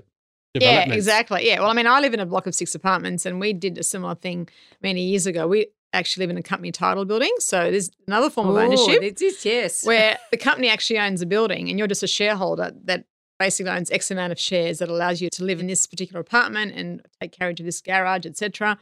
Yeah, 0.54 0.60
developments. 0.60 0.96
exactly. 0.96 1.46
Yeah. 1.46 1.60
Well, 1.60 1.70
I 1.70 1.74
mean, 1.74 1.86
I 1.86 2.00
live 2.00 2.14
in 2.14 2.20
a 2.20 2.26
block 2.26 2.46
of 2.46 2.54
six 2.54 2.74
apartments, 2.74 3.24
and 3.24 3.40
we 3.40 3.52
did 3.52 3.78
a 3.78 3.84
similar 3.84 4.14
thing 4.14 4.48
many 4.82 5.02
years 5.02 5.26
ago. 5.26 5.46
We 5.46 5.68
actually 5.92 6.24
live 6.24 6.30
in 6.30 6.38
a 6.38 6.42
company 6.42 6.72
title 6.72 7.04
building, 7.04 7.32
so 7.38 7.70
there's 7.70 7.90
another 8.06 8.30
form 8.30 8.48
of 8.48 8.56
Ooh, 8.56 8.60
ownership. 8.60 9.02
It 9.02 9.20
is, 9.22 9.44
yes. 9.44 9.84
where 9.84 10.18
the 10.30 10.38
company 10.38 10.68
actually 10.68 10.98
owns 10.98 11.20
a 11.22 11.26
building 11.26 11.68
and 11.68 11.78
you're 11.78 11.86
just 11.86 12.02
a 12.02 12.06
shareholder 12.06 12.72
that 12.84 13.04
basically 13.42 13.72
owns 13.72 13.90
X 13.90 14.10
amount 14.10 14.30
of 14.30 14.38
shares 14.38 14.78
that 14.78 14.88
allows 14.88 15.20
you 15.20 15.28
to 15.30 15.44
live 15.44 15.58
in 15.58 15.66
this 15.66 15.86
particular 15.86 16.20
apartment 16.20 16.72
and 16.76 17.02
take 17.20 17.32
carriage 17.32 17.58
of 17.58 17.66
this 17.66 17.80
garage, 17.80 18.24
etc. 18.24 18.78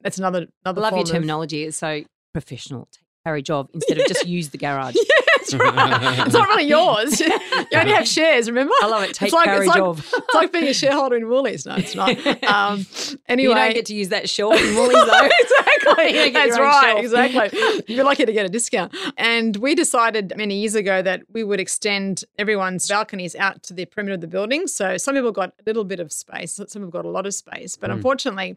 That's 0.00 0.16
another 0.16 0.46
I 0.64 0.70
another 0.70 0.80
love 0.80 0.96
your 0.96 1.04
terminology. 1.04 1.64
It's 1.64 1.76
so 1.76 2.04
professional. 2.32 2.88
Take 3.28 3.48
carriage 3.48 3.50
of 3.50 3.68
instead 3.74 3.98
of 3.98 4.06
just 4.06 4.26
use 4.26 4.48
the 4.50 4.58
garage. 4.58 4.94
That's 5.36 5.54
right. 5.54 6.18
it's 6.26 6.34
not 6.34 6.48
really 6.48 6.64
yours. 6.68 7.20
You 7.70 7.78
only 7.78 7.92
have 7.92 8.08
shares, 8.08 8.48
remember? 8.48 8.72
I 8.80 8.86
love 8.86 9.02
it. 9.02 9.14
Take 9.14 9.26
it's 9.28 9.32
like, 9.34 9.44
carriage 9.44 9.66
it's 9.66 9.76
like, 9.76 9.82
of. 9.82 9.98
It's 10.16 10.34
like 10.34 10.52
being 10.52 10.68
a 10.68 10.72
shareholder 10.72 11.16
in 11.16 11.28
Woolies. 11.28 11.66
No, 11.66 11.74
it's 11.76 11.94
not. 11.94 12.10
Um, 12.44 12.86
anyway, 13.28 13.50
You 13.50 13.54
don't 13.54 13.74
get 13.74 13.86
to 13.86 13.94
use 13.94 14.08
that 14.08 14.30
shelf 14.30 14.54
in 14.58 14.74
Woolies 14.74 14.94
though. 14.94 15.28
exactly. 15.40 16.06
You 16.08 16.12
don't 16.14 16.32
get 16.32 16.48
That's 16.48 16.58
right. 16.58 16.82
shelf. 16.84 17.00
Exactly. 17.00 17.84
You're 17.94 18.04
lucky 18.04 18.24
to 18.24 18.32
get 18.32 18.46
a 18.46 18.48
discount. 18.48 18.94
And 19.18 19.56
we 19.56 19.74
decided 19.74 20.32
many 20.36 20.58
years 20.60 20.74
ago 20.74 21.02
that 21.02 21.22
we 21.32 21.44
would 21.44 21.60
extend 21.60 22.24
everyone's 22.38 22.88
balconies 22.88 23.34
out 23.36 23.62
to 23.64 23.74
the 23.74 23.84
perimeter 23.84 24.14
of 24.14 24.20
the 24.22 24.28
building. 24.28 24.66
So 24.66 24.96
some 24.96 25.14
people 25.14 25.32
got 25.32 25.50
a 25.50 25.62
little 25.66 25.84
bit 25.84 26.00
of 26.00 26.10
space, 26.12 26.54
some 26.54 26.66
people 26.66 26.88
got 26.90 27.04
a 27.04 27.10
lot 27.10 27.26
of 27.26 27.34
space. 27.34 27.76
But 27.76 27.90
Mm. 27.90 27.94
unfortunately, 27.94 28.56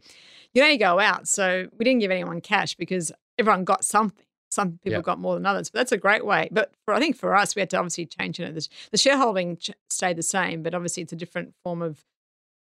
you 0.54 0.62
only 0.64 0.78
go 0.78 1.00
out. 1.00 1.28
So 1.28 1.68
we 1.78 1.84
didn't 1.86 2.00
give 2.00 2.12
anyone 2.12 2.40
cash 2.42 2.76
because 2.76 3.12
everyone 3.38 3.64
got 3.66 3.84
something. 3.84 4.24
Some 4.52 4.74
people 4.84 5.00
Yeah. 5.00 5.02
got 5.02 5.18
more 5.20 5.34
than 5.36 5.46
others, 5.46 5.70
but 5.70 5.80
that's 5.80 5.92
a 5.94 5.98
great 5.98 6.26
way. 6.26 6.50
But 6.52 6.74
for 6.86 6.94
I 6.94 7.00
think 7.00 7.16
for 7.16 7.36
us, 7.36 7.56
we 7.56 7.62
had 7.62 7.70
to 7.72 7.78
obviously 7.78 8.06
change 8.06 8.40
it. 8.40 8.54
The, 8.54 8.68
the 8.92 8.98
shareholding 8.98 9.58
ch- 9.58 9.72
stayed 9.90 10.18
the 10.18 10.24
same, 10.24 10.62
but 10.62 10.74
obviously 10.76 11.04
it's 11.04 11.14
a 11.14 11.16
different 11.16 11.54
form 11.64 11.82
of 11.82 12.04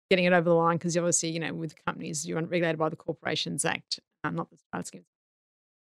getting 0.10 0.26
it 0.26 0.34
over 0.34 0.50
the 0.50 0.56
line 0.56 0.78
because 0.78 0.96
obviously, 0.98 1.30
you 1.30 1.40
know, 1.40 1.54
with 1.54 1.76
companies, 1.86 2.26
you're 2.26 2.42
regulated 2.42 2.80
by 2.80 2.90
the 2.90 2.96
Corporations 2.96 3.66
Act, 3.66 4.00
um, 4.24 4.36
not 4.36 4.50
the 4.50 4.58
Strata 4.58 4.86
Scheme. 4.86 5.06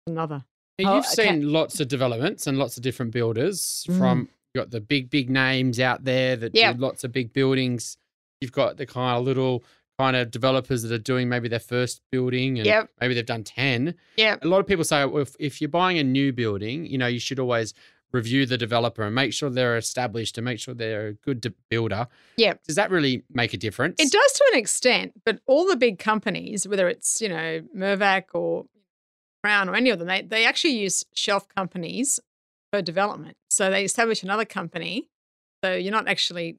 Another. 0.07 0.44
Now, 0.79 0.92
Oh, 0.92 0.96
You've 0.96 1.05
okay. 1.07 1.29
seen 1.29 1.53
lots 1.53 1.79
of 1.81 1.88
developments 1.88 2.46
and 2.46 2.59
lots 2.59 2.77
of 2.77 2.83
different 2.83 3.12
builders 3.12 3.85
Mm. 3.88 3.99
from 3.99 4.29
you 4.55 4.61
got 4.61 4.70
the 4.70 4.81
big, 4.81 5.11
big 5.11 5.31
names 5.31 5.79
out 5.79 6.03
there 6.05 6.35
that 6.37 6.55
Yep. 6.57 6.77
do 6.77 6.81
lots 6.83 7.05
of 7.05 7.12
big 7.12 7.33
buildings. 7.33 7.96
You've 8.40 8.51
got 8.53 8.79
the 8.79 8.87
kind 8.87 9.16
of 9.18 9.25
little 9.25 9.62
kind 10.02 10.16
of 10.16 10.30
developers 10.30 10.82
that 10.82 10.92
are 10.92 10.98
doing 11.12 11.28
maybe 11.28 11.48
their 11.48 11.58
first 11.74 12.00
building 12.10 12.58
and 12.58 12.66
Yep. 12.66 12.90
maybe 13.00 13.12
they've 13.14 13.26
done 13.36 13.44
10. 13.44 13.94
Yeah. 14.16 14.36
A 14.42 14.48
lot 14.48 14.60
of 14.60 14.66
people 14.66 14.84
say 14.84 15.04
well, 15.04 15.22
if, 15.22 15.36
if 15.38 15.60
you're 15.60 15.68
buying 15.82 15.98
a 15.98 16.04
new 16.04 16.32
building, 16.32 16.86
you 16.86 16.98
know, 16.98 17.06
you 17.06 17.20
should 17.20 17.38
always 17.38 17.74
review 18.12 18.44
the 18.46 18.58
developer 18.58 19.02
and 19.04 19.14
make 19.14 19.32
sure 19.32 19.48
they're 19.50 19.76
established 19.76 20.36
and 20.38 20.44
make 20.44 20.58
sure 20.58 20.74
they're 20.74 21.08
a 21.08 21.12
good 21.14 21.40
de- 21.40 21.52
builder. 21.68 22.08
Yep. 22.38 22.64
Does 22.66 22.76
that 22.76 22.90
really 22.90 23.22
make 23.30 23.52
a 23.54 23.56
difference? 23.56 23.96
It 24.00 24.10
does 24.10 24.32
to 24.32 24.44
an 24.52 24.58
extent, 24.58 25.12
but 25.24 25.40
all 25.46 25.66
the 25.66 25.76
big 25.76 25.98
companies, 25.98 26.66
whether 26.66 26.88
it's, 26.88 27.20
you 27.20 27.28
know, 27.28 27.60
Mirvac 27.76 28.24
or 28.34 28.64
Crown 29.44 29.68
or 29.68 29.74
any 29.76 29.90
of 29.90 29.98
them, 29.98 30.08
they, 30.08 30.22
they 30.22 30.44
actually 30.44 30.74
use 30.74 31.04
shelf 31.14 31.46
companies 31.54 32.18
for 32.72 32.82
development. 32.82 33.36
So 33.48 33.70
they 33.70 33.84
establish 33.84 34.22
another 34.22 34.44
company. 34.44 35.08
So 35.62 35.74
you're 35.74 35.92
not 35.92 36.08
actually, 36.08 36.56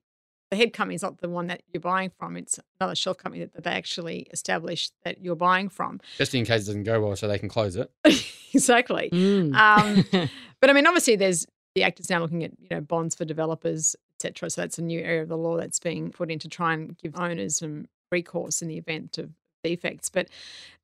the 0.52 0.58
head 0.58 0.74
company 0.74 0.96
is 0.96 1.02
not 1.02 1.20
the 1.20 1.30
one 1.30 1.48
that 1.48 1.64
you're 1.74 1.82
buying 1.82 2.12
from. 2.20 2.38
It's 2.38 2.60
another 2.80 2.94
shelf 2.94 3.18
company 3.18 3.44
that, 3.44 3.54
that 3.54 3.64
they 3.64 3.72
actually 3.72 4.28
establish 4.32 4.92
that 5.04 5.24
you're 5.24 5.36
buying 5.36 5.70
from. 5.70 6.00
Just 6.18 6.36
in 6.36 6.46
case 6.46 6.64
it 6.64 6.66
doesn't 6.68 6.84
go 6.84 7.02
well 7.02 7.16
so 7.16 7.28
they 7.28 7.40
can 7.40 7.50
close 7.50 7.76
it. 7.76 7.90
exactly. 8.54 9.10
Mm. 9.12 9.56
Um, 9.56 10.30
But 10.62 10.70
I 10.70 10.74
mean, 10.74 10.88
obviously, 10.88 11.16
there's 11.18 11.46
the 11.76 11.84
act 11.84 12.00
is 12.00 12.10
now 12.10 12.20
looking 12.20 12.44
at 12.44 12.52
you 12.60 12.68
know 12.70 12.82
bonds 12.82 13.16
for 13.16 13.26
developers, 13.26 13.96
etc. 14.16 14.50
So 14.50 14.62
that's 14.62 14.78
a 14.78 14.84
new 14.84 15.02
area 15.02 15.24
of 15.24 15.30
the 15.30 15.38
law 15.38 15.58
that's 15.58 15.80
being 15.80 16.12
put 16.12 16.32
in 16.32 16.40
to 16.40 16.48
try 16.48 16.74
and 16.74 16.98
give 17.00 17.20
owners 17.20 17.58
some 17.58 17.88
recourse 18.12 18.62
in 18.62 18.68
the 18.68 18.78
event 18.78 19.18
of 19.18 19.32
defects. 19.64 20.10
But 20.10 20.30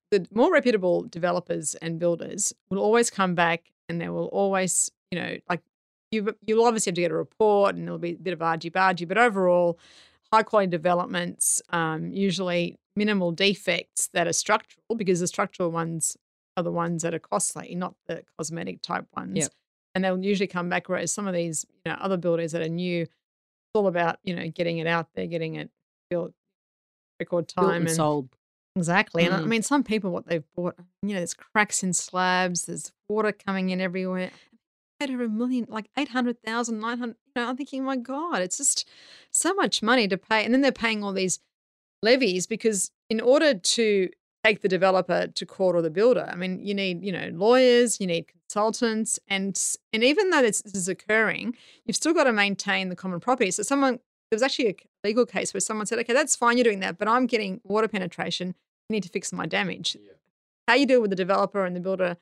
the 0.10 0.28
more 0.34 0.52
reputable 0.52 1.04
developers 1.04 1.76
and 1.76 2.00
builders 2.00 2.54
will 2.70 2.80
always 2.80 3.10
come 3.10 3.36
back, 3.36 3.72
and 3.88 4.02
they 4.02 4.10
will 4.10 4.28
always, 4.28 4.92
you 5.12 5.20
know, 5.20 5.38
like 5.48 5.62
you 6.12 6.36
you'll 6.46 6.66
obviously 6.66 6.92
have 6.92 6.96
to 6.96 7.02
get 7.02 7.12
a 7.12 7.16
report, 7.16 7.76
and 7.76 7.86
there'll 7.86 8.00
be 8.00 8.12
a 8.12 8.16
bit 8.16 8.34
of 8.34 8.42
argy 8.42 8.70
bargy. 8.70 9.08
But 9.08 9.18
overall, 9.18 9.78
high 10.32 10.44
quality 10.44 10.70
developments, 10.70 11.62
um, 11.70 12.12
usually 12.12 12.78
minimal 12.96 13.32
defects 13.32 14.08
that 14.14 14.28
are 14.28 14.34
structural, 14.34 14.96
because 14.96 15.20
the 15.20 15.28
structural 15.28 15.72
ones 15.72 16.18
are 16.56 16.64
the 16.64 16.72
ones 16.72 17.04
that 17.04 17.14
are 17.14 17.20
costly, 17.20 17.76
not 17.76 17.94
the 18.08 18.24
cosmetic 18.38 18.82
type 18.82 19.06
ones. 19.16 19.38
Yep. 19.38 19.52
And 19.96 20.04
they'll 20.04 20.24
usually 20.24 20.48
come 20.48 20.70
back. 20.70 20.90
Whereas 20.90 21.12
some 21.12 21.28
of 21.28 21.34
these, 21.34 21.66
you 21.86 21.92
know, 21.92 21.98
other 22.00 22.18
builders 22.18 22.52
that 22.54 22.62
are 22.62 22.70
new, 22.70 23.04
it's 23.04 23.12
all 23.74 23.88
about 23.88 24.20
you 24.24 24.36
know 24.36 24.48
getting 24.50 24.78
it 24.78 24.88
out 24.88 25.08
there, 25.14 25.28
getting 25.28 25.56
it 25.56 25.70
built 26.10 26.34
record 27.20 27.52
Built 27.56 27.68
time 27.72 27.88
and 27.88 27.96
sold. 27.96 28.30
Exactly. 28.76 29.26
And 29.26 29.34
I 29.34 29.40
Mm. 29.40 29.48
mean, 29.48 29.62
some 29.64 29.84
people, 29.84 30.12
what 30.12 30.28
they've 30.28 30.44
bought, 30.56 30.76
you 31.02 31.10
know, 31.10 31.16
there's 31.16 31.34
cracks 31.34 31.82
in 31.82 31.94
slabs, 31.94 32.66
there's 32.66 32.92
water 33.10 33.32
coming 33.32 33.72
in 33.72 33.82
everywhere. 33.82 34.30
Paid 35.00 35.12
over 35.12 35.26
a 35.26 35.30
million, 35.30 35.66
like 35.70 35.90
800,000, 35.98 36.80
900. 36.80 37.10
You 37.10 37.42
know, 37.42 37.50
I'm 37.50 37.58
thinking, 37.58 37.84
my 37.84 37.98
God, 37.98 38.42
it's 38.42 38.58
just 38.58 38.90
so 39.32 39.54
much 39.54 39.84
money 39.84 40.08
to 40.08 40.18
pay. 40.18 40.44
And 40.44 40.54
then 40.54 40.62
they're 40.62 40.72
paying 40.72 41.04
all 41.04 41.14
these 41.14 41.40
levies 42.02 42.48
because 42.48 42.92
in 43.10 43.22
order 43.22 43.54
to 43.54 44.10
take 44.44 44.62
the 44.62 44.68
developer 44.68 45.28
to 45.28 45.46
court 45.46 45.76
or 45.76 45.82
the 45.82 45.90
builder, 45.90 46.28
I 46.32 46.36
mean, 46.36 46.66
you 46.66 46.74
need, 46.74 47.04
you 47.04 47.12
know, 47.12 47.30
lawyers, 47.34 48.00
you 48.00 48.08
need 48.08 48.28
consultants. 48.28 49.20
And, 49.28 49.60
and 49.94 50.04
even 50.04 50.32
though 50.32 50.42
this, 50.42 50.62
this 50.62 50.74
is 50.74 50.88
occurring, 50.88 51.56
you've 51.86 51.96
still 51.96 52.14
got 52.14 52.24
to 52.24 52.34
maintain 52.34 52.90
the 52.90 52.96
common 52.96 53.20
property. 53.20 53.52
So 53.52 53.64
someone, 53.64 54.00
there 54.30 54.36
was 54.36 54.44
actually 54.44 54.70
a 54.70 54.76
legal 55.04 55.26
case 55.26 55.54
where 55.54 55.62
someone 55.62 55.86
said, 55.86 56.00
okay, 56.00 56.14
that's 56.14 56.36
fine, 56.36 56.58
you're 56.58 56.64
doing 56.64 56.80
that, 56.80 56.98
but 56.98 57.08
I'm 57.08 57.28
getting 57.28 57.62
water 57.64 57.88
penetration 57.88 58.56
you 58.90 58.94
need 58.94 59.04
to 59.04 59.10
fix 59.10 59.34
my 59.34 59.46
damage. 59.46 59.98
How 60.68 60.76
you 60.76 60.86
deal 60.86 61.02
with 61.02 61.10
the 61.10 61.16
developer 61.16 61.66
and 61.66 61.76
the 61.76 61.80
builder 61.80 62.18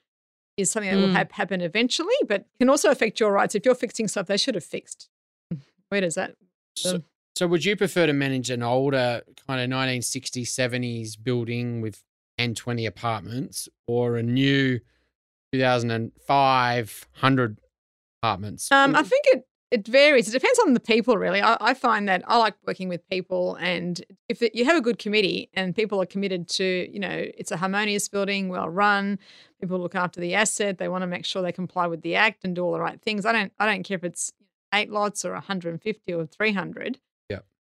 is 0.57 0.71
something 0.71 0.91
that 0.91 0.97
will 0.97 1.09
Mm. 1.09 1.13
hap- 1.13 1.31
happen 1.33 1.61
eventually, 1.61 2.15
but 2.27 2.45
can 2.59 2.69
also 2.69 2.89
affect 2.89 3.19
your 3.19 3.31
rights. 3.31 3.55
If 3.55 3.65
you're 3.65 3.75
fixing 3.75 4.07
stuff 4.07 4.27
they 4.27 4.37
should 4.37 4.55
have 4.55 4.63
fixed. 4.63 5.09
Where 5.89 6.01
does 6.01 6.15
that? 6.15 6.35
So, 6.77 7.03
so 7.37 7.47
would 7.47 7.65
you 7.65 7.75
prefer 7.75 8.05
to 8.05 8.13
manage 8.13 8.49
an 8.49 8.63
older 8.63 9.21
kind 9.47 9.61
of 9.61 9.69
1960s, 9.77 10.47
70s 10.47 11.15
building 11.21 11.81
with 11.81 12.01
10, 12.37 12.55
20 12.55 12.85
apartments 12.85 13.67
or 13.87 14.17
a 14.17 14.23
new 14.23 14.79
2005 15.53 17.07
100 17.13 17.59
apartments? 18.21 18.71
Um, 18.71 18.95
I 18.95 19.03
think 19.03 19.23
it 19.27 19.47
it 19.71 19.87
varies. 19.87 20.29
It 20.29 20.31
depends 20.31 20.59
on 20.59 20.73
the 20.73 20.79
people, 20.79 21.17
really. 21.17 21.41
I, 21.41 21.57
I 21.59 21.73
find 21.73 22.07
that 22.07 22.23
I 22.27 22.37
like 22.37 22.55
working 22.65 22.87
with 22.87 23.07
people, 23.09 23.55
and 23.55 24.03
if 24.29 24.41
it, 24.41 24.55
you 24.55 24.65
have 24.65 24.77
a 24.77 24.81
good 24.81 24.99
committee 24.99 25.49
and 25.53 25.75
people 25.75 26.01
are 26.01 26.05
committed 26.05 26.47
to, 26.49 26.89
you 26.91 26.99
know, 26.99 27.25
it's 27.37 27.51
a 27.51 27.57
harmonious 27.57 28.07
building, 28.07 28.49
well 28.49 28.69
run. 28.69 29.19
People 29.59 29.79
look 29.79 29.95
after 29.95 30.19
the 30.19 30.35
asset. 30.35 30.77
They 30.77 30.87
want 30.87 31.01
to 31.01 31.07
make 31.07 31.25
sure 31.25 31.41
they 31.41 31.51
comply 31.51 31.87
with 31.87 32.01
the 32.01 32.15
act 32.15 32.43
and 32.43 32.55
do 32.55 32.63
all 32.63 32.73
the 32.73 32.79
right 32.79 33.01
things. 33.01 33.25
I 33.25 33.31
don't. 33.31 33.51
I 33.59 33.65
don't 33.65 33.83
care 33.83 33.95
if 33.95 34.03
it's 34.03 34.31
eight 34.73 34.91
lots 34.91 35.25
or 35.25 35.31
150 35.31 36.13
or 36.13 36.25
300. 36.25 36.99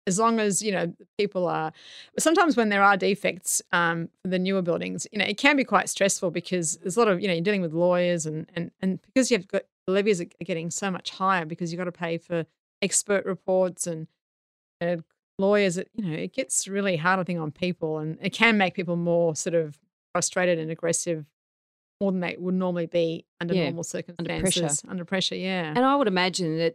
As 0.07 0.19
long 0.19 0.41
as 0.41 0.61
you 0.62 0.73
know 0.73 0.93
people 1.17 1.47
are. 1.47 1.73
Sometimes 2.19 2.57
when 2.57 2.71
there 2.71 2.83
are 2.83 2.97
defects 2.97 3.62
um, 3.71 4.09
for 4.23 4.29
the 4.29 4.38
newer 4.38 4.62
buildings, 4.62 5.07
you 5.12 5.19
know, 5.19 5.25
it 5.25 5.38
can 5.38 5.57
be 5.57 5.65
quite 5.65 5.88
stressful 5.88 6.31
because 6.33 6.77
there's 6.79 6.97
a 6.97 6.99
lot 6.99 7.09
of 7.09 7.21
you 7.21 7.29
know 7.29 7.35
you're 7.35 7.43
dealing 7.43 7.62
with 7.62 7.73
lawyers 7.73 8.27
and 8.27 8.47
and 8.55 8.73
and 8.81 9.01
because 9.03 9.31
you've 9.31 9.47
got 9.47 9.62
the 9.87 9.93
levies 9.93 10.21
are 10.21 10.27
getting 10.45 10.71
so 10.71 10.91
much 10.91 11.11
higher 11.11 11.45
because 11.45 11.73
you've 11.73 11.79
got 11.79 11.85
to 11.85 11.93
pay 11.93 12.19
for 12.19 12.47
expert 12.83 13.25
reports 13.25 13.87
and 13.87 14.09
uh, 14.81 14.97
lawyers. 15.38 15.79
It, 15.79 15.88
you 15.95 16.05
know, 16.05 16.17
it 16.17 16.33
gets 16.33 16.67
really 16.67 16.97
hard, 16.97 17.21
I 17.21 17.25
think, 17.25 17.38
on 17.38 17.53
people, 17.53 17.99
and 17.99 18.19
it 18.21 18.31
can 18.31 18.59
make 18.59 18.75
people 18.75 18.97
more 18.97 19.37
sort 19.37 19.55
of 19.55 19.79
frustrated 20.12 20.59
and 20.59 20.71
aggressive 20.71 21.27
more 22.01 22.11
than 22.11 22.21
they 22.21 22.37
would 22.38 22.55
normally 22.55 22.87
be 22.87 23.25
under 23.41 23.55
Yeah, 23.55 23.65
normal 23.65 23.85
pressure. 23.85 24.05
circumstances. 24.09 24.83
Under 24.88 25.05
pressure, 25.05 25.37
yeah. 25.37 25.73
And 25.75 25.85
I 25.87 25.95
would 25.95 26.09
imagine 26.09 26.59
that 26.59 26.75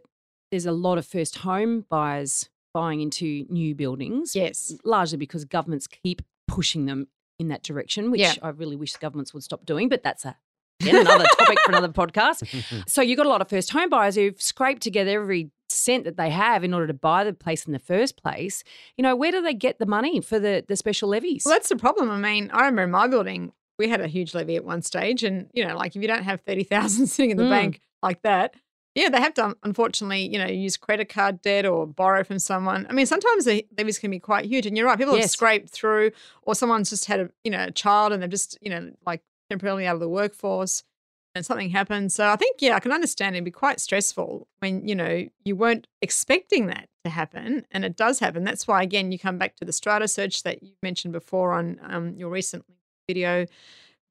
there's 0.50 0.64
a 0.64 0.72
lot 0.72 0.96
of 0.96 1.04
first 1.06 1.36
home 1.38 1.84
buyers 1.90 2.48
buying 2.80 3.00
into 3.00 3.26
new 3.48 3.74
buildings. 3.74 4.34
yes. 4.36 4.58
Largely 4.84 5.18
because 5.18 5.44
governments 5.44 5.86
keep 5.86 6.22
pushing 6.46 6.86
them 6.86 7.08
in 7.38 7.48
that 7.48 7.62
direction, 7.62 8.10
which 8.12 8.20
Yeah. 8.20 8.34
I 8.42 8.48
really 8.50 8.76
wish 8.76 8.92
governments 8.96 9.32
would 9.34 9.42
stop 9.42 9.64
doing, 9.66 9.88
but 9.88 10.02
that's 10.02 10.24
a 10.24 10.36
again, 10.80 10.96
another 11.06 11.26
topic 11.38 11.58
for 11.64 11.72
another 11.72 11.88
podcast. 12.02 12.38
So 12.94 13.02
you've 13.02 13.16
got 13.16 13.26
a 13.26 13.28
lot 13.36 13.40
of 13.42 13.48
first 13.48 13.70
home 13.70 13.88
buyers 13.88 14.14
who've 14.14 14.40
scraped 14.40 14.80
together 14.82 15.20
every 15.22 15.50
cent 15.68 16.04
that 16.04 16.16
they 16.16 16.30
have 16.30 16.62
in 16.64 16.72
order 16.72 16.86
to 16.86 16.94
buy 16.94 17.24
the 17.24 17.32
place 17.32 17.66
in 17.66 17.72
the 17.72 17.78
first 17.92 18.14
place. 18.22 18.62
You 18.96 19.02
know, 19.02 19.16
where 19.16 19.32
do 19.32 19.42
they 19.42 19.54
get 19.54 19.78
the 19.80 19.86
money 19.86 20.20
for 20.20 20.38
the, 20.38 20.64
the 20.68 20.76
special 20.76 21.08
levies? 21.08 21.42
Well, 21.44 21.54
that's 21.56 21.68
the 21.68 21.76
problem. 21.76 22.08
I 22.10 22.18
mean, 22.18 22.50
I 22.52 22.60
remember 22.60 22.82
in 22.84 22.90
my 22.92 23.06
building, 23.08 23.52
we 23.78 23.88
had 23.88 24.00
a 24.00 24.06
huge 24.06 24.34
levy 24.34 24.54
at 24.56 24.64
one 24.64 24.82
stage, 24.82 25.24
and 25.24 25.50
you 25.52 25.66
know, 25.66 25.76
like 25.76 25.94
if 25.96 26.02
you 26.02 26.08
don't 26.08 26.24
have 26.24 26.40
thirty 26.42 26.64
thousand 26.64 27.06
sitting 27.14 27.30
in 27.32 27.36
the 27.36 27.44
Mm. 27.44 27.50
bank 27.58 27.80
like 28.02 28.22
that, 28.22 28.54
yeah, 28.98 29.08
they 29.08 29.20
have 29.20 29.34
to 29.34 29.56
unfortunately, 29.62 30.28
you 30.28 30.38
know, 30.38 30.46
use 30.46 30.76
credit 30.76 31.08
card 31.08 31.40
debt 31.40 31.64
or 31.64 31.86
borrow 31.86 32.24
from 32.24 32.38
someone. 32.38 32.86
I 32.90 32.92
mean, 32.92 33.06
sometimes 33.06 33.44
the 33.44 33.64
levies 33.76 33.98
can 33.98 34.10
be 34.10 34.18
quite 34.18 34.46
huge, 34.46 34.66
and 34.66 34.76
you're 34.76 34.86
right, 34.86 34.98
people 34.98 35.16
have 35.16 35.30
scraped 35.30 35.70
through, 35.70 36.10
or 36.42 36.54
someone's 36.54 36.90
just 36.90 37.04
had 37.04 37.20
a 37.20 37.30
you 37.44 37.50
know 37.50 37.64
a 37.64 37.70
child 37.70 38.12
and 38.12 38.20
they're 38.20 38.28
just 38.28 38.58
you 38.60 38.70
know 38.70 38.90
like 39.06 39.22
temporarily 39.48 39.86
out 39.86 39.94
of 39.94 40.00
the 40.00 40.08
workforce. 40.08 40.82
And 41.34 41.46
something 41.46 41.70
happens. 41.70 42.16
So 42.16 42.26
I 42.26 42.34
think, 42.34 42.56
yeah, 42.58 42.74
I 42.74 42.80
can 42.80 42.90
understand 42.90 43.36
it'd 43.36 43.44
be 43.44 43.52
quite 43.52 43.78
stressful 43.78 44.48
when, 44.58 44.88
you 44.88 44.94
know, 44.96 45.28
you 45.44 45.54
weren't 45.54 45.86
expecting 46.02 46.66
that 46.66 46.88
to 47.04 47.10
happen 47.10 47.64
and 47.70 47.84
it 47.84 47.96
does 47.96 48.18
happen. 48.18 48.42
That's 48.42 48.66
why, 48.66 48.82
again, 48.82 49.12
you 49.12 49.20
come 49.20 49.38
back 49.38 49.54
to 49.56 49.64
the 49.64 49.72
strata 49.72 50.08
search 50.08 50.42
that 50.42 50.62
you 50.64 50.72
mentioned 50.82 51.12
before 51.12 51.52
on 51.52 51.78
um, 51.84 52.16
your 52.16 52.30
recent 52.30 52.64
video, 53.06 53.46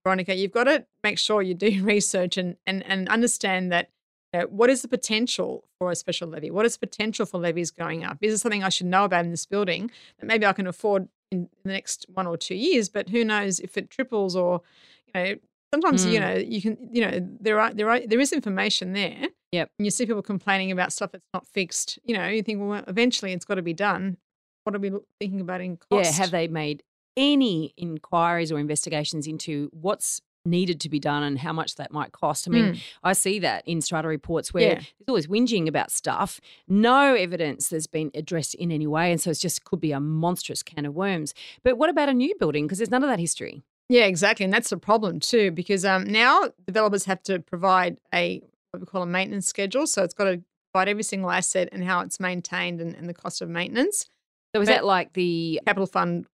Veronica. 0.05 0.35
You've 0.35 0.53
got 0.53 0.65
to 0.65 0.85
make 1.03 1.17
sure 1.17 1.41
you 1.41 1.53
do 1.53 1.83
research 1.83 2.37
and, 2.37 2.55
and, 2.65 2.85
and 2.85 3.09
understand 3.09 3.73
that 3.73 3.89
you 4.33 4.39
know, 4.41 4.45
what 4.47 4.69
is 4.69 4.81
the 4.81 4.87
potential 4.87 5.63
for 5.79 5.91
a 5.91 5.95
special 5.95 6.27
levy? 6.27 6.51
What 6.51 6.65
is 6.65 6.73
the 6.77 6.85
potential 6.87 7.25
for 7.25 7.37
levies 7.39 7.71
going 7.71 8.03
up? 8.03 8.17
Is 8.21 8.33
it 8.33 8.37
something 8.39 8.63
I 8.63 8.69
should 8.69 8.87
know 8.87 9.05
about 9.05 9.25
in 9.25 9.31
this 9.31 9.45
building 9.45 9.89
that 10.19 10.25
maybe 10.25 10.45
I 10.45 10.53
can 10.53 10.67
afford 10.67 11.07
in 11.31 11.49
the 11.63 11.71
next 11.71 12.05
one 12.13 12.27
or 12.27 12.37
two 12.37 12.55
years? 12.55 12.89
But 12.89 13.09
who 13.09 13.23
knows 13.23 13.59
if 13.59 13.77
it 13.77 13.89
triples 13.89 14.35
or, 14.35 14.61
you 15.07 15.13
know, 15.21 15.35
sometimes 15.73 16.05
you 16.05 16.19
Mm. 16.19 16.21
know 16.21 16.33
you 16.35 16.61
can 16.61 16.77
you 16.93 17.01
know 17.01 17.19
there 17.41 17.59
are 17.59 17.73
there 17.73 17.89
are 17.89 17.99
there 17.99 18.19
is 18.19 18.31
information 18.33 18.93
there. 18.93 19.27
Yep. 19.53 19.71
And 19.79 19.85
you 19.85 19.91
see 19.91 20.05
people 20.05 20.21
complaining 20.21 20.71
about 20.71 20.91
stuff 20.91 21.11
that's 21.13 21.23
not 21.33 21.47
fixed. 21.47 21.99
You 22.03 22.17
know, 22.17 22.27
you 22.27 22.43
think, 22.43 22.59
well, 22.61 22.83
eventually 22.87 23.31
it's 23.31 23.45
got 23.45 23.55
to 23.55 23.61
be 23.61 23.73
done. 23.73 24.17
What 24.65 24.75
are 24.75 24.79
we 24.79 24.91
thinking 25.21 25.39
about 25.39 25.61
in 25.61 25.77
cost? 25.77 26.05
Yeah, 26.05 26.11
have 26.11 26.31
they 26.31 26.49
made 26.49 26.83
any 27.15 27.73
inquiries 27.77 28.51
or 28.51 28.59
investigations 28.59 29.25
into 29.25 29.69
what's 29.71 30.21
needed 30.47 30.79
to 30.81 30.89
be 30.89 30.99
done 30.99 31.23
and 31.23 31.37
how 31.39 31.53
much 31.53 31.75
that 31.75 31.91
might 31.91 32.11
cost? 32.11 32.47
I 32.47 32.51
mean, 32.51 32.65
Mm. 32.73 32.79
I 33.03 33.13
see 33.13 33.39
that 33.39 33.63
in 33.67 33.81
strata 33.81 34.07
reports 34.07 34.53
where 34.53 34.63
Yeah. 34.63 34.73
there's 34.75 35.07
always 35.07 35.27
whinging 35.27 35.67
about 35.67 35.91
stuff, 35.91 36.39
no 36.67 37.13
evidence 37.13 37.67
that's 37.69 37.87
been 37.87 38.09
addressed 38.15 38.55
in 38.55 38.71
any 38.71 38.87
way, 38.87 39.11
and 39.11 39.19
so 39.21 39.29
it's 39.29 39.39
just 39.39 39.63
could 39.63 39.79
be 39.81 39.91
a 39.91 39.99
monstrous 39.99 40.63
can 40.63 40.85
of 40.85 40.95
worms. 40.95 41.33
But 41.63 41.77
what 41.77 41.89
about 41.89 42.09
a 42.09 42.13
new 42.13 42.33
building? 42.39 42.65
Because 42.65 42.79
there's 42.79 42.91
none 42.91 43.03
of 43.03 43.09
that 43.09 43.19
history. 43.19 43.61
Yeah, 43.89 44.05
exactly. 44.05 44.43
And 44.43 44.53
that's 44.53 44.69
the 44.69 44.77
problem 44.77 45.19
too, 45.19 45.51
because 45.51 45.85
um, 45.85 46.03
now 46.05 46.49
developers 46.65 47.05
have 47.05 47.21
to 47.23 47.39
provide 47.39 47.97
a 48.13 48.41
what 48.71 48.81
we 48.81 48.85
call 48.85 49.01
a 49.01 49.05
maintenance 49.05 49.47
schedule. 49.47 49.87
So 49.87 50.03
it's 50.03 50.13
got 50.13 50.25
to 50.25 50.41
provide 50.73 50.89
every 50.89 51.03
single 51.03 51.31
asset 51.31 51.69
and 51.71 51.83
how 51.85 52.01
it's 52.01 52.19
maintained 52.19 52.81
and, 52.81 52.93
and 52.95 53.07
the 53.07 53.13
cost 53.13 53.41
of 53.41 53.47
maintenance. 53.49 54.05
So 54.53 54.61
is 54.61 54.67
But- 54.67 54.73
that 54.75 54.85
like 54.85 55.13
the 55.13 55.61
Capital 55.65 55.87
fund 55.87 56.25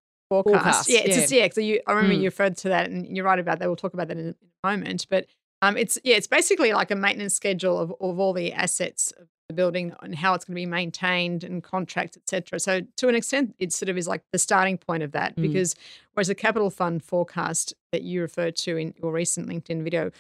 forecast. 0.42 0.64
Forecast, 0.64 0.90
yeah, 0.90 1.00
it's 1.02 1.32
yeah. 1.32 1.38
a, 1.38 1.42
yeah. 1.42 1.50
So 1.54 1.62
you, 1.62 1.82
I 1.86 1.92
remember 1.94 2.16
Mm. 2.16 2.20
you 2.20 2.26
referred 2.26 2.58
to 2.58 2.70
that, 2.70 2.90
and 2.90 3.16
you're 3.16 3.26
right 3.26 3.38
about 3.38 3.60
that. 3.60 3.68
We'll 3.68 3.76
talk 3.76 3.94
about 3.94 4.08
that 4.08 4.18
in 4.18 4.30
a, 4.30 4.68
moment. 4.68 5.06
But 5.10 5.28
um, 5.62 5.78
it's 5.78 6.00
yeah, 6.04 6.16
it's 6.16 6.28
basically 6.28 6.74
like 6.74 6.90
a 6.90 6.96
maintenance 6.96 7.36
schedule 7.36 7.78
of, 7.78 7.94
of 8.02 8.20
all 8.20 8.34
the 8.34 8.52
assets 8.54 9.12
of 9.12 9.28
the 9.50 9.54
building 9.54 9.94
and 10.02 10.16
how 10.16 10.34
it's 10.34 10.46
going 10.46 10.56
to 10.56 10.60
be 10.62 10.66
maintained 10.66 11.44
and 11.44 11.62
contracts, 11.62 12.16
etc. 12.18 12.60
So 12.60 12.82
to 12.98 13.08
an 13.10 13.16
extent, 13.16 13.54
it 13.60 13.74
sort 13.74 13.90
of 13.90 13.98
is 13.98 14.08
like 14.08 14.24
the 14.32 14.40
starting 14.40 14.78
point 14.78 15.04
of 15.04 15.12
that 15.12 15.36
Mm. 15.36 15.42
because 15.44 15.76
whereas 16.14 16.28
the 16.30 16.36
capital 16.36 16.70
fund 16.70 17.04
forecast 17.04 17.74
that 17.92 18.02
you 18.04 18.22
referred 18.22 18.56
to 18.58 18.78
in 18.78 18.94
your 19.02 19.12
recent 19.12 19.48
LinkedIn 19.50 19.84
video 19.84 20.12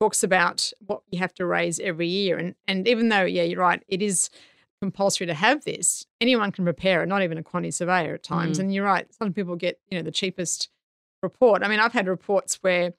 talks 0.00 0.22
about 0.22 0.72
what 0.86 1.02
you 1.10 1.18
have 1.18 1.34
to 1.34 1.44
raise 1.44 1.80
every 1.80 2.06
year, 2.06 2.38
and 2.38 2.54
and 2.68 2.86
even 2.86 3.08
though 3.08 3.24
yeah, 3.24 3.42
you're 3.42 3.60
right, 3.60 3.82
it 3.88 4.00
is 4.00 4.30
compulsory 4.80 5.26
to 5.26 5.34
have 5.34 5.64
this. 5.64 6.06
Anyone 6.20 6.52
can 6.52 6.64
prepare 6.64 7.02
it, 7.02 7.06
not 7.06 7.22
even 7.22 7.38
a 7.38 7.42
quantity 7.42 7.70
surveyor 7.70 8.14
at 8.14 8.22
times. 8.22 8.58
Mm. 8.58 8.62
And 8.62 8.74
you're 8.74 8.84
right, 8.84 9.06
some 9.14 9.32
people 9.32 9.56
get, 9.56 9.78
you 9.90 9.98
know, 9.98 10.02
the 10.02 10.10
cheapest 10.10 10.68
report. 11.22 11.62
I 11.62 11.68
mean, 11.68 11.80
I've 11.80 11.92
had 11.92 12.06
reports 12.06 12.58
where 12.62 12.86
it 12.88 12.96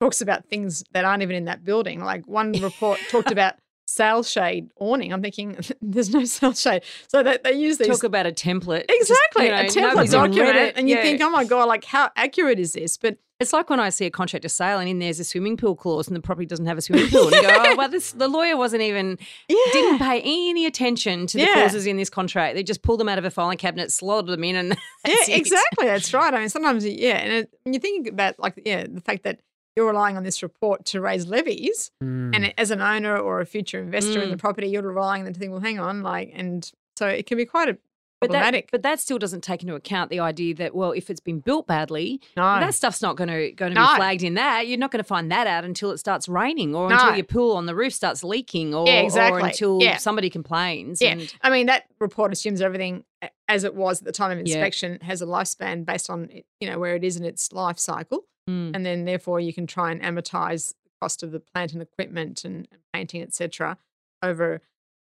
talks 0.00 0.20
about 0.20 0.46
things 0.46 0.84
that 0.92 1.04
aren't 1.04 1.22
even 1.22 1.36
in 1.36 1.44
that 1.46 1.64
building. 1.64 2.02
Like 2.02 2.26
one 2.26 2.52
report 2.60 3.00
talked 3.10 3.30
about 3.30 3.54
sail 3.88 4.22
shade 4.22 4.70
awning. 4.76 5.12
I'm 5.12 5.22
thinking 5.22 5.56
there's 5.80 6.10
no 6.10 6.24
sail 6.24 6.52
shade. 6.52 6.82
So 7.08 7.22
they, 7.22 7.38
they 7.42 7.52
use 7.52 7.78
these 7.78 7.88
talk 7.88 8.04
about 8.04 8.26
a 8.26 8.32
template? 8.32 8.86
just, 8.88 9.10
exactly 9.10 9.46
you 9.46 9.50
know, 9.50 9.58
a 9.58 9.64
template 9.64 9.80
nobody's 9.82 10.14
even 10.14 10.30
read 10.30 10.36
document, 10.36 10.72
and 10.76 10.88
you 10.88 10.96
Yeah. 10.96 11.02
think, 11.02 11.20
oh 11.22 11.30
my 11.30 11.44
god, 11.44 11.64
like 11.66 11.84
how 11.84 12.10
accurate 12.16 12.58
is 12.58 12.72
this? 12.72 12.96
But 12.96 13.18
It's 13.38 13.52
like 13.52 13.68
when 13.68 13.80
I 13.80 13.90
see 13.90 14.06
a 14.06 14.10
contract 14.10 14.44
to 14.44 14.48
sale 14.48 14.78
and 14.78 14.88
in 14.88 14.98
there's 14.98 15.20
a 15.20 15.24
swimming 15.24 15.58
pool 15.58 15.76
clause 15.76 16.06
and 16.08 16.16
the 16.16 16.20
property 16.22 16.46
doesn't 16.46 16.64
have 16.64 16.78
a 16.78 16.80
swimming 16.80 17.08
pool. 17.10 17.26
And 17.26 17.36
you 17.36 17.42
go, 17.42 17.48
oh, 17.54 17.74
well, 17.76 17.88
this, 17.88 18.12
the 18.12 18.28
lawyer 18.28 18.56
wasn't 18.56 18.80
even, 18.82 19.18
yeah, 19.48 19.56
didn't 19.72 19.98
pay 19.98 20.20
any 20.24 20.64
attention 20.64 21.26
to 21.26 21.36
the 21.36 21.44
Yeah. 21.44 21.52
clauses 21.54 21.86
in 21.86 21.98
this 21.98 22.08
contract. 22.08 22.54
They 22.54 22.62
just 22.62 22.80
pulled 22.80 22.98
them 22.98 23.10
out 23.10 23.18
of 23.18 23.26
a 23.26 23.30
filing 23.30 23.58
cabinet, 23.58 23.92
slotted 23.92 24.30
them 24.32 24.42
in, 24.42 24.56
and 24.56 24.68
yeah, 25.06 25.14
it. 25.28 25.36
exactly. 25.38 25.86
That's 25.86 26.14
right. 26.14 26.32
I 26.32 26.38
mean, 26.40 26.48
sometimes, 26.48 26.86
yeah, 26.86 27.16
and 27.18 27.32
it, 27.32 27.50
when 27.64 27.74
you 27.74 27.78
think 27.80 28.08
about 28.08 28.38
like, 28.38 28.62
yeah, 28.64 28.86
the 28.88 29.02
fact 29.02 29.24
that 29.24 29.40
you're 29.76 29.86
relying 29.86 30.16
on 30.16 30.22
this 30.22 30.42
report 30.42 30.86
to 30.86 31.02
raise 31.02 31.26
levies, 31.26 31.90
Mm. 32.02 32.34
and 32.34 32.54
as 32.56 32.70
an 32.70 32.80
owner 32.80 33.18
or 33.18 33.42
a 33.42 33.46
future 33.46 33.78
investor 33.80 34.22
in 34.22 34.30
the 34.30 34.36
Mm. 34.36 34.40
property, 34.40 34.68
you're 34.68 34.80
relying 34.82 35.20
on 35.20 35.24
them 35.26 35.34
to 35.34 35.40
think, 35.40 35.52
well, 35.52 35.60
hang 35.60 35.78
on, 35.78 36.02
like, 36.02 36.30
and 36.34 36.72
so 36.96 37.06
it 37.06 37.26
can 37.26 37.36
be 37.36 37.44
quite 37.44 37.68
a 37.68 37.76
But 38.20 38.30
that, 38.32 38.64
but 38.72 38.82
that 38.82 38.98
still 38.98 39.18
doesn't 39.18 39.42
take 39.42 39.62
into 39.62 39.74
account 39.74 40.08
the 40.10 40.20
idea 40.20 40.54
that, 40.54 40.74
well, 40.74 40.92
if 40.92 41.10
it's 41.10 41.20
been 41.20 41.40
built 41.40 41.66
badly, 41.66 42.20
no, 42.36 42.42
that 42.60 42.74
stuff's 42.74 43.02
not 43.02 43.14
going 43.16 43.28
to 43.28 43.52
going 43.52 43.74
to 43.74 43.80
No. 43.80 43.86
be 43.88 43.96
flagged 43.96 44.22
in 44.22 44.34
that. 44.34 44.66
You're 44.66 44.78
not 44.78 44.90
going 44.90 45.02
to 45.02 45.06
find 45.06 45.30
that 45.30 45.46
out 45.46 45.64
until 45.64 45.90
it 45.90 45.98
starts 45.98 46.26
raining 46.26 46.74
or 46.74 46.88
No. 46.88 46.94
until 46.94 47.14
your 47.14 47.24
pool 47.24 47.56
on 47.56 47.66
the 47.66 47.74
roof 47.74 47.92
starts 47.92 48.24
leaking 48.24 48.74
or, 48.74 48.86
Yeah, 48.86 49.00
or 49.00 49.04
exactly. 49.04 49.42
until 49.42 49.82
Yeah. 49.82 49.98
somebody 49.98 50.30
complains. 50.30 51.02
Yeah. 51.02 51.10
And 51.12 51.34
I 51.42 51.50
mean, 51.50 51.66
that 51.66 51.84
report 52.00 52.32
assumes 52.32 52.62
everything 52.62 53.04
as 53.48 53.64
it 53.64 53.74
was 53.74 54.00
at 54.00 54.06
the 54.06 54.12
time 54.12 54.30
of 54.30 54.38
Yeah. 54.46 54.54
inspection 54.54 54.98
has 55.02 55.20
a 55.20 55.26
lifespan 55.26 55.84
based 55.84 56.08
on 56.08 56.30
you 56.60 56.70
know 56.70 56.78
where 56.78 56.96
it 56.96 57.04
is 57.04 57.16
in 57.18 57.24
its 57.24 57.52
life 57.52 57.78
cycle, 57.78 58.24
Mm. 58.48 58.74
and 58.74 58.86
then 58.86 59.04
therefore 59.04 59.40
you 59.40 59.52
can 59.52 59.66
try 59.66 59.90
and 59.90 60.00
amortize 60.00 60.70
the 60.84 60.90
cost 61.02 61.22
of 61.22 61.32
the 61.32 61.40
plant 61.40 61.74
and 61.74 61.82
equipment 61.82 62.44
and, 62.46 62.66
and 62.72 62.80
painting, 62.94 63.20
etc. 63.22 63.76
Over 64.22 64.62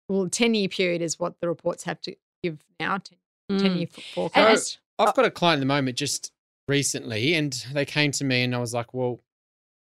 well, 0.09 0.27
ten 0.27 0.53
year 0.53 0.67
period 0.67 1.01
is 1.01 1.17
what 1.19 1.39
the 1.39 1.47
reports 1.47 1.83
have 1.83 2.01
to 2.01 2.15
give 2.43 2.59
now. 2.79 2.97
10, 2.97 3.17
Mm. 3.51 3.77
year 3.79 3.87
f- 3.97 4.03
forecast. 4.13 4.79
I've 4.99 5.15
got 5.15 5.25
a 5.25 5.31
client 5.31 5.57
at 5.57 5.61
the 5.61 5.65
moment 5.65 5.97
just 5.97 6.31
recently, 6.67 7.33
and 7.33 7.51
they 7.73 7.85
came 7.85 8.11
to 8.11 8.23
me, 8.23 8.43
and 8.43 8.53
I 8.53 8.59
was 8.59 8.73
like, 8.73 8.93
"Well, 8.93 9.21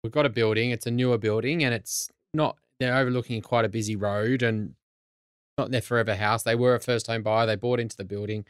we've 0.03 0.11
got 0.13 0.25
a 0.25 0.29
building. 0.29 0.69
It's 0.71 0.85
a 0.85 0.91
newer 0.91 1.17
building, 1.17 1.63
and 1.63 1.73
it's 1.73 2.09
not. 2.33 2.57
They're 2.79 2.95
overlooking 2.95 3.41
quite 3.41 3.65
a 3.65 3.69
busy 3.69 3.95
road, 3.95 4.43
and 4.43 4.75
not 5.57 5.71
their 5.71 5.81
forever 5.81 6.15
house. 6.15 6.43
They 6.43 6.53
were 6.53 6.75
a 6.75 6.79
first 6.79 7.07
home 7.07 7.23
buyer. 7.23 7.47
They 7.47 7.55
bought 7.55 7.79
into 7.79 7.97
the 7.97 8.03
building, 8.03 8.45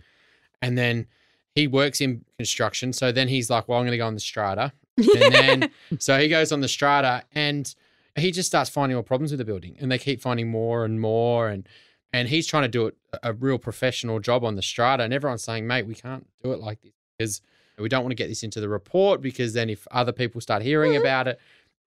and 0.61 0.77
then 0.77 1.07
he 1.55 1.67
works 1.67 2.01
in 2.01 2.25
construction. 2.37 2.91
So 2.91 3.11
then 3.13 3.29
he's 3.29 3.49
like, 3.49 3.67
"Well, 3.69 3.79
I'm 3.79 3.85
going 3.85 3.91
to 3.91 3.97
go 3.97 4.07
on 4.07 4.13
the 4.13 4.19
strata." 4.19 4.73
And 4.97 5.33
then 5.33 5.69
so 5.99 6.19
he 6.19 6.27
goes 6.27 6.51
on 6.51 6.59
the 6.59 6.67
strata, 6.67 7.23
and 7.33 7.73
he 8.17 8.31
just 8.31 8.47
starts 8.49 8.69
finding 8.69 8.95
more 8.97 9.03
problems 9.03 9.31
with 9.31 9.37
the 9.37 9.45
building, 9.45 9.77
and 9.79 9.89
they 9.89 9.97
keep 9.99 10.21
finding 10.21 10.49
more 10.49 10.83
and 10.83 10.99
more, 10.99 11.47
and 11.47 11.65
and 12.13 12.27
he's 12.29 12.47
trying 12.47 12.63
to 12.63 12.69
do 12.69 12.87
it 12.87 12.95
a 13.23 13.33
real 13.33 13.57
professional 13.57 14.19
job 14.19 14.43
on 14.43 14.55
the 14.55 14.61
strata, 14.61 15.03
and 15.03 15.13
everyone's 15.13 15.43
saying, 15.43 15.67
"Mate, 15.67 15.85
we 15.85 15.95
can't 15.95 16.27
do 16.43 16.51
it 16.53 16.59
like 16.59 16.81
this 16.81 16.91
because 17.17 17.41
we 17.77 17.89
don't 17.89 18.03
want 18.03 18.11
to 18.11 18.15
get 18.15 18.27
this 18.27 18.43
into 18.43 18.59
the 18.59 18.69
report 18.69 19.21
because 19.21 19.53
then 19.53 19.69
if 19.69 19.87
other 19.91 20.11
people 20.11 20.41
start 20.41 20.61
hearing 20.61 20.93
Mhm. 20.93 20.99
about 21.01 21.27
it, 21.27 21.39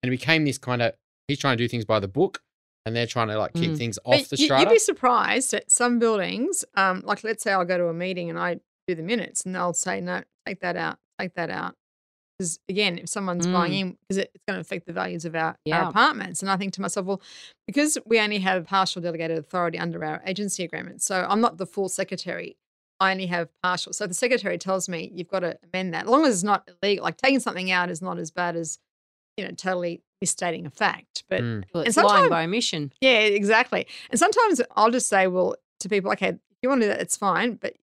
and 0.03 0.12
it 0.12 0.16
became 0.16 0.45
this 0.45 0.59
kind 0.59 0.83
of 0.83 0.95
he's 1.29 1.39
trying 1.39 1.57
to 1.57 1.62
do 1.64 1.68
things 1.68 1.85
by 1.85 2.01
the 2.01 2.09
book, 2.09 2.43
and 2.87 2.95
they're 2.97 3.07
trying 3.07 3.29
to 3.29 3.39
like 3.39 3.53
keep 3.55 3.71
Mm. 3.73 3.79
things 3.79 3.99
But 4.05 4.11
off 4.21 4.29
the 4.29 4.37
you- 4.37 4.45
strata. 4.47 4.62
You'd 4.64 4.75
be 4.75 4.79
surprised 4.79 5.55
at 5.55 5.71
some 5.71 5.99
buildings. 5.99 6.64
Um, 6.75 7.03
like 7.05 7.23
let's 7.25 7.43
say 7.43 7.53
I'll 7.53 7.64
go 7.64 7.79
to 7.79 7.87
a 7.87 7.95
meeting 7.95 8.31
and 8.31 8.39
I 8.39 8.61
do 8.89 8.95
the 8.95 9.03
minutes, 9.03 9.45
and 9.45 9.55
they'll 9.55 9.73
say, 9.75 10.01
"No, 10.01 10.23
take 10.47 10.61
that 10.61 10.77
out, 10.77 10.99
take 11.18 11.35
that 11.35 11.51
out." 11.51 11.77
Because 12.41 12.59
again, 12.70 12.97
if 12.97 13.09
someone's 13.11 13.47
buying 13.47 13.74
in, 13.74 13.97
because 14.01 14.16
it, 14.16 14.30
it's 14.34 14.43
going 14.49 14.57
to 14.57 14.62
affect 14.62 14.86
the 14.86 14.95
values 14.95 15.26
of 15.26 15.34
our, 15.34 15.57
our 15.70 15.91
apartments, 15.91 16.41
and 16.41 16.51
I 16.51 16.57
think 16.57 16.72
to 16.72 16.80
myself, 16.80 17.05
well, 17.05 17.20
because 17.66 17.99
we 18.07 18.18
only 18.18 18.38
have 18.38 18.64
partial 18.64 19.03
delegated 19.03 19.36
authority 19.36 19.78
under 19.78 20.03
our 20.03 20.22
agency 20.26 20.64
agreement, 20.64 21.03
so 21.03 21.26
I'm 21.28 21.43
not 21.43 21.59
the 21.59 21.66
full 21.66 21.91
secretary. 21.91 22.57
I 22.99 23.12
only 23.12 23.26
have 23.26 23.49
partial. 23.62 23.93
So 23.93 24.07
the 24.07 24.14
secretary 24.14 24.57
tells 24.57 24.88
me 24.88 25.11
you've 25.14 25.28
got 25.28 25.41
to 25.41 25.59
amend 25.72 25.93
that, 25.93 26.05
as 26.05 26.11
long 26.11 26.24
as 26.24 26.32
it's 26.34 26.43
not 26.43 26.70
illegal. 26.82 27.05
Like 27.05 27.18
taking 27.18 27.41
something 27.41 27.70
out 27.70 27.91
is 27.91 28.01
not 28.01 28.18
as 28.18 28.30
bad 28.30 28.57
as 28.57 28.78
you 29.36 29.45
know 29.45 29.51
totally 29.51 30.03
misstating 30.22 30.64
a 30.64 30.70
fact, 30.70 31.24
but 31.28 31.43
Mm. 31.43 31.64
Well, 31.74 31.82
and 31.82 31.88
it's 31.88 31.97
lying 31.99 32.30
by 32.30 32.45
omission. 32.45 32.93
yeah, 33.03 33.18
exactly. 33.20 33.86
And 34.11 34.18
sometimes 34.18 34.62
I'll 34.76 34.91
just 34.91 35.09
say, 35.09 35.26
well, 35.26 35.57
to 35.80 35.88
people, 35.91 36.11
okay, 36.12 36.28
if 36.28 36.38
you 36.62 36.68
want 36.70 36.80
to 36.80 36.86
do 36.86 36.93
that, 36.93 37.01
it's 37.03 37.16
fine, 37.18 37.55
but 37.55 37.74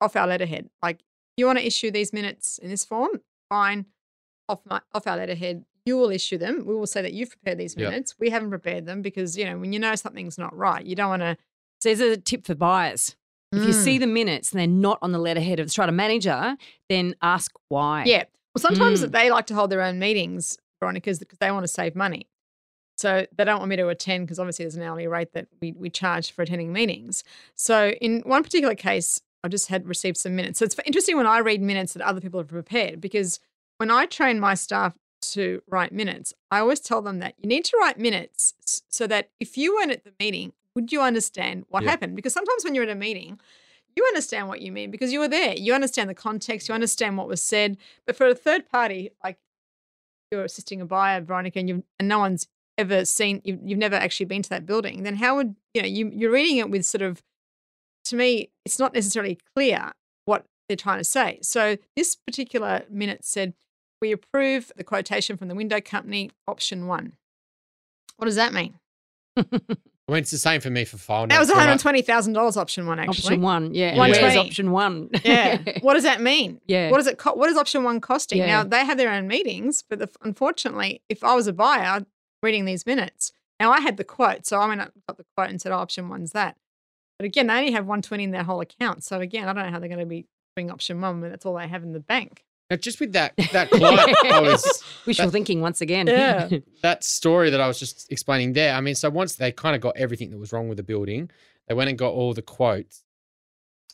off 0.00 0.14
our 0.16 0.26
letterhead. 0.28 0.68
Like, 0.82 1.00
you 1.36 1.46
want 1.46 1.58
to 1.58 1.66
issue 1.66 1.90
these 1.90 2.12
minutes 2.12 2.58
in 2.58 2.70
this 2.70 2.84
form? 2.84 3.20
Fine. 3.48 3.86
Off 4.48 4.60
my 4.64 4.80
off 4.94 5.06
our 5.06 5.16
letterhead, 5.16 5.64
you 5.84 5.96
will 5.96 6.10
issue 6.10 6.38
them. 6.38 6.64
We 6.66 6.74
will 6.74 6.86
say 6.86 7.02
that 7.02 7.12
you've 7.12 7.30
prepared 7.30 7.58
these 7.58 7.76
Yep. 7.76 7.90
minutes. 7.90 8.14
We 8.18 8.30
haven't 8.30 8.50
prepared 8.50 8.86
them 8.86 9.02
because 9.02 9.36
you 9.36 9.44
know 9.44 9.58
when 9.58 9.72
you 9.72 9.78
know 9.78 9.94
something's 9.96 10.38
not 10.38 10.56
right, 10.56 10.84
you 10.84 10.94
don't 10.94 11.08
want 11.10 11.22
to. 11.22 11.36
So 11.80 11.92
there's 11.94 12.00
a 12.00 12.16
tip 12.16 12.46
for 12.46 12.54
buyers. 12.54 13.16
If 13.52 13.62
Mm. 13.62 13.66
you 13.66 13.72
see 13.72 13.98
the 13.98 14.06
minutes 14.06 14.52
and 14.52 14.60
they're 14.60 14.66
not 14.66 14.98
on 15.02 15.12
the 15.12 15.18
letterhead 15.18 15.58
of 15.60 15.66
the 15.66 15.70
strata 15.70 15.92
manager, 15.92 16.56
then 16.88 17.14
ask 17.22 17.52
why. 17.68 18.04
Yeah. 18.06 18.24
Well, 18.54 18.60
sometimes 18.62 19.02
Mm. 19.04 19.12
they 19.12 19.30
like 19.30 19.46
to 19.46 19.54
hold 19.54 19.70
their 19.70 19.82
own 19.82 19.98
meetings, 19.98 20.58
Veronica, 20.80 21.14
because 21.18 21.38
they 21.38 21.50
want 21.50 21.64
to 21.64 21.68
save 21.68 21.94
money. 21.94 22.28
So 22.98 23.26
they 23.36 23.44
don't 23.44 23.58
want 23.58 23.68
me 23.68 23.76
to 23.76 23.88
attend 23.88 24.26
because 24.26 24.38
obviously 24.38 24.64
there's 24.64 24.76
an 24.76 24.82
hourly 24.82 25.06
rate 25.06 25.32
that 25.34 25.48
we, 25.60 25.72
we 25.72 25.90
charge 25.90 26.32
for 26.32 26.42
attending 26.42 26.72
meetings. 26.72 27.24
So 27.54 27.90
in 28.00 28.20
one 28.22 28.42
particular 28.42 28.74
case, 28.74 29.20
I 29.44 29.48
just 29.48 29.68
had 29.68 29.86
received 29.86 30.16
some 30.16 30.34
minutes. 30.34 30.58
So 30.58 30.64
it's 30.64 30.76
interesting 30.86 31.16
when 31.16 31.26
I 31.26 31.38
read 31.40 31.60
minutes 31.60 31.92
that 31.92 32.02
other 32.02 32.20
people 32.22 32.40
have 32.40 32.48
prepared 32.48 33.00
because 33.00 33.38
when 33.78 33.90
I 33.90 34.06
train 34.06 34.40
my 34.40 34.54
staff 34.54 34.94
to 35.22 35.62
write 35.68 35.92
minutes, 35.92 36.32
I 36.50 36.60
always 36.60 36.80
tell 36.80 37.02
them 37.02 37.18
that 37.18 37.34
you 37.38 37.48
need 37.48 37.64
to 37.66 37.76
write 37.80 37.98
minutes 37.98 38.54
so 38.88 39.06
that 39.06 39.30
if 39.40 39.56
you 39.56 39.74
weren't 39.74 39.90
at 39.92 40.04
the 40.04 40.12
meeting, 40.20 40.52
would 40.74 40.92
you 40.92 41.00
understand 41.00 41.64
what 41.68 41.82
Yeah. 41.82 41.90
happened? 41.90 42.16
Because 42.16 42.32
sometimes 42.32 42.64
when 42.64 42.74
you're 42.74 42.84
at 42.84 42.90
a 42.90 42.94
meeting, 42.94 43.40
you 43.96 44.04
understand 44.04 44.48
what 44.48 44.60
you 44.60 44.70
mean 44.70 44.90
because 44.90 45.12
you 45.12 45.20
were 45.20 45.28
there. 45.28 45.54
You 45.56 45.72
understand 45.74 46.10
the 46.10 46.14
context, 46.14 46.68
you 46.68 46.74
understand 46.74 47.16
what 47.16 47.28
was 47.28 47.42
said. 47.42 47.78
But 48.06 48.14
for 48.16 48.26
a 48.26 48.34
third 48.34 48.68
party, 48.68 49.10
like 49.24 49.38
you're 50.30 50.44
assisting 50.44 50.80
a 50.80 50.86
buyer, 50.86 51.20
Veronica, 51.22 51.58
and, 51.60 51.82
and 51.98 52.08
no 52.08 52.18
one's 52.18 52.46
ever 52.76 53.06
seen, 53.06 53.40
you've, 53.42 53.60
you've 53.64 53.78
never 53.78 53.96
actually 53.96 54.26
been 54.26 54.42
to 54.42 54.50
that 54.50 54.66
building, 54.66 55.02
then 55.02 55.16
how 55.16 55.36
would, 55.36 55.56
you 55.72 55.80
know, 55.80 55.88
you, 55.88 56.10
you're 56.14 56.30
reading 56.30 56.58
it 56.58 56.68
with 56.68 56.84
sort 56.84 57.00
of, 57.02 57.22
to 58.04 58.16
me, 58.16 58.50
it's 58.66 58.78
not 58.78 58.92
necessarily 58.92 59.38
clear 59.54 59.92
what 60.26 60.44
they're 60.68 60.76
trying 60.76 60.98
to 60.98 61.04
say. 61.04 61.38
So 61.42 61.78
this 61.96 62.14
particular 62.14 62.84
minute 62.90 63.24
said, 63.24 63.54
we 64.00 64.12
approve 64.12 64.72
the 64.76 64.84
quotation 64.84 65.36
from 65.36 65.48
the 65.48 65.54
window 65.54 65.80
company, 65.80 66.30
option 66.46 66.86
one. 66.86 67.14
What 68.16 68.26
does 68.26 68.36
that 68.36 68.52
mean? 68.52 68.78
Well, 70.08 70.18
it's 70.18 70.30
the 70.30 70.38
same 70.38 70.60
for 70.60 70.70
me 70.70 70.84
for 70.84 70.98
file 70.98 71.26
That 71.26 71.40
was 71.40 71.48
notes. 71.48 71.56
one 71.56 71.62
When 71.62 71.66
I- 71.66 71.70
hundred 71.70 71.82
twenty 71.82 72.00
thousand 72.02 72.34
dollars 72.34 72.56
option 72.56 72.86
one 72.86 73.00
actually. 73.00 73.24
Option 73.24 73.42
one, 73.42 73.74
yeah. 73.74 73.96
One 73.96 74.08
Where's 74.10 74.20
twenty. 74.20 74.38
option 74.38 74.70
one? 74.70 75.10
Yeah. 75.24 75.58
what 75.80 75.94
does 75.94 76.04
that 76.04 76.20
mean? 76.20 76.60
Yeah. 76.68 76.92
What 76.92 76.98
does 76.98 77.08
it? 77.08 77.18
Co- 77.18 77.34
what 77.34 77.50
is 77.50 77.56
option 77.56 77.82
one 77.82 78.00
costing? 78.00 78.38
Yeah. 78.38 78.46
Now 78.46 78.62
they 78.62 78.84
have 78.84 78.98
their 78.98 79.10
own 79.10 79.26
meetings, 79.26 79.82
but 79.82 79.98
the, 79.98 80.08
unfortunately, 80.22 81.02
if 81.08 81.24
I 81.24 81.34
was 81.34 81.48
a 81.48 81.52
buyer 81.52 82.06
reading 82.40 82.66
these 82.66 82.86
minutes, 82.86 83.32
now 83.58 83.72
I 83.72 83.80
had 83.80 83.96
the 83.96 84.04
quote, 84.04 84.46
so 84.46 84.60
I 84.60 84.68
went 84.68 84.80
up 84.80 84.92
got 85.08 85.16
the 85.16 85.24
quote 85.36 85.50
and 85.50 85.60
said, 85.60 85.72
oh, 85.72 85.78
option 85.78 86.08
one's 86.08 86.30
that. 86.30 86.56
But 87.18 87.24
again, 87.26 87.48
they 87.48 87.54
only 87.58 87.72
have 87.72 87.86
one 87.86 88.00
twenty 88.00 88.22
in 88.22 88.30
their 88.30 88.44
whole 88.44 88.60
account. 88.60 89.02
So 89.02 89.18
again, 89.18 89.48
I 89.48 89.52
don't 89.54 89.64
know 89.64 89.72
how 89.72 89.80
they're 89.80 89.88
going 89.88 89.98
to 89.98 90.06
be 90.06 90.24
doing 90.54 90.70
option 90.70 91.00
one 91.00 91.20
when 91.20 91.30
that's 91.30 91.44
all 91.44 91.56
they 91.56 91.66
have 91.66 91.82
in 91.82 91.92
the 91.92 91.98
bank. 91.98 92.44
Now, 92.70 92.76
just 92.76 92.98
with 92.98 93.12
that 93.12 93.34
that 93.52 93.70
client, 93.70 94.16
I 94.24 94.40
was 94.40 94.82
Wishful 95.06 95.30
thinking 95.30 95.60
once 95.60 95.80
again. 95.80 96.08
Yeah. 96.08 96.48
that 96.82 97.04
story 97.04 97.50
that 97.50 97.60
I 97.60 97.68
was 97.68 97.78
just 97.78 98.10
explaining 98.10 98.54
there. 98.54 98.74
I 98.74 98.80
mean, 98.80 98.94
so 98.94 99.08
once 99.08 99.36
they 99.36 99.52
kind 99.52 99.76
of 99.76 99.80
got 99.80 99.96
everything 99.96 100.30
that 100.30 100.38
was 100.38 100.52
wrong 100.52 100.68
with 100.68 100.76
the 100.76 100.82
building, 100.82 101.30
they 101.68 101.74
went 101.74 101.90
and 101.90 101.98
got 101.98 102.12
all 102.12 102.34
the 102.34 102.42
quotes. 102.42 103.04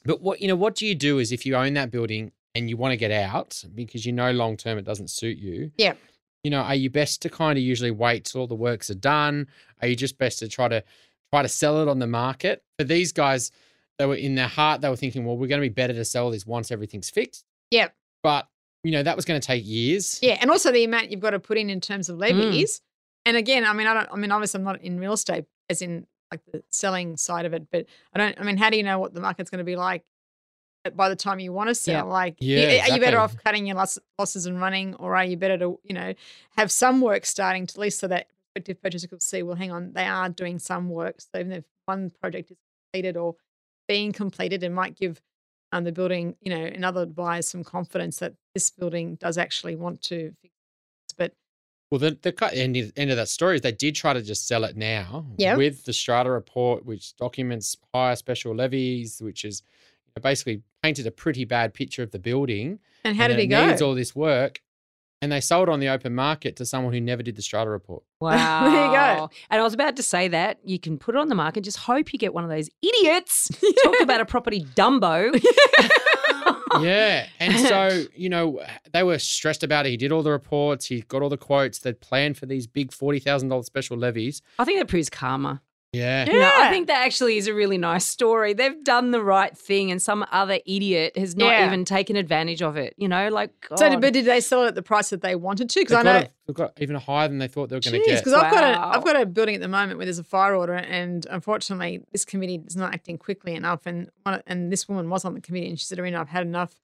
But 0.05 0.23
what 0.23 0.41
you 0.41 0.49
know, 0.49 0.57
what 0.57 0.75
do 0.75 0.87
you 0.87 0.95
do 0.95 1.19
is 1.19 1.33
if 1.33 1.45
you 1.45 1.55
own 1.55 1.75
that 1.75 1.91
building 1.91 2.33
and 2.55 2.69
you 2.69 2.77
want 2.77 2.93
to 2.93 2.97
get 2.97 3.11
out 3.11 3.63
because 3.75 4.05
you 4.05 4.13
know 4.13 4.31
long 4.33 4.57
term 4.57 4.79
it 4.79 4.85
doesn't 4.85 5.11
suit 5.11 5.39
you. 5.39 5.71
Yeah. 5.77 5.95
You 6.43 6.51
know, 6.51 6.61
are 6.61 6.75
you 6.75 6.91
best 6.91 7.23
to 7.23 7.29
kind 7.29 7.57
of 7.57 7.63
usually 7.63 7.91
wait 7.91 8.25
till 8.25 8.41
all 8.41 8.47
the 8.47 8.55
works 8.55 8.91
are 8.91 8.95
done? 8.95 9.47
Are 9.81 9.89
you 9.89 9.97
just 9.97 10.19
best 10.19 10.41
to 10.41 10.49
try 10.49 10.69
to 10.69 10.83
try 11.31 11.43
to 11.43 11.49
sell 11.49 11.83
it 11.83 11.89
on 11.89 11.99
the 11.99 12.07
market? 12.07 12.65
For 12.79 12.85
these 12.85 13.13
guys, 13.13 13.53
they 13.99 14.07
were 14.07 14.17
in 14.17 14.35
their 14.35 14.49
heart, 14.49 14.81
they 14.81 14.89
were 14.89 14.97
thinking, 14.97 15.25
well, 15.25 15.37
we're 15.37 15.47
going 15.47 15.61
to 15.61 15.69
be 15.69 15.73
better 15.73 15.93
to 15.93 16.05
sell 16.05 16.31
this 16.31 16.47
once 16.47 16.71
everything's 16.71 17.11
fixed. 17.11 17.45
Yeah. 17.71 17.89
But 18.23 18.49
you 18.85 18.93
know, 18.93 19.03
that 19.03 19.17
was 19.17 19.25
going 19.25 19.41
to 19.41 19.47
take 19.47 19.65
years. 19.67 20.19
Yeah, 20.23 20.39
and 20.41 20.51
also 20.51 20.73
the 20.73 20.85
amount 20.85 21.11
you've 21.11 21.21
got 21.21 21.31
to 21.31 21.39
put 21.41 21.59
in 21.59 21.71
in 21.71 21.81
terms 21.81 22.09
of 22.09 22.19
levies. 22.19 22.79
Mm. 22.79 22.83
And 23.25 23.37
again, 23.37 23.65
I 23.65 23.73
mean, 23.73 23.87
I 23.87 23.95
don't. 23.95 24.09
I 24.13 24.17
mean, 24.17 24.33
obviously, 24.33 24.59
I'm 24.59 24.65
not 24.65 24.81
in 24.83 24.99
real 24.99 25.13
estate, 25.13 25.45
as 25.71 25.83
in 25.83 26.07
like 26.31 26.41
the 26.51 26.63
selling 26.71 27.17
side 27.17 27.47
of 27.47 27.53
it. 27.53 27.69
But 27.71 27.87
I 28.13 28.19
don't. 28.19 28.41
I 28.41 28.43
mean, 28.43 28.57
how 28.57 28.71
do 28.71 28.77
you 28.77 28.83
know 28.83 28.99
what 28.99 29.15
the 29.15 29.21
market's 29.21 29.51
going 29.51 29.59
to 29.59 29.65
be 29.65 29.77
like 29.77 30.03
uh, 30.85 30.91
by 30.91 31.09
the 31.09 31.15
time 31.17 31.39
you 31.39 31.53
want 31.53 31.69
to 31.69 31.75
sell? 31.75 31.95
Yeah. 32.07 32.13
Like, 32.13 32.37
Yeah, 32.41 32.59
you- 32.73 32.81
are 32.81 32.95
you 32.97 33.01
better 33.01 33.19
off 33.19 33.37
cutting 33.37 33.67
your 33.67 33.77
loss, 33.77 33.99
losses 34.19 34.47
and 34.47 34.61
running, 34.61 34.95
or 34.97 35.15
are 35.15 35.25
you 35.25 35.37
better 35.37 35.59
to 35.59 35.79
you 35.85 35.95
know 35.95 36.15
have 36.57 36.73
some 36.73 37.01
work 37.01 37.25
starting 37.25 37.67
to 37.67 37.75
at 37.75 37.79
least 37.79 38.01
so 38.01 38.09
that 38.09 38.27
prospective 38.55 38.83
purchaser 38.83 39.07
could 39.07 39.23
see, 39.23 39.43
well, 39.43 39.57
hang 39.57 39.71
on, 39.71 39.93
they 39.95 40.05
are 40.05 40.29
doing 40.29 40.59
some 40.59 40.91
work. 40.91 41.21
So 41.21 41.39
even 41.39 41.53
if 41.53 41.65
one 41.87 42.11
project 42.21 42.51
is 42.51 42.57
completed 42.93 43.17
or 43.17 43.37
being 43.89 44.13
completed, 44.13 44.63
it 44.63 44.71
might 44.73 44.97
give 44.97 45.23
um, 45.73 45.85
the 45.85 45.93
building, 45.93 46.37
you 46.41 46.51
know, 46.51 46.65
and 46.65 46.85
other 46.85 47.07
buyers 47.07 47.49
some 47.49 47.65
confidence 47.65 48.19
that 48.19 48.35
this 48.55 48.71
building 48.71 49.17
does 49.17 49.39
actually 49.39 49.75
want 49.77 50.03
to 50.03 50.33
fix. 50.43 50.55
But 51.17 51.33
Well, 51.91 51.99
the, 51.99 52.19
the 52.21 52.51
end, 52.55 52.77
of- 52.77 52.93
end 52.97 53.11
of 53.11 53.17
that 53.17 53.29
story 53.29 53.57
is 53.57 53.63
they 53.63 53.73
did 53.73 53.95
try 53.95 54.13
to 54.13 54.23
just 54.23 54.47
sell 54.47 54.65
it 54.65 54.77
now 54.77 55.27
Yeah. 55.39 55.57
with 55.57 55.85
the 55.85 55.93
strata 55.93 56.31
report, 56.31 56.85
which 56.85 57.17
documents 57.17 57.77
higher 57.95 58.17
special 58.17 58.55
levies, 58.55 59.21
which 59.23 59.45
is 59.45 59.63
you 60.07 60.13
know, 60.17 60.23
basically 60.23 60.63
painted 60.83 61.07
a 61.07 61.11
pretty 61.11 61.45
bad 61.45 61.73
picture 61.75 62.03
of 62.03 62.11
the 62.11 62.19
building. 62.19 62.79
and 63.05 63.17
how 63.17 63.25
and 63.25 63.31
did 63.33 63.37
that 63.39 63.43
he 63.43 63.47
go? 63.49 63.67
Needs 63.69 63.83
all 63.83 63.95
this 63.95 64.15
work, 64.15 64.61
and 65.23 65.31
they 65.31 65.41
sold 65.41 65.69
on 65.69 65.79
the 65.79 65.89
open 65.89 66.15
market 66.15 66.57
to 66.57 66.67
someone 66.67 66.93
who 66.93 67.01
never 67.01 67.23
did 67.23 67.37
the 67.37 67.43
strata 67.43 67.71
report. 67.71 68.03
Wow. 68.21 68.63
There 68.73 68.87
you 68.87 68.93
go. 68.93 69.31
And 69.51 69.61
I 69.61 69.63
was 69.63 69.73
about 69.73 69.97
to 69.97 70.03
say 70.03 70.29
that 70.29 70.59
you 70.65 70.79
can 70.79 70.99
put 70.99 71.15
it 71.15 71.19
on 71.19 71.29
the 71.29 71.35
market. 71.35 71.63
Just 71.63 71.79
hope 71.79 72.13
you 72.13 72.19
get 72.19 72.35
one 72.35 72.43
of 72.43 72.51
those 72.51 72.69
idiots. 72.83 73.49
Talk 73.85 74.01
about 74.01 74.21
a 74.21 74.25
property 74.25 74.65
Dumbo. 74.75 75.33
yeah, 76.81 77.27
and 77.39 77.59
so 77.61 78.05
you 78.15 78.29
know 78.29 78.61
they 78.93 79.03
were 79.03 79.19
stressed 79.19 79.63
about 79.63 79.87
it. 79.87 79.91
He 79.91 79.97
did 79.97 80.11
all 80.11 80.23
the 80.23 80.31
reports. 80.31 80.87
He 80.87 81.03
got 81.03 81.23
all 81.23 81.29
the 81.29 81.37
quotes. 81.37 81.79
They 81.79 81.93
planned 81.93 82.37
for 82.37 82.47
these 82.47 82.67
big 82.67 82.93
forty 82.93 83.21
thousand 83.21 83.51
dollars 83.51 83.67
special 83.67 83.97
levies. 83.97 84.43
I 84.59 84.65
think 84.65 84.79
that 84.81 84.89
proves 84.89 85.11
karma. 85.11 85.61
Yeah. 85.93 86.25
You 86.25 86.41
know, 86.41 86.51
I 86.55 86.71
think 86.71 86.87
that 86.87 87.05
actually 87.05 87.37
is 87.37 87.47
a 87.49 87.53
really 87.53 87.77
nice 87.77 88.07
story. 88.07 88.55
They've 88.55 88.83
done 88.83 89.11
the 89.11 89.23
right 89.23 89.55
thing, 89.57 89.91
and 89.91 90.01
some 90.01 90.25
other 90.33 90.59
idiot 90.65 91.19
has 91.19 91.37
not 91.37 91.51
Yeah. 91.53 91.67
even 91.67 91.85
taken 91.85 92.17
advantage 92.17 92.63
of 92.63 92.79
it. 92.79 92.95
You 92.97 93.09
know, 93.09 93.29
like 93.29 93.51
God. 93.69 93.79
So, 93.79 93.91
did- 93.91 94.01
but 94.01 94.15
did 94.15 94.25
they 94.25 94.41
sell 94.41 94.65
it 94.65 94.69
at 94.69 94.75
the 94.75 94.83
price 94.83 95.11
that 95.11 95.21
they 95.21 95.35
wanted 95.37 95.69
to? 95.69 95.81
Because 95.81 95.97
I 95.97 96.03
got, 96.03 96.05
know, 96.23 96.27
a- 96.27 96.31
they 96.47 96.53
got 96.55 96.73
even 96.81 96.97
higher 96.97 97.29
than 97.29 97.37
they 97.39 97.47
thought 97.49 97.69
they 97.69 97.77
were 97.77 97.81
going 97.81 98.01
to 98.03 98.07
get. 98.09 98.21
because 98.21 98.33
I've 98.33 98.51
got 98.51 98.65
a 98.65 98.79
Wow. 98.79 98.91
I've 98.95 99.05
got 99.05 99.21
a 99.21 99.27
building 99.27 99.55
at 99.55 99.61
the 99.61 99.69
moment 99.69 99.99
where 99.99 100.07
there's 100.07 100.19
a 100.19 100.25
fire 100.25 100.55
order, 100.55 100.73
and 100.75 101.27
unfortunately, 101.31 102.03
this 102.11 102.25
committee 102.25 102.63
is 102.67 102.75
not 102.75 102.95
acting 102.95 103.19
quickly 103.19 103.55
enough. 103.55 103.85
And 103.85 104.11
one, 104.23 104.37
of- 104.37 104.43
and 104.47 104.73
this 104.73 104.89
woman 104.89 105.11
was 105.11 105.27
on 105.27 105.35
the 105.35 105.43
committee, 105.43 105.69
and 105.69 105.79
she 105.79 105.85
said, 105.85 105.99
"Reena, 105.99 106.19
I've 106.21 106.29
had 106.31 106.47
enough. 106.47 106.75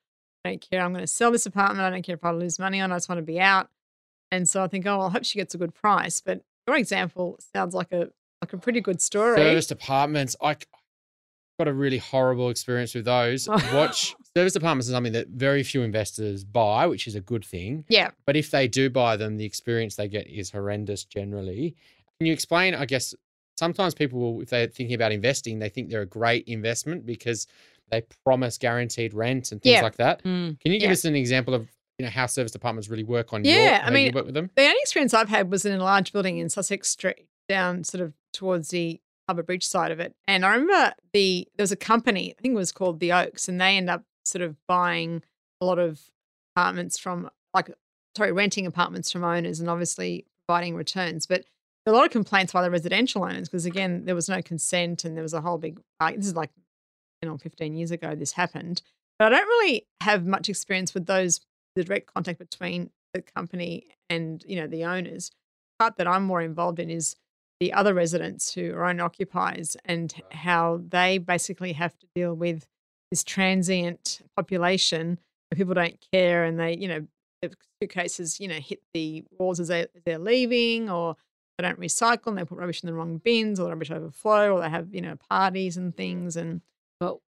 I 0.44 0.50
don't 0.50 0.60
care. 0.70 0.82
I'm 0.82 0.92
going 0.92 1.02
to 1.02 1.06
sell 1.06 1.30
this 1.30 1.46
apartment. 1.46 1.80
I 1.80 1.88
don't 1.88 2.02
care 2.02 2.14
if 2.14 2.24
I 2.24 2.30
lose 2.30 2.58
money 2.58 2.78
on. 2.80 2.90
it. 2.90 2.94
I 2.94 2.98
just 2.98 3.08
want 3.08 3.20
to 3.20 3.22
be 3.24 3.40
out." 3.40 3.70
And 4.30 4.46
so 4.46 4.62
I 4.62 4.68
think, 4.68 4.86
oh, 4.86 4.98
well, 4.98 5.06
I 5.06 5.10
hope 5.12 5.24
she 5.24 5.38
gets 5.38 5.54
a 5.54 5.58
good 5.58 5.72
price. 5.74 6.20
But 6.20 6.42
your 6.66 6.76
example 6.76 7.38
sounds 7.54 7.72
like 7.74 7.90
a 7.92 8.10
like 8.42 8.52
a 8.52 8.58
pretty 8.58 8.80
good 8.80 9.00
story. 9.00 9.36
Service 9.36 9.70
apartments, 9.70 10.36
I 10.42 10.56
got 11.58 11.68
a 11.68 11.72
really 11.72 11.98
horrible 11.98 12.50
experience 12.50 12.94
with 12.94 13.04
those. 13.04 13.48
Watch 13.72 14.14
service 14.36 14.54
apartments 14.56 14.86
is 14.86 14.92
something 14.92 15.12
that 15.12 15.28
very 15.28 15.62
few 15.62 15.82
investors 15.82 16.44
buy, 16.44 16.86
which 16.86 17.06
is 17.06 17.14
a 17.14 17.20
good 17.20 17.44
thing. 17.44 17.84
Yeah. 17.88 18.10
But 18.26 18.36
if 18.36 18.50
they 18.50 18.68
do 18.68 18.90
buy 18.90 19.16
them, 19.16 19.36
the 19.36 19.44
experience 19.44 19.96
they 19.96 20.08
get 20.08 20.26
is 20.28 20.50
horrendous 20.50 21.04
generally. 21.04 21.74
Can 22.18 22.26
you 22.26 22.32
explain? 22.32 22.74
I 22.74 22.84
guess 22.86 23.14
sometimes 23.56 23.94
people, 23.94 24.18
will, 24.20 24.42
if 24.42 24.50
they're 24.50 24.68
thinking 24.68 24.94
about 24.94 25.10
investing, 25.12 25.58
they 25.58 25.68
think 25.68 25.90
they're 25.90 26.02
a 26.02 26.06
great 26.06 26.44
investment 26.46 27.04
because 27.06 27.46
they 27.90 28.02
promise 28.24 28.58
guaranteed 28.58 29.14
rent 29.14 29.50
and 29.50 29.62
things 29.62 29.72
Yeah. 29.74 29.82
like 29.82 29.96
that. 29.96 30.22
Mm. 30.22 30.60
Can 30.60 30.72
you 30.72 30.78
give 30.78 30.88
Yeah. 30.88 30.92
us 30.92 31.04
an 31.04 31.16
example 31.16 31.54
of 31.54 31.68
you 31.98 32.04
know 32.04 32.10
how 32.10 32.26
service 32.26 32.54
apartments 32.54 32.88
really 32.88 33.02
work 33.02 33.32
on 33.32 33.44
your? 33.44 33.54
Yeah, 33.56 33.82
I 33.84 33.90
mean, 33.90 34.06
you 34.06 34.12
work 34.12 34.26
with 34.26 34.34
them. 34.34 34.50
The 34.54 34.62
only 34.62 34.76
experience 34.82 35.12
I've 35.14 35.28
had 35.28 35.50
was 35.50 35.64
in 35.64 35.72
a 35.72 35.82
large 35.82 36.12
building 36.12 36.38
in 36.38 36.48
Sussex 36.48 36.88
Street, 36.90 37.26
down 37.48 37.82
sort 37.82 38.02
of 38.02 38.12
towards 38.32 38.68
the 38.68 39.00
Harbour 39.28 39.42
Bridge 39.42 39.66
side 39.66 39.90
of 39.90 40.00
it. 40.00 40.14
And 40.26 40.44
I 40.44 40.54
remember 40.54 40.94
the 41.12 41.46
there 41.56 41.62
was 41.62 41.72
a 41.72 41.76
company, 41.76 42.34
I 42.38 42.42
think 42.42 42.52
it 42.52 42.56
was 42.56 42.72
called 42.72 43.00
the 43.00 43.12
Oaks, 43.12 43.48
and 43.48 43.60
they 43.60 43.76
end 43.76 43.90
up 43.90 44.04
sort 44.24 44.42
of 44.42 44.56
buying 44.66 45.22
a 45.60 45.66
lot 45.66 45.78
of 45.78 46.00
apartments 46.54 46.98
from 46.98 47.30
like 47.54 47.70
sorry, 48.16 48.32
renting 48.32 48.66
apartments 48.66 49.12
from 49.12 49.24
owners 49.24 49.60
and 49.60 49.70
obviously 49.70 50.26
providing 50.46 50.74
returns. 50.74 51.26
But 51.26 51.44
a 51.86 51.92
lot 51.92 52.04
of 52.04 52.10
complaints 52.10 52.52
by 52.52 52.62
the 52.62 52.70
residential 52.70 53.24
owners 53.24 53.48
because 53.48 53.64
again, 53.64 54.04
there 54.04 54.14
was 54.14 54.28
no 54.28 54.42
consent 54.42 55.04
and 55.04 55.16
there 55.16 55.22
was 55.22 55.34
a 55.34 55.40
whole 55.40 55.58
big 55.58 55.80
like 56.00 56.16
this 56.16 56.26
is 56.26 56.34
like 56.34 56.50
10 57.22 57.30
or 57.30 57.38
15 57.38 57.74
years 57.74 57.90
ago 57.90 58.14
this 58.14 58.32
happened. 58.32 58.82
But 59.18 59.32
I 59.32 59.38
don't 59.38 59.46
really 59.46 59.86
have 60.02 60.26
much 60.26 60.48
experience 60.48 60.94
with 60.94 61.06
those 61.06 61.40
the 61.74 61.84
direct 61.84 62.12
contact 62.12 62.38
between 62.38 62.90
the 63.14 63.22
company 63.22 63.86
and 64.10 64.44
you 64.46 64.56
know 64.56 64.66
the 64.66 64.84
owners. 64.84 65.30
Part 65.78 65.96
that 65.96 66.08
I'm 66.08 66.24
more 66.24 66.42
involved 66.42 66.80
in 66.80 66.90
is 66.90 67.16
the 67.60 67.72
other 67.72 67.94
residents 67.94 68.54
who 68.54 68.72
are 68.72 68.86
owner 68.86 69.04
occupiers 69.04 69.76
and 69.84 70.14
how 70.30 70.80
they 70.88 71.18
basically 71.18 71.72
have 71.72 71.96
to 71.98 72.06
deal 72.14 72.34
with 72.34 72.66
this 73.10 73.24
transient 73.24 74.20
population 74.36 75.18
where 75.50 75.56
people 75.56 75.74
don't 75.74 75.98
care 76.12 76.44
and 76.44 76.58
they, 76.58 76.76
you 76.76 76.86
know, 76.86 77.06
the 77.42 77.52
suitcases, 77.80 78.38
you 78.38 78.48
know, 78.48 78.54
hit 78.54 78.80
the 78.92 79.24
walls 79.38 79.60
as, 79.60 79.68
they, 79.68 79.82
as 79.82 80.02
they're 80.04 80.18
leaving 80.18 80.90
or 80.90 81.16
they 81.56 81.62
don't 81.62 81.80
recycle 81.80 82.28
and 82.28 82.38
they 82.38 82.44
put 82.44 82.58
rubbish 82.58 82.82
in 82.82 82.86
the 82.86 82.94
wrong 82.94 83.18
bins 83.18 83.58
or 83.58 83.64
the 83.64 83.70
rubbish 83.70 83.90
overflow 83.90 84.54
or 84.54 84.60
they 84.60 84.68
have, 84.68 84.94
you 84.94 85.00
know, 85.00 85.16
parties 85.28 85.76
and 85.76 85.96
things 85.96 86.36
and 86.36 86.60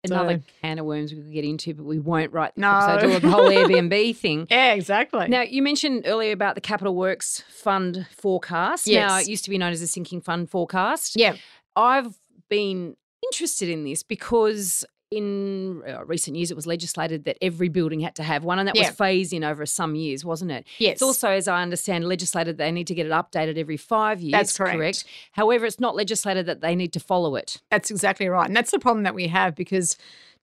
another 0.05 0.39
So- 0.39 0.53
can 0.63 0.79
of 0.79 0.87
worms 0.87 1.13
we 1.13 1.21
could 1.23 1.33
get 1.33 1.45
into, 1.45 1.75
but 1.75 1.85
we 1.85 1.99
won't 1.99 2.33
right 2.33 2.57
No. 2.57 2.81
So 3.01 3.07
do 3.09 3.19
the 3.21 3.29
whole 3.31 3.49
Airbnb 3.49 4.17
thing. 4.17 4.47
yeah, 4.51 4.73
exactly. 4.73 5.29
Now, 5.29 5.43
you 5.43 5.63
mentioned 5.63 6.03
earlier 6.07 6.33
about 6.33 6.55
the 6.55 6.61
Capital 6.61 6.95
Works 6.95 7.43
Fund 7.51 8.07
forecast. 8.17 8.87
Yes. 8.87 9.09
Now, 9.09 9.19
it 9.19 9.29
used 9.29 9.45
to 9.45 9.51
be 9.51 9.59
known 9.59 9.73
as 9.73 9.81
the 9.81 9.87
Sinking 9.87 10.21
Fund 10.23 10.51
forecast. 10.51 11.17
yeah. 11.17 11.37
I've 11.77 12.19
been 12.49 12.97
interested 13.23 13.69
in 13.69 13.85
this 13.85 14.03
because 14.03 14.85
in 15.11 15.83
uh, 15.89 16.05
recent 16.05 16.37
years 16.37 16.51
it 16.51 16.55
was 16.55 16.67
legislated 16.67 17.25
that 17.25 17.37
every 17.43 17.69
building 17.69 18.01
had 18.01 18.15
to 18.17 18.23
have 18.23 18.45
one, 18.45 18.59
and 18.59 18.69
that 18.69 18.77
Yeah. 18.77 18.89
was 18.89 18.97
phased 18.97 19.33
in 19.33 19.43
over 19.43 19.67
some 19.67 19.95
years, 19.95 20.25
wasn't 20.25 20.53
it? 20.53 20.67
Yes. 20.79 20.95
It's 20.95 21.03
also, 21.03 21.29
as 21.31 21.49
I 21.49 21.63
understand, 21.63 22.07
legislated 22.07 22.59
they 22.59 22.71
need 22.71 22.87
to 22.87 22.95
get 22.95 23.07
it 23.07 23.13
updated 23.13 23.59
every 23.59 23.77
five 23.77 24.21
years. 24.21 24.33
That's 24.33 24.57
correct. 24.57 25.05
However, 25.33 25.67
it's 25.67 25.81
not 25.81 25.97
legislated 25.97 26.47
that 26.47 26.61
they 26.61 26.77
need 26.77 26.93
to 26.93 27.01
follow 27.01 27.35
it. 27.37 27.61
That's 27.71 27.91
exactly 27.91 28.29
right. 28.29 28.47
And 28.47 28.57
that's 28.57 28.71
the 28.71 28.79
problem 28.79 29.03
that 29.03 29.15
we 29.15 29.27
have 29.29 29.55
because 29.55 29.97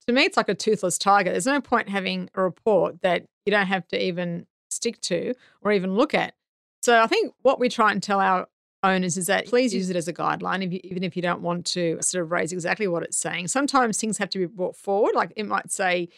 to 0.06 0.14
me, 0.14 0.24
it's 0.24 0.38
like 0.38 0.50
a 0.50 0.56
toothless 0.56 0.98
tiger. 0.98 1.32
There's 1.32 1.46
no 1.46 1.60
point 1.60 1.90
having 1.90 2.30
a 2.36 2.42
report 2.42 3.02
that 3.02 3.26
you 3.46 3.52
don't 3.52 3.68
have 3.68 3.88
to 3.90 4.02
even 4.02 4.48
stick 4.70 5.00
to 5.02 5.34
or 5.62 5.72
even 5.74 5.96
look 5.96 6.14
at. 6.14 6.34
So 6.82 7.02
I 7.02 7.08
think 7.08 7.34
what 7.42 7.60
we 7.60 7.68
try 7.68 7.92
and 7.92 8.02
tell 8.02 8.20
our 8.22 8.48
owners 8.84 9.18
is 9.18 9.28
that 9.28 9.48
please 9.48 9.74
use 9.74 9.90
it 9.90 9.96
as 9.96 10.08
a 10.08 10.14
guideline, 10.14 10.64
if 10.64 10.72
you, 10.72 10.80
even 10.84 11.04
if 11.04 11.16
you 11.16 11.22
don't 11.22 11.42
want 11.42 11.66
to 11.66 11.98
sort 12.02 12.24
of 12.24 12.32
raise 12.32 12.54
exactly 12.54 12.88
what 12.88 13.04
it's 13.04 13.18
saying. 13.18 13.48
Sometimes 13.48 14.00
things 14.00 14.18
have 14.18 14.30
to 14.32 14.40
be 14.40 14.46
brought 14.46 14.76
forward. 14.76 15.16
Like 15.16 15.34
it 15.36 15.48
might 15.48 15.72
say, 15.72 16.10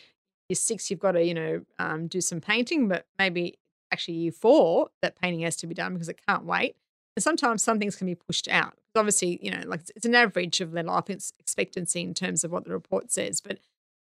year 0.49 0.55
six, 0.55 0.89
you've 0.89 0.99
got 0.99 1.14
to, 1.14 1.24
you 1.24 1.34
know, 1.34 1.62
um, 1.80 2.07
do 2.07 2.22
some 2.22 2.41
painting, 2.41 2.88
but 2.88 3.05
maybe 3.18 3.57
actually 3.91 4.16
year 4.16 4.32
four, 4.32 4.89
that 5.01 5.20
painting 5.20 5.41
has 5.41 5.55
to 5.57 5.68
be 5.68 5.74
done 5.74 5.93
because 5.93 6.10
it 6.10 6.20
can't 6.28 6.45
wait. 6.45 6.76
And 7.16 7.24
sometimes 7.24 7.64
some 7.64 7.80
things 7.80 7.95
can 7.95 8.07
be 8.07 8.16
pushed 8.16 8.47
out. 8.47 8.74
Obviously, 8.95 9.39
you 9.41 9.51
know, 9.51 9.64
like 9.66 9.82
it's- 9.82 9.91
it's 9.95 10.05
an 10.05 10.16
average 10.16 10.62
of 10.62 10.72
their 10.72 10.84
life 10.84 11.10
expectancy 11.10 12.01
in 12.01 12.14
terms 12.14 12.43
of 12.43 12.51
what 12.51 12.66
the 12.66 12.72
report 12.72 13.12
says. 13.12 13.41
But 13.41 13.60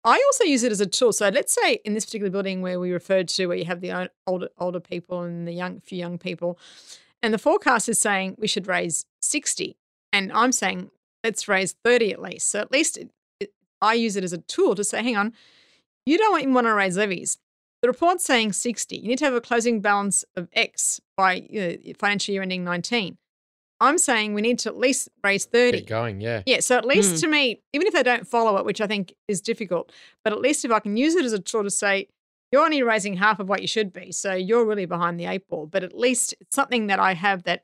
I 0.03 0.21
also 0.27 0.45
use 0.45 0.63
it 0.63 0.71
as 0.71 0.79
a 0.79 0.85
tool. 0.85 1.11
So 1.11 1.27
let's 1.29 1.53
say 1.53 1.79
in 1.83 1.93
this 1.93 2.05
particular 2.05 2.31
building 2.31 2.61
where 2.61 2.79
we 2.79 2.91
referred 2.91 3.27
to, 3.29 3.47
where 3.47 3.57
you 3.57 3.65
have 3.65 3.81
the 3.81 4.09
older 4.25 4.49
older 4.57 4.79
people 4.79 5.21
and 5.21 5.47
the 5.47 5.51
young 5.51 5.81
few 5.81 5.97
young 5.97 6.17
people, 6.17 6.57
and 7.21 7.33
the 7.33 7.37
forecast 7.37 7.89
is 7.89 7.99
saying 7.99 8.35
we 8.37 8.47
should 8.47 8.67
raise 8.67 9.05
sixty, 9.21 9.77
and 10.13 10.31
I'm 10.31 10.51
saying 10.51 10.91
let's 11.23 11.47
raise 11.49 11.75
30 11.83 12.13
at 12.13 12.21
least. 12.21 12.49
So 12.49 12.59
at 12.59 12.71
least 12.71 12.97
it, 12.97 13.11
it, 13.41 13.51
I 13.81 13.93
use 13.95 14.15
it 14.15 14.23
as 14.23 14.31
a 14.31 14.37
tool 14.37 14.73
to 14.75 14.85
say, 14.85 15.03
hang 15.03 15.17
on, 15.17 15.33
you 16.05 16.17
don't 16.17 16.39
even 16.39 16.53
want 16.53 16.65
to 16.67 16.73
raise 16.73 16.95
levies. 16.95 17.37
The 17.81 17.89
report's 17.89 18.23
saying 18.23 18.53
60. 18.53 18.95
You 18.97 19.07
need 19.09 19.17
to 19.19 19.25
have 19.25 19.33
a 19.33 19.41
closing 19.41 19.81
balance 19.81 20.23
of 20.37 20.47
X 20.53 21.01
by 21.17 21.45
you 21.49 21.61
know, 21.61 21.75
financial 21.97 22.31
year 22.31 22.41
ending 22.41 22.63
19. 22.63 23.17
I'm 23.81 23.97
saying 23.97 24.33
we 24.33 24.41
need 24.41 24.59
to 24.59 24.69
at 24.69 24.77
least 24.77 25.09
raise 25.23 25.43
30. 25.45 25.79
Get 25.79 25.87
going, 25.87 26.21
yeah. 26.21 26.43
Yeah, 26.45 26.59
so 26.61 26.77
at 26.77 26.85
least 26.85 27.15
Mm. 27.15 27.19
to 27.21 27.27
me, 27.27 27.61
even 27.73 27.87
if 27.87 27.93
they 27.93 28.03
don't 28.03 28.25
follow 28.27 28.57
it, 28.57 28.65
which 28.65 28.79
I 28.81 28.87
think 28.87 29.13
is 29.27 29.41
difficult, 29.41 29.91
but 30.23 30.31
at 30.33 30.39
least 30.39 30.63
if 30.65 30.71
I 30.71 30.79
can 30.79 30.95
use 30.97 31.15
it 31.15 31.25
as 31.25 31.33
a 31.33 31.39
tool 31.39 31.63
to 31.63 31.69
say, 31.69 32.07
you're 32.51 32.63
only 32.63 32.81
raising 32.83 33.15
half 33.17 33.39
of 33.39 33.47
what 33.49 33.61
you 33.61 33.67
should 33.67 33.91
be, 33.93 34.11
so 34.11 34.33
you're 34.33 34.65
really 34.65 34.85
behind 34.85 35.19
the 35.19 35.25
eight 35.25 35.47
ball. 35.47 35.65
But 35.67 35.83
at 35.83 35.97
least 35.97 36.33
it's 36.39 36.55
something 36.55 36.87
that 36.87 36.99
I 36.99 37.13
have 37.13 37.43
that 37.43 37.63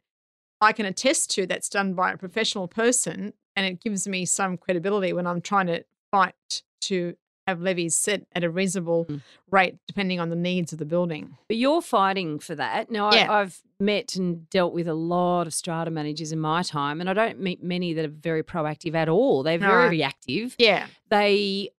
I 0.62 0.72
can 0.74 0.86
attest 0.86 1.32
to 1.32 1.46
that's 1.46 1.70
done 1.70 1.94
by 1.94 2.12
a 2.12 2.18
professional 2.18 2.68
person, 2.68 3.34
and 3.56 3.66
it 3.66 3.82
gives 3.82 4.08
me 4.08 4.26
some 4.26 4.58
credibility 4.58 5.12
when 5.14 5.28
I'm 5.28 5.42
trying 5.42 5.68
to 5.68 5.84
fight 6.12 6.64
to 6.82 7.16
have 7.48 7.62
levies 7.62 7.96
set 7.96 8.26
at 8.34 8.44
a 8.44 8.50
reasonable 8.50 9.06
Mm. 9.06 9.22
rate 9.52 9.76
depending 9.86 10.20
on 10.20 10.30
the 10.30 10.36
needs 10.36 10.74
of 10.74 10.80
the 10.80 10.86
building. 10.86 11.38
But 11.48 11.58
you're 11.58 11.82
fighting 11.82 12.40
for 12.40 12.56
that. 12.56 12.90
Now, 12.90 13.12
Yeah. 13.14 13.32
I, 13.32 13.42
I've 13.42 13.62
met 13.80 14.16
and 14.16 14.50
dealt 14.50 14.74
with 14.74 14.88
a 14.88 14.96
lot 14.96 15.46
of 15.46 15.54
strata 15.54 15.92
managers 15.92 16.32
in 16.32 16.40
my 16.40 16.64
time, 16.64 17.00
and 17.02 17.08
I 17.10 17.14
don't 17.14 17.40
meet 17.40 17.62
many 17.62 17.94
that 17.94 18.04
are 18.06 18.08
very 18.08 18.42
proactive 18.44 18.96
at 18.96 19.10
all. 19.10 19.44
They're 19.44 19.60
very 19.60 19.90
reactive. 19.90 20.56
Yeah. 20.58 20.88
They 21.10 21.70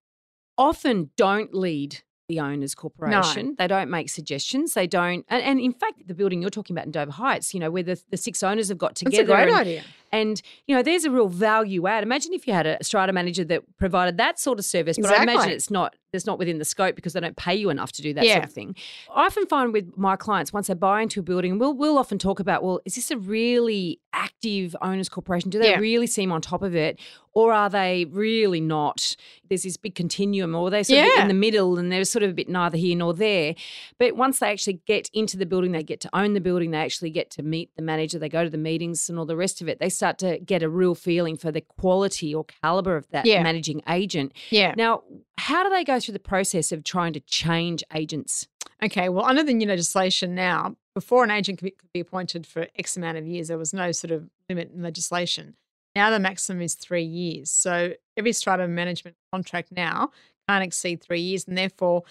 often 0.57 1.11
don't 1.17 1.53
lead 1.53 2.01
the 2.27 2.39
owners 2.39 2.75
corporation. 2.75 3.55
They 3.57 3.67
don't 3.67 3.89
make 3.89 4.09
suggestions. 4.09 4.73
They 4.73 4.87
don't, 4.87 5.25
and, 5.29 5.41
and 5.43 5.59
in 5.59 5.71
fact, 5.71 6.07
the 6.07 6.13
building 6.13 6.41
you're 6.41 6.49
talking 6.51 6.75
about 6.75 6.85
in 6.85 6.91
Dover 6.91 7.11
Heights, 7.11 7.53
you 7.53 7.59
know, 7.59 7.71
where 7.71 7.83
the, 7.83 8.01
the 8.09 8.17
six 8.17 8.43
owners 8.43 8.69
have 8.69 8.77
got 8.77 8.95
That's 8.95 9.03
together. 9.15 9.33
a 9.33 9.35
great 9.35 9.49
and, 9.49 9.57
idea. 9.57 9.83
and 10.11 10.41
you 10.67 10.75
know, 10.75 10.83
there's 10.83 11.05
a 11.05 11.11
real 11.11 11.29
value 11.29 11.87
add. 11.87 12.03
Imagine 12.03 12.33
if 12.33 12.45
you 12.45 12.53
had 12.53 12.67
a 12.67 12.83
strata 12.83 13.13
manager 13.13 13.45
that 13.45 13.63
provided 13.77 14.17
that 14.17 14.39
sort 14.39 14.59
of 14.59 14.65
service, 14.65 14.97
but 15.01 15.11
I 15.11 15.23
imagine 15.23 15.51
it's 15.51 15.71
not 15.71 15.95
it's 16.17 16.25
not 16.25 16.37
within 16.37 16.57
the 16.57 16.65
scope 16.65 16.95
because 16.95 17.13
they 17.13 17.21
don't 17.21 17.37
pay 17.37 17.55
you 17.55 17.69
enough 17.69 17.93
to 17.93 18.01
do 18.01 18.13
that 18.15 18.25
sort 18.33 18.43
of 18.43 18.51
thing. 18.51 18.75
I 19.15 19.25
often 19.25 19.45
find 19.45 19.71
with 19.71 19.95
my 19.97 20.17
clients 20.17 20.51
once 20.51 20.67
they 20.67 20.73
buy 20.73 21.01
into 21.01 21.21
a 21.21 21.23
building, 21.23 21.57
we'll 21.59 21.73
we'll 21.73 21.97
often 21.97 22.17
talk 22.19 22.39
about, 22.41 22.63
well, 22.63 22.81
is 22.85 22.95
this 22.95 23.09
a 23.11 23.17
really 23.17 24.01
active 24.13 24.75
owners 24.81 25.07
corporation? 25.09 25.49
Do 25.49 25.59
they 25.59 25.69
Yeah. 25.71 25.79
really 25.79 26.07
seem 26.07 26.31
on 26.31 26.41
top 26.41 26.61
of 26.63 26.75
it, 26.75 26.99
or 27.33 27.53
are 27.53 27.69
they 27.69 28.05
really 28.09 28.59
not? 28.59 29.15
There's 29.47 29.63
this 29.63 29.77
big 29.77 29.93
continuum, 29.95 30.55
or 30.55 30.69
they're 30.69 30.83
sort 30.83 31.05
of 31.05 31.21
in 31.21 31.27
the 31.27 31.33
middle, 31.35 31.77
and 31.77 31.91
they're 31.91 32.03
sort 32.03 32.23
of 32.23 32.31
a 32.31 32.33
bit 32.33 32.49
neither 32.49 32.77
here 32.77 32.95
nor 32.97 33.13
there. 33.13 33.53
But 33.99 34.15
once 34.17 34.39
they 34.39 34.47
actually 34.49 34.81
get 34.87 35.09
into 35.13 35.37
the 35.37 35.45
building, 35.45 35.71
they 35.71 35.83
get 35.83 35.99
to 36.01 36.09
own 36.13 36.33
the 36.33 36.41
building, 36.41 36.71
they 36.71 36.79
actually 36.79 37.11
get 37.11 37.29
to 37.31 37.43
meet 37.43 37.69
the 37.75 37.81
manager, 37.83 38.17
they 38.17 38.27
go 38.29 38.43
to 38.43 38.49
the 38.49 38.57
meetings 38.57 39.07
and 39.09 39.19
all 39.19 39.25
the 39.25 39.37
rest 39.37 39.61
of 39.61 39.67
it. 39.69 39.79
They 39.79 39.89
start 39.89 40.17
to 40.19 40.39
get 40.39 40.63
a 40.63 40.69
real 40.69 40.95
feeling 40.95 41.37
for 41.37 41.51
the 41.51 41.61
quality 41.61 42.33
or 42.33 42.43
caliber 42.63 42.95
of 42.97 43.07
that 43.11 43.25
Yeah. 43.25 43.43
managing 43.43 43.81
agent. 43.87 44.33
Yeah. 44.49 44.73
Now, 44.75 45.03
how 45.37 45.63
do 45.63 45.69
they 45.69 45.83
go 45.83 45.99
through 46.07 46.13
the 46.13 46.19
process 46.19 46.71
of 46.71 46.83
trying 46.83 47.13
to 47.13 47.19
change 47.19 47.83
agents? 47.93 48.47
Okay, 48.81 49.09
well, 49.09 49.25
under 49.25 49.43
the 49.43 49.53
new 49.53 49.67
legislation 49.67 50.33
now, 50.33 50.75
before 50.93 51.23
an 51.23 51.31
agent 51.31 51.59
could 51.59 51.65
be, 51.65 51.71
could 51.71 51.91
be 51.93 51.99
appointed 51.99 52.47
for 52.47 52.67
X 52.77 52.95
amount 52.95 53.17
of 53.17 53.27
years, 53.27 53.49
there 53.49 53.57
was 53.57 53.73
no 53.73 53.91
sort 53.91 54.11
of 54.11 54.29
limit 54.49 54.71
in 54.73 54.81
legislation. 54.81 55.55
Now 55.95 56.09
the 56.09 56.19
maximum 56.19 56.61
is 56.61 56.75
three 56.75 57.03
years. 57.03 57.51
So 57.51 57.93
every 58.15 58.31
strata 58.31 58.67
management 58.67 59.15
contract 59.31 59.71
now 59.71 60.11
can't 60.47 60.63
exceed 60.63 61.01
three 61.01 61.19
years, 61.19 61.45
and 61.47 61.57
therefore 61.57 62.03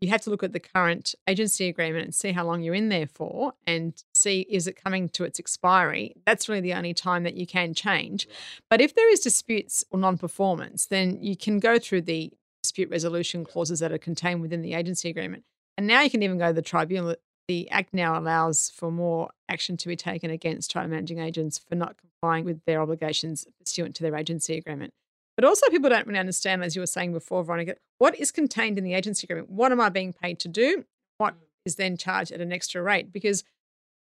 you 0.00 0.08
have 0.08 0.22
to 0.22 0.30
look 0.30 0.42
at 0.42 0.52
the 0.52 0.60
current 0.60 1.14
agency 1.28 1.68
agreement 1.68 2.04
and 2.04 2.14
see 2.14 2.32
how 2.32 2.44
long 2.44 2.62
you're 2.62 2.74
in 2.74 2.88
there 2.88 3.06
for, 3.06 3.52
and 3.66 4.02
see 4.12 4.46
is 4.50 4.66
it 4.66 4.82
coming 4.82 5.08
to 5.10 5.24
its 5.24 5.38
expiry. 5.38 6.14
That's 6.26 6.48
really 6.48 6.60
the 6.62 6.74
only 6.74 6.94
time 6.94 7.22
that 7.22 7.34
you 7.34 7.46
can 7.46 7.72
change. 7.72 8.26
But 8.68 8.80
if 8.80 8.94
there 8.94 9.12
is 9.12 9.20
disputes 9.20 9.84
or 9.90 9.98
non-performance, 9.98 10.86
then 10.86 11.18
you 11.22 11.36
can 11.36 11.60
go 11.60 11.78
through 11.78 12.02
the 12.02 12.32
dispute 12.64 12.90
resolution 12.90 13.44
clauses 13.44 13.78
that 13.80 13.92
are 13.92 13.98
contained 13.98 14.40
within 14.40 14.62
the 14.62 14.74
agency 14.74 15.10
agreement. 15.10 15.44
And 15.76 15.86
now 15.86 16.00
you 16.00 16.10
can 16.10 16.22
even 16.22 16.38
go 16.38 16.48
to 16.48 16.52
the 16.52 16.62
tribunal. 16.62 17.14
The 17.46 17.70
Act 17.70 17.92
now 17.92 18.18
allows 18.18 18.70
for 18.70 18.90
more 18.90 19.30
action 19.50 19.76
to 19.76 19.88
be 19.88 19.96
taken 19.96 20.30
against 20.30 20.70
strata 20.70 20.88
managing 20.88 21.18
agents 21.18 21.58
for 21.58 21.74
not 21.74 21.96
complying 21.98 22.46
with 22.46 22.64
their 22.64 22.80
obligations 22.80 23.46
pursuant 23.62 23.94
to 23.96 24.02
their 24.02 24.16
agency 24.16 24.56
agreement. 24.56 24.94
But 25.36 25.44
also, 25.44 25.68
people 25.68 25.90
don't 25.90 26.06
really 26.06 26.18
understand, 26.18 26.64
as 26.64 26.74
you 26.74 26.80
were 26.80 26.86
saying 26.86 27.12
before, 27.12 27.44
Veronica, 27.44 27.74
what 27.98 28.18
is 28.18 28.30
contained 28.30 28.78
in 28.78 28.84
the 28.84 28.94
agency 28.94 29.26
agreement? 29.26 29.50
What 29.50 29.72
am 29.72 29.80
I 29.80 29.90
being 29.90 30.12
paid 30.12 30.38
to 30.40 30.48
do? 30.48 30.84
What 31.18 31.34
mm. 31.34 31.38
is 31.66 31.76
then 31.76 31.96
charged 31.96 32.32
at 32.32 32.40
an 32.40 32.52
extra 32.52 32.82
rate? 32.82 33.12
Because 33.12 33.44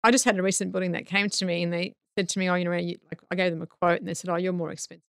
I 0.04 0.10
just 0.10 0.26
had 0.26 0.38
a 0.38 0.42
recent 0.42 0.70
building 0.70 0.92
that 0.92 1.06
came 1.06 1.28
to 1.30 1.44
me 1.44 1.62
and 1.62 1.72
they 1.72 1.94
said 2.16 2.28
to 2.28 2.38
me, 2.38 2.48
"Oh, 2.48 2.54
you 2.54 2.66
know, 2.66 2.72
you, 2.72 2.98
like 3.10 3.20
I 3.30 3.34
gave 3.34 3.50
them 3.50 3.62
a 3.62 3.66
quote 3.66 4.00
and 4.00 4.06
they 4.06 4.14
said, 4.14 4.30
"Oh, 4.30 4.36
you're 4.36 4.52
more 4.52 4.70
expensive." 4.70 5.02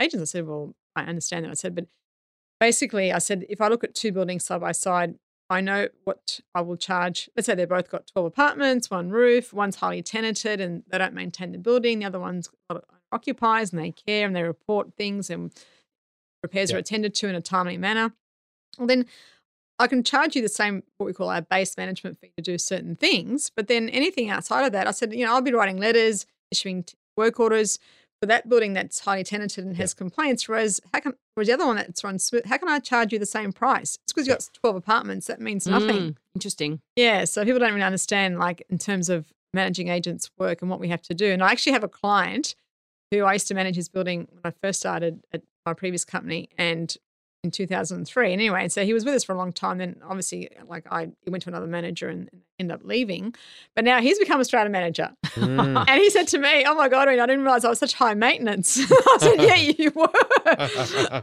Agents, 0.00 0.22
I 0.22 0.24
said, 0.24 0.46
"Well, 0.46 0.74
I 0.96 1.02
understand 1.02 1.44
that." 1.44 1.50
I 1.50 1.54
said, 1.54 1.74
"But 1.74 1.86
basically, 2.62 3.12
I 3.12 3.18
said 3.18 3.44
if 3.48 3.60
I 3.60 3.66
look 3.66 3.82
at 3.82 3.92
two 3.92 4.12
buildings 4.12 4.44
side 4.44 4.60
by 4.60 4.70
side, 4.70 5.16
I 5.50 5.60
know 5.60 5.88
what 6.04 6.38
I 6.54 6.60
will 6.60 6.76
charge. 6.76 7.28
Let's 7.34 7.46
say 7.46 7.56
they've 7.56 7.68
both 7.68 7.90
got 7.90 8.06
12 8.06 8.24
apartments, 8.24 8.88
one 8.88 9.10
roof, 9.10 9.52
one's 9.52 9.74
highly 9.74 10.00
tenanted 10.00 10.60
and 10.60 10.84
they 10.88 10.96
don't 10.96 11.12
maintain 11.12 11.50
the 11.50 11.58
building. 11.58 11.98
The 11.98 12.04
other 12.04 12.20
one's 12.20 12.48
occupies 13.10 13.72
and 13.72 13.82
they 13.82 13.90
care 13.90 14.28
and 14.28 14.36
they 14.36 14.44
report 14.44 14.94
things 14.96 15.28
and 15.28 15.52
repairs 16.44 16.72
are 16.72 16.78
attended 16.78 17.16
to 17.16 17.28
in 17.28 17.34
a 17.34 17.40
timely 17.40 17.76
manner. 17.76 18.12
Well, 18.78 18.86
then 18.86 19.06
I 19.80 19.88
can 19.88 20.04
charge 20.04 20.36
you 20.36 20.42
the 20.42 20.48
same, 20.48 20.84
what 20.98 21.06
we 21.06 21.12
call 21.12 21.30
our 21.30 21.42
base 21.42 21.76
management 21.76 22.20
fee 22.20 22.30
to 22.36 22.42
do 22.44 22.58
certain 22.58 22.94
things. 22.94 23.50
But 23.56 23.66
then 23.66 23.88
anything 23.88 24.30
outside 24.30 24.66
of 24.66 24.72
that, 24.72 24.86
I 24.86 24.92
said, 24.92 25.12
you 25.12 25.26
know, 25.26 25.34
I'll 25.34 25.42
be 25.42 25.52
writing 25.52 25.78
letters, 25.78 26.26
issuing 26.52 26.84
work 27.16 27.40
orders 27.40 27.80
for 28.22 28.26
that 28.26 28.48
building 28.48 28.72
that's 28.72 29.00
highly 29.00 29.24
tenanted 29.24 29.64
and 29.64 29.76
has 29.76 29.94
complaints. 29.94 30.48
Whereas, 30.48 30.80
how 30.94 31.00
can, 31.00 31.14
whereas 31.34 31.48
the 31.48 31.54
other 31.54 31.66
one 31.66 31.74
that's 31.74 32.04
run 32.04 32.20
smooth, 32.20 32.44
how 32.46 32.56
can 32.56 32.68
I 32.68 32.78
charge 32.78 33.12
you 33.12 33.18
the 33.18 33.26
same 33.26 33.52
price? 33.52 33.98
It's 34.04 34.12
because 34.12 34.28
you've 34.28 34.38
got 34.38 34.48
12 34.60 34.76
apartments. 34.76 35.26
That 35.26 35.40
means 35.40 35.66
nothing. 35.66 35.96
Mm, 35.96 36.16
interesting. 36.36 36.80
Yeah. 36.94 37.24
So 37.24 37.44
people 37.44 37.58
don't 37.58 37.72
really 37.72 37.82
understand, 37.82 38.38
like, 38.38 38.64
in 38.70 38.78
terms 38.78 39.08
of 39.08 39.32
managing 39.52 39.88
agents' 39.88 40.30
work 40.38 40.62
and 40.62 40.70
what 40.70 40.78
we 40.78 40.86
have 40.86 41.02
to 41.02 41.14
do. 41.14 41.32
And 41.32 41.42
I 41.42 41.50
actually 41.50 41.72
have 41.72 41.82
a 41.82 41.88
client 41.88 42.54
who 43.10 43.24
I 43.24 43.32
used 43.32 43.48
to 43.48 43.54
manage 43.54 43.74
his 43.74 43.88
building 43.88 44.28
when 44.30 44.40
I 44.44 44.52
first 44.64 44.78
started 44.78 45.24
at 45.32 45.42
my 45.66 45.74
previous 45.74 46.04
company 46.04 46.48
and 46.56 46.96
in 47.44 47.50
2003. 47.50 48.32
And 48.32 48.40
Anyway, 48.40 48.68
so 48.68 48.84
he 48.84 48.92
was 48.92 49.04
with 49.04 49.14
us 49.14 49.24
for 49.24 49.32
a 49.32 49.36
long 49.36 49.52
time. 49.52 49.78
Then 49.78 49.96
obviously, 50.04 50.48
like, 50.68 50.86
I 50.90 51.08
he 51.22 51.30
went 51.30 51.42
to 51.44 51.50
another 51.50 51.66
manager 51.66 52.08
and 52.08 52.28
ended 52.58 52.74
up 52.74 52.84
leaving. 52.84 53.34
But 53.74 53.84
now 53.84 54.00
he's 54.00 54.18
become 54.18 54.40
a 54.40 54.44
strata 54.44 54.70
manager. 54.70 55.10
Mm. 55.34 55.84
And 55.88 56.00
he 56.00 56.10
said 56.10 56.28
to 56.28 56.38
me, 56.38 56.64
Oh 56.66 56.74
my 56.74 56.88
God, 56.88 57.08
Reena, 57.08 57.20
I 57.22 57.26
didn't 57.26 57.42
realize 57.42 57.64
I 57.64 57.68
was 57.68 57.78
such 57.78 57.94
high 57.94 58.14
maintenance. 58.14 58.78
I 58.90 59.16
said, 59.18 59.42
Yeah, 59.42 59.56
you 59.78 59.90
were. 59.94 60.08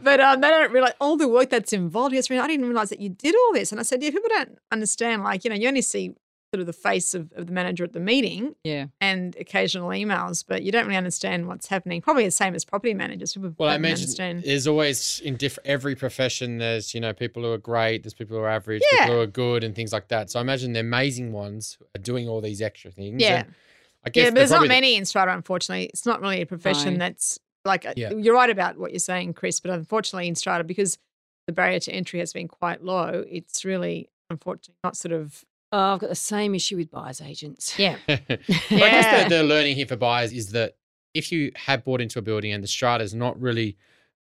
but 0.01 0.19
um, 0.19 0.41
they 0.41 0.49
don't 0.49 0.71
realize 0.71 0.93
all 0.99 1.15
the 1.15 1.27
work 1.27 1.49
that's 1.49 1.71
involved. 1.73 2.13
Yes, 2.13 2.27
Reena, 2.27 2.41
I 2.41 2.47
didn't 2.47 2.65
realize 2.65 2.89
that 2.89 2.99
you 2.99 3.09
did 3.09 3.35
all 3.35 3.53
this. 3.53 3.71
And 3.71 3.79
I 3.79 3.83
said, 3.83 4.03
Yeah, 4.03 4.11
people 4.11 4.29
don't 4.29 4.57
understand. 4.71 5.23
Like, 5.23 5.43
you 5.45 5.49
know, 5.49 5.55
you 5.55 5.67
only 5.67 5.81
see 5.81 6.13
sort 6.53 6.61
of 6.61 6.65
the 6.67 6.73
face 6.73 7.13
of, 7.13 7.31
of 7.35 7.45
the 7.45 7.53
manager 7.53 7.83
at 7.83 7.93
the 7.93 7.99
meeting 7.99 8.55
Yeah. 8.63 8.87
and 8.99 9.35
occasional 9.39 9.89
emails, 9.89 10.43
but 10.47 10.63
you 10.63 10.71
don't 10.71 10.85
really 10.85 10.97
understand 10.97 11.47
what's 11.47 11.67
happening. 11.67 12.01
Probably 12.01 12.25
the 12.25 12.31
same 12.31 12.55
as 12.55 12.65
property 12.65 12.93
managers. 12.95 13.33
People 13.33 13.53
Well, 13.57 13.69
I 13.69 13.73
don't 13.73 13.81
mentioned 13.83 14.05
understand. 14.19 14.43
there's 14.43 14.65
always 14.65 15.19
in 15.23 15.35
diff- 15.35 15.59
every 15.63 15.95
profession. 15.95 16.57
There's 16.57 16.93
you 16.95 17.01
know 17.01 17.13
people 17.13 17.43
who 17.43 17.51
are 17.51 17.57
great. 17.59 18.03
There's 18.03 18.15
people 18.15 18.35
who 18.37 18.43
are 18.43 18.49
average. 18.49 18.81
Yeah. 18.93 19.05
People 19.05 19.15
who 19.15 19.21
are 19.21 19.27
good 19.27 19.63
and 19.63 19.75
things 19.75 19.93
like 19.93 20.07
that. 20.07 20.31
So 20.31 20.39
I 20.39 20.41
imagine 20.41 20.73
the 20.73 20.79
amazing 20.79 21.31
ones 21.31 21.77
are 21.95 22.01
doing 22.01 22.27
all 22.27 22.41
these 22.41 22.61
extra 22.61 22.89
things. 22.91 23.21
Yeah. 23.21 23.43
I 24.03 24.09
guess 24.09 24.23
Yeah, 24.23 24.29
but 24.31 24.35
there's 24.35 24.51
not 24.51 24.67
many 24.67 24.95
in 24.95 25.05
strata, 25.05 25.33
unfortunately. 25.33 25.85
It's 25.87 26.05
not 26.05 26.19
really 26.21 26.41
a 26.41 26.45
profession 26.45 26.93
No. 26.93 26.99
that's 26.99 27.37
like, 27.65 27.85
uh, 27.85 27.93
Yeah. 27.97 28.11
you're 28.13 28.33
right 28.33 28.49
about 28.49 28.77
what 28.77 28.91
you're 28.91 28.99
saying, 28.99 29.33
Chris, 29.33 29.59
but 29.59 29.69
unfortunately 29.71 30.27
in 30.29 30.35
strata, 30.35 30.63
because 30.63 30.97
the 31.47 31.53
barrier 31.53 31.79
to 31.81 31.91
entry 31.91 32.19
has 32.19 32.31
been 32.31 32.47
quite 32.47 32.81
low, 32.83 33.25
it's 33.29 33.65
really, 33.65 34.09
unfortunately, 34.29 34.75
not 34.85 34.95
sort 34.95 35.11
of, 35.11 35.43
Oh, 35.71 35.93
I've 35.93 35.99
got 35.99 36.09
the 36.09 36.15
same 36.15 36.55
issue 36.55 36.77
with 36.77 36.89
buyers 36.89 37.21
agents. 37.21 37.77
yeah. 37.77 37.97
Well, 38.07 38.17
I 38.49 38.67
guess 38.69 39.23
the, 39.29 39.37
the 39.37 39.43
learning 39.43 39.75
here 39.75 39.85
for 39.85 39.95
buyers 39.95 40.31
is 40.31 40.51
that 40.53 40.75
if 41.13 41.31
you 41.31 41.51
have 41.55 41.83
bought 41.83 42.01
into 42.01 42.17
a 42.19 42.21
building 42.21 42.51
and 42.51 42.63
the 42.63 42.67
strata 42.67 43.03
is 43.03 43.13
not 43.13 43.39
really 43.39 43.77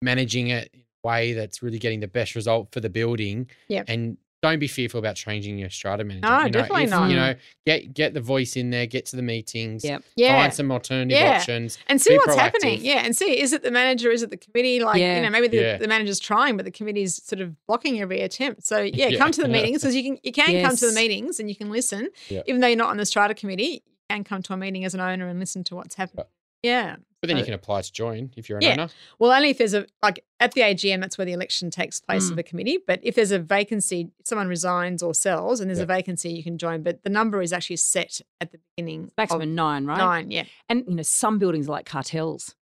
managing 0.03 0.49
it 0.49 0.71
in 0.75 0.81
a 1.05 1.09
way 1.09 1.33
that's 1.33 1.63
really 1.63 1.79
getting 1.79 2.01
the 2.01 2.09
best 2.09 2.35
result 2.35 2.69
for 2.73 2.81
the 2.81 2.91
building, 2.91 3.49
Yep. 3.69 3.85
and 3.89 4.17
don't 4.43 4.59
be 4.59 4.67
fearful 4.67 4.99
about 4.99 5.15
changing 5.15 5.57
your 5.57 5.71
strata 5.71 6.03
manager. 6.03 6.27
No, 6.29 6.39
you 6.39 6.45
know, 6.47 6.51
definitely 6.51 6.85
if, 6.85 6.91
not. 6.91 7.09
You 7.11 7.17
know, 7.17 7.35
get 7.65 7.95
get 7.95 8.13
the 8.13 8.21
voice 8.21 8.57
in 8.57 8.71
there, 8.71 8.87
get 8.87 9.07
to 9.07 9.17
the 9.17 9.23
meetings, 9.23 9.85
Yep. 9.85 10.03
Yeah. 10.17 10.41
find 10.43 10.53
some 10.53 10.73
alternative 10.73 11.17
Yeah. 11.17 11.37
options. 11.39 11.79
and 11.87 12.01
see 12.03 12.17
what's 12.19 12.35
happening. 12.35 12.81
Yeah. 12.83 13.03
And 13.05 13.17
see, 13.17 13.41
is 13.41 13.53
it 13.53 13.63
the 13.63 13.71
manager? 13.71 14.11
Is 14.11 14.23
it 14.23 14.31
the 14.31 14.37
committee? 14.37 14.83
Like, 14.83 14.99
Yeah. 14.99 15.17
you 15.17 15.23
know, 15.23 15.31
maybe 15.31 15.47
the, 15.49 15.57
Yeah. 15.57 15.77
the 15.79 15.87
manager's 15.89 16.19
trying, 16.19 16.57
but 16.57 16.65
the 16.65 16.73
committee's 16.73 17.23
sort 17.25 17.41
of 17.41 17.55
blocking 17.67 18.01
every 18.01 18.21
attempt. 18.21 18.67
So 18.67 18.81
yeah, 18.95 19.17
come 19.17 19.31
to 19.31 19.43
the 19.43 19.49
meetings 19.49 19.81
because 19.83 19.95
you 19.95 20.03
can, 20.03 20.19
you 20.25 20.33
can 20.33 20.63
come 20.67 20.77
to 20.77 20.87
the 20.87 20.93
meetings 20.93 21.39
and 21.39 21.49
you 21.49 21.55
can 21.57 21.71
listen. 21.71 22.09
Even 22.47 22.61
though 22.61 22.67
you're 22.69 22.77
not 22.77 22.91
on 22.91 22.97
the 22.97 23.07
strata 23.07 23.35
committee, 23.35 23.83
you 23.85 23.93
can 24.11 24.25
come 24.25 24.43
to 24.43 24.53
a 24.53 24.57
meeting 24.57 24.85
as 24.85 24.93
an 24.95 25.01
owner 25.01 25.29
and 25.29 25.39
listen 25.39 25.63
to 25.65 25.77
what's 25.77 25.95
happening. 25.95 26.27
Yeah. 26.63 26.97
But 27.23 27.29
then 27.29 27.37
you 27.39 27.45
can 27.45 27.55
apply 27.55 27.83
to 27.83 27.93
join 27.93 28.33
if 28.37 28.49
you're 28.49 28.59
an 28.59 28.65
Yeah. 28.65 28.73
owner. 28.73 28.89
Well, 29.21 29.31
only 29.31 29.51
if 29.51 29.59
there's 29.59 29.75
a 29.75 29.87
like 30.03 30.25
at 30.41 30.53
the 30.53 30.63
AGM, 30.63 31.01
that's 31.01 31.17
where 31.17 31.25
the 31.25 31.33
election 31.33 31.71
takes 31.71 32.01
place 32.01 32.27
of 32.27 32.33
Mm. 32.33 32.37
the 32.37 32.43
committee. 32.43 32.79
But 32.85 32.99
if 33.05 33.15
there's 33.15 33.31
a 33.31 33.39
vacancy, 33.39 34.11
someone 34.25 34.49
resigns 34.49 35.05
or 35.05 35.15
sells, 35.15 35.61
and 35.61 35.71
there's 35.71 35.79
Yeah. 35.79 35.85
a 35.85 35.87
vacancy, 35.87 36.33
you 36.33 36.43
can 36.43 36.59
join. 36.59 36.83
But 36.83 37.05
the 37.05 37.11
number 37.11 37.41
is 37.41 37.53
actually 37.53 37.77
set 37.77 38.21
at 38.41 38.51
the 38.51 38.59
beginning. 38.77 39.13
Maximum 39.17 39.55
nine, 39.55 39.87
right? 39.87 39.99
nine. 39.99 40.31
Yeah. 40.33 40.45
And 40.69 40.85
you 40.89 40.97
know, 40.97 41.03
some 41.05 41.39
buildings 41.39 41.69
are 41.69 41.73
like 41.73 41.87
cartels. 41.87 42.57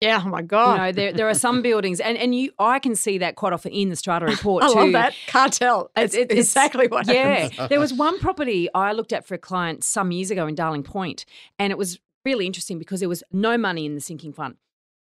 Yeah. 0.00 0.22
Oh 0.24 0.28
my 0.28 0.40
God. 0.42 0.72
You 0.72 0.78
know, 0.78 0.92
there 0.92 1.12
there 1.12 1.28
are 1.28 1.34
some 1.34 1.60
buildings, 1.70 2.00
and 2.00 2.16
and 2.16 2.34
you 2.34 2.52
I 2.58 2.78
can 2.78 2.94
see 2.94 3.18
that 3.18 3.36
quite 3.36 3.52
often 3.52 3.72
in 3.72 3.90
the 3.90 3.96
strata 3.96 4.24
report 4.36 4.64
I 4.64 4.68
too. 4.68 4.74
love 4.74 4.92
that. 4.92 5.14
Cartel. 5.26 5.90
It's, 5.96 6.14
It's- 6.14 6.30
it's- 6.32 6.46
exactly 6.46 6.86
what 6.86 7.06
Yeah, 7.08 7.48
happens. 7.50 7.68
there 7.68 7.80
was 7.80 7.92
one 8.06 8.18
property 8.20 8.68
I 8.74 8.92
looked 8.92 9.12
at 9.12 9.26
for 9.26 9.34
a 9.34 9.38
client 9.38 9.84
some 9.84 10.12
years 10.12 10.30
ago 10.30 10.46
in 10.46 10.54
Darling 10.54 10.82
Point, 10.84 11.26
and 11.58 11.72
it 11.72 11.76
was 11.76 11.98
really 12.28 12.46
interesting 12.46 12.78
because 12.78 13.00
there 13.00 13.08
was 13.08 13.22
no 13.32 13.56
money 13.56 13.84
in 13.86 13.94
the 13.94 14.00
sinking 14.00 14.32
fund, 14.34 14.56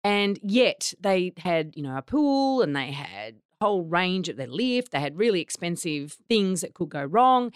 and 0.03 0.39
yet 0.43 0.93
they 0.99 1.33
had 1.37 1.73
you 1.75 1.83
know 1.83 1.97
a 1.97 2.01
pool 2.01 2.61
and 2.61 2.75
they 2.75 2.91
had 2.91 3.35
a 3.59 3.65
whole 3.65 3.83
range 3.83 4.29
of 4.29 4.37
their 4.37 4.47
lift. 4.61 4.91
They 4.91 4.99
had 4.99 5.17
really 5.17 5.41
expensive 5.41 6.05
things 6.29 6.61
that 6.61 6.73
could 6.73 6.89
go 6.89 7.03
wrong, 7.03 7.51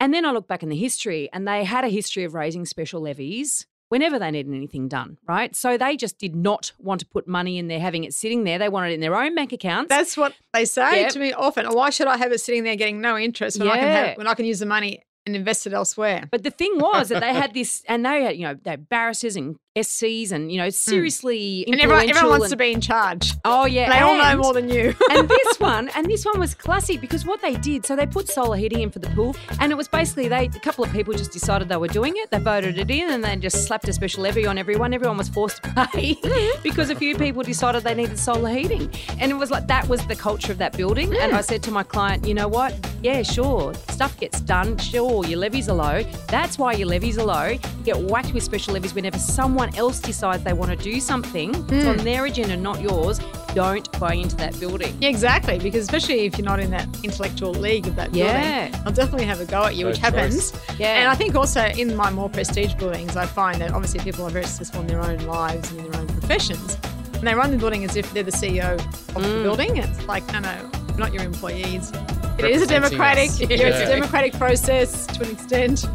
and 0.00 0.12
then 0.14 0.24
I 0.24 0.30
look 0.32 0.48
back 0.48 0.62
in 0.62 0.70
the 0.70 0.76
history, 0.76 1.28
and 1.32 1.46
they 1.46 1.64
had 1.64 1.84
a 1.84 1.88
history 1.88 2.24
of 2.24 2.34
raising 2.34 2.64
special 2.64 3.00
levies. 3.02 3.66
Whenever 3.90 4.18
they 4.18 4.30
needed 4.30 4.52
anything 4.52 4.88
done, 4.88 5.18
right? 5.28 5.54
So 5.54 5.76
they 5.76 5.94
just 5.96 6.18
did 6.18 6.34
not 6.34 6.72
want 6.78 7.00
to 7.00 7.06
put 7.06 7.28
money 7.28 7.58
in 7.58 7.68
there, 7.68 7.78
having 7.78 8.02
it 8.02 8.12
sitting 8.14 8.42
there. 8.42 8.58
They 8.58 8.70
wanted 8.70 8.90
it 8.90 8.94
in 8.94 9.00
their 9.00 9.14
own 9.14 9.34
bank 9.36 9.52
accounts. 9.52 9.90
That's 9.90 10.16
what 10.16 10.34
they 10.54 10.64
say 10.64 11.02
Yep. 11.02 11.12
to 11.12 11.18
me 11.20 11.32
often. 11.32 11.66
Why 11.66 11.90
should 11.90 12.08
I 12.08 12.16
have 12.16 12.32
it 12.32 12.40
sitting 12.40 12.64
there 12.64 12.74
getting 12.74 13.00
no 13.00 13.16
interest 13.16 13.58
when 13.58 13.68
I 13.68 13.76
can 13.76 13.90
have 13.90 14.16
when 14.16 14.26
I 14.26 14.34
can 14.34 14.46
use 14.46 14.58
the 14.58 14.66
money 14.66 15.02
and 15.26 15.34
invest 15.36 15.66
it 15.66 15.72
elsewhere? 15.72 16.28
But 16.30 16.42
the 16.42 16.50
thing 16.50 16.72
was 16.78 17.08
that 17.08 17.20
they 17.20 17.32
had 17.32 17.54
this, 17.54 17.82
and 17.88 18.04
they 18.04 18.24
had, 18.24 18.36
you 18.36 18.46
know, 18.46 18.54
they 18.54 18.70
had 18.70 18.88
barristers 18.88 19.36
and 19.36 19.56
SCs 19.76 20.32
and, 20.32 20.52
you 20.52 20.58
know, 20.58 20.70
seriously 20.70 21.64
Hmm. 21.66 21.72
And 21.72 21.80
everyone, 21.80 22.08
everyone 22.08 22.30
wants 22.40 22.44
influential 22.44 22.50
to 22.50 22.56
be 22.56 22.72
in 22.72 22.80
charge. 22.80 23.34
Oh, 23.44 23.66
yeah. 23.66 23.90
They 23.90 24.00
all 24.00 24.16
know 24.16 24.42
more 24.42 24.52
than 24.52 24.68
you. 24.68 24.94
and 25.10 25.28
this 25.28 25.60
one, 25.60 25.88
and 25.90 26.06
this 26.06 26.24
one 26.24 26.38
was 26.38 26.54
classic 26.54 27.00
because 27.00 27.24
what 27.24 27.40
they 27.40 27.54
did, 27.56 27.86
so 27.86 27.96
they 27.96 28.06
put 28.06 28.28
solar 28.28 28.56
heating 28.56 28.80
in 28.80 28.90
for 28.90 28.98
the 28.98 29.08
pool, 29.10 29.36
and 29.60 29.72
it 29.72 29.74
was 29.74 29.88
basically 29.88 30.28
they 30.28 30.44
a 30.44 30.60
couple 30.60 30.84
of 30.84 30.92
people 30.92 31.14
just 31.14 31.32
decided 31.32 31.68
they 31.68 31.76
were 31.76 31.88
doing 31.88 32.14
it. 32.16 32.30
They 32.30 32.38
voted 32.38 32.78
it 32.78 32.90
in, 32.90 33.10
and 33.10 33.24
they 33.24 33.36
just 33.36 33.66
slapped 33.66 33.88
a 33.88 33.92
special 33.92 34.22
levy 34.22 34.46
on 34.46 34.58
everyone. 34.58 34.94
Everyone 34.94 35.16
was 35.16 35.28
forced 35.28 35.62
to 35.62 35.88
pay 35.92 36.16
because 36.62 36.90
a 36.90 36.94
few 36.94 37.16
people 37.16 37.42
decided 37.42 37.84
they 37.84 37.94
needed 37.94 38.18
solar 38.18 38.50
heating, 38.50 38.90
and 39.18 39.30
it 39.30 39.34
was 39.34 39.50
like 39.50 39.66
that 39.68 39.88
was 39.88 40.06
the 40.06 40.16
culture 40.16 40.52
of 40.52 40.58
that 40.58 40.76
building. 40.76 41.14
And 41.16 41.34
I 41.34 41.40
said 41.40 41.62
to 41.64 41.70
my 41.70 41.82
client, 41.82 42.26
you 42.26 42.34
know 42.34 42.48
what? 42.48 42.74
Yeah, 43.02 43.22
sure, 43.22 43.74
stuff 43.88 44.18
gets 44.18 44.40
done. 44.40 44.78
Sure, 44.78 45.24
your 45.24 45.38
levies 45.38 45.68
are 45.68 45.76
low. 45.76 46.02
That's 46.28 46.58
why 46.58 46.72
your 46.74 46.88
levies 46.88 47.18
are 47.18 47.26
low. 47.26 47.46
You 47.48 47.84
get 47.84 47.98
whacked 47.98 48.32
with 48.32 48.42
special 48.42 48.74
levies 48.74 48.94
whenever 48.94 49.18
someone 49.18 49.63
else 49.76 50.00
decides 50.00 50.42
they 50.44 50.52
want 50.52 50.70
to 50.70 50.76
do 50.76 51.00
something. 51.00 51.50
It's 51.50 51.86
on 51.86 51.98
mm. 51.98 52.02
their 52.02 52.26
agenda, 52.26 52.56
not 52.56 52.80
yours. 52.80 53.20
Don't 53.54 53.88
buy 54.00 54.14
into 54.14 54.36
that 54.36 54.58
building. 54.58 54.96
Yeah, 55.00 55.08
exactly. 55.08 55.58
Because 55.58 55.82
especially 55.84 56.20
if 56.20 56.36
you're 56.36 56.44
not 56.44 56.60
in 56.60 56.70
that 56.70 56.88
intellectual 57.04 57.52
league 57.52 57.86
of 57.86 57.96
that 57.96 58.12
building, 58.12 58.74
I'll 58.84 58.92
definitely 58.92 59.26
have 59.26 59.40
a 59.40 59.44
go 59.44 59.64
at 59.64 59.76
you, 59.76 59.84
No 59.84 59.90
which 59.90 59.98
happens. 59.98 60.52
Yeah. 60.78 60.98
And 60.98 61.08
I 61.08 61.14
think 61.14 61.34
also 61.36 61.64
in 61.64 61.94
my 61.94 62.10
more 62.10 62.28
prestige 62.28 62.74
buildings, 62.74 63.16
I 63.16 63.26
find 63.26 63.60
that 63.60 63.72
obviously 63.72 64.00
people 64.00 64.24
are 64.24 64.30
very 64.30 64.44
successful 64.44 64.80
in 64.80 64.88
their 64.88 65.02
own 65.02 65.18
lives 65.20 65.70
and 65.70 65.80
in 65.80 65.90
their 65.90 66.00
own 66.00 66.08
professions. 66.08 66.76
And 67.14 67.26
they 67.26 67.34
run 67.34 67.52
the 67.52 67.56
building 67.56 67.84
as 67.84 67.96
if 67.96 68.12
they're 68.12 68.22
the 68.24 68.32
CEO 68.32 68.74
of 69.14 69.22
the 69.22 69.28
mm. 69.28 69.42
building. 69.44 69.76
It's 69.76 70.04
like, 70.06 70.26
no, 70.32 70.40
no, 70.40 70.70
not 70.98 71.12
your 71.12 71.22
employees. 71.22 71.92
It 72.38 72.46
is 72.46 72.62
a 72.62 72.66
democratic, 72.66 73.30
us. 73.30 73.40
yeah, 73.40 73.48
it's 73.48 73.90
a 73.90 73.94
democratic 73.94 74.32
process 74.34 75.06
to 75.06 75.22
an 75.22 75.30
extent. 75.30 75.86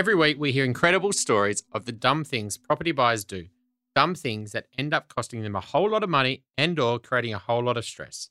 Every 0.00 0.14
week, 0.14 0.38
we 0.40 0.50
hear 0.50 0.64
incredible 0.64 1.12
stories 1.12 1.62
of 1.72 1.84
the 1.84 1.92
dumb 1.92 2.24
things 2.24 2.56
property 2.56 2.90
buyers 2.90 3.22
do, 3.22 3.48
dumb 3.94 4.14
things 4.14 4.52
that 4.52 4.64
end 4.78 4.94
up 4.94 5.14
costing 5.14 5.42
them 5.42 5.54
a 5.54 5.60
whole 5.60 5.90
lot 5.90 6.02
of 6.02 6.08
money 6.08 6.42
and/or 6.56 6.98
creating 7.00 7.34
a 7.34 7.38
whole 7.38 7.62
lot 7.62 7.76
of 7.76 7.84
stress. 7.84 8.30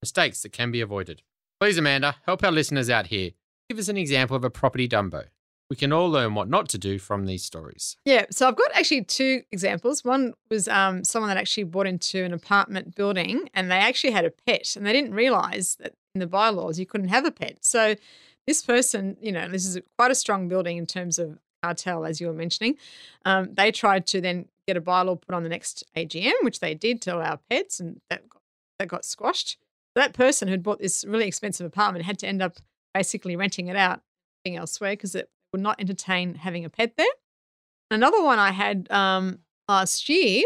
Mistakes 0.00 0.40
that 0.40 0.52
can 0.52 0.70
be 0.70 0.80
avoided. 0.80 1.20
Please, 1.60 1.76
Amanda, 1.76 2.16
help 2.24 2.42
our 2.42 2.50
listeners 2.50 2.88
out 2.88 3.08
here. 3.08 3.32
Give 3.68 3.78
us 3.78 3.90
an 3.90 3.98
example 3.98 4.34
of 4.34 4.44
a 4.44 4.48
property 4.48 4.88
dumbo. 4.88 5.24
We 5.68 5.76
can 5.76 5.92
all 5.92 6.08
learn 6.08 6.34
what 6.34 6.48
not 6.48 6.70
to 6.70 6.78
do 6.78 6.98
from 6.98 7.26
these 7.26 7.44
stories. 7.44 7.98
Yeah, 8.06 8.24
so 8.30 8.48
I've 8.48 8.56
got 8.56 8.70
actually 8.74 9.04
two 9.04 9.42
examples. 9.52 10.02
One 10.02 10.32
was 10.48 10.68
um, 10.68 11.04
someone 11.04 11.28
that 11.28 11.36
actually 11.36 11.64
bought 11.64 11.86
into 11.86 12.24
an 12.24 12.32
apartment 12.32 12.94
building 12.94 13.50
and 13.52 13.70
they 13.70 13.76
actually 13.76 14.12
had 14.12 14.24
a 14.24 14.30
pet 14.30 14.74
and 14.74 14.86
they 14.86 14.94
didn't 14.94 15.12
realize 15.12 15.76
that 15.80 15.92
in 16.14 16.20
the 16.20 16.26
bylaws 16.26 16.78
you 16.78 16.86
couldn't 16.86 17.08
have 17.08 17.26
a 17.26 17.30
pet. 17.30 17.58
So 17.60 17.96
this 18.50 18.62
person, 18.62 19.16
you 19.20 19.30
know, 19.30 19.48
this 19.48 19.64
is 19.64 19.78
quite 19.96 20.10
a 20.10 20.14
strong 20.16 20.48
building 20.48 20.76
in 20.76 20.84
terms 20.84 21.20
of 21.20 21.38
cartel, 21.62 22.04
as 22.04 22.20
you 22.20 22.26
were 22.26 22.32
mentioning. 22.32 22.76
Um, 23.24 23.54
they 23.54 23.70
tried 23.70 24.08
to 24.08 24.20
then 24.20 24.46
get 24.66 24.76
a 24.76 24.80
bylaw 24.80 25.20
put 25.20 25.36
on 25.36 25.44
the 25.44 25.48
next 25.48 25.84
AGM, 25.96 26.32
which 26.42 26.58
they 26.58 26.74
did 26.74 27.00
to 27.02 27.14
allow 27.14 27.38
pets, 27.48 27.78
and 27.78 28.00
that 28.10 28.28
got, 28.28 28.42
that 28.80 28.88
got 28.88 29.04
squashed. 29.04 29.56
That 29.94 30.14
person 30.14 30.48
who'd 30.48 30.64
bought 30.64 30.80
this 30.80 31.04
really 31.04 31.28
expensive 31.28 31.64
apartment 31.64 32.06
had 32.06 32.18
to 32.20 32.26
end 32.26 32.42
up 32.42 32.56
basically 32.92 33.36
renting 33.36 33.68
it 33.68 33.76
out 33.76 34.00
being 34.44 34.56
elsewhere 34.56 34.94
because 34.94 35.14
it 35.14 35.30
would 35.52 35.62
not 35.62 35.78
entertain 35.78 36.34
having 36.34 36.64
a 36.64 36.70
pet 36.70 36.94
there. 36.96 37.06
Another 37.88 38.20
one 38.20 38.40
I 38.40 38.50
had 38.50 38.90
um, 38.90 39.38
last 39.68 40.08
year. 40.08 40.42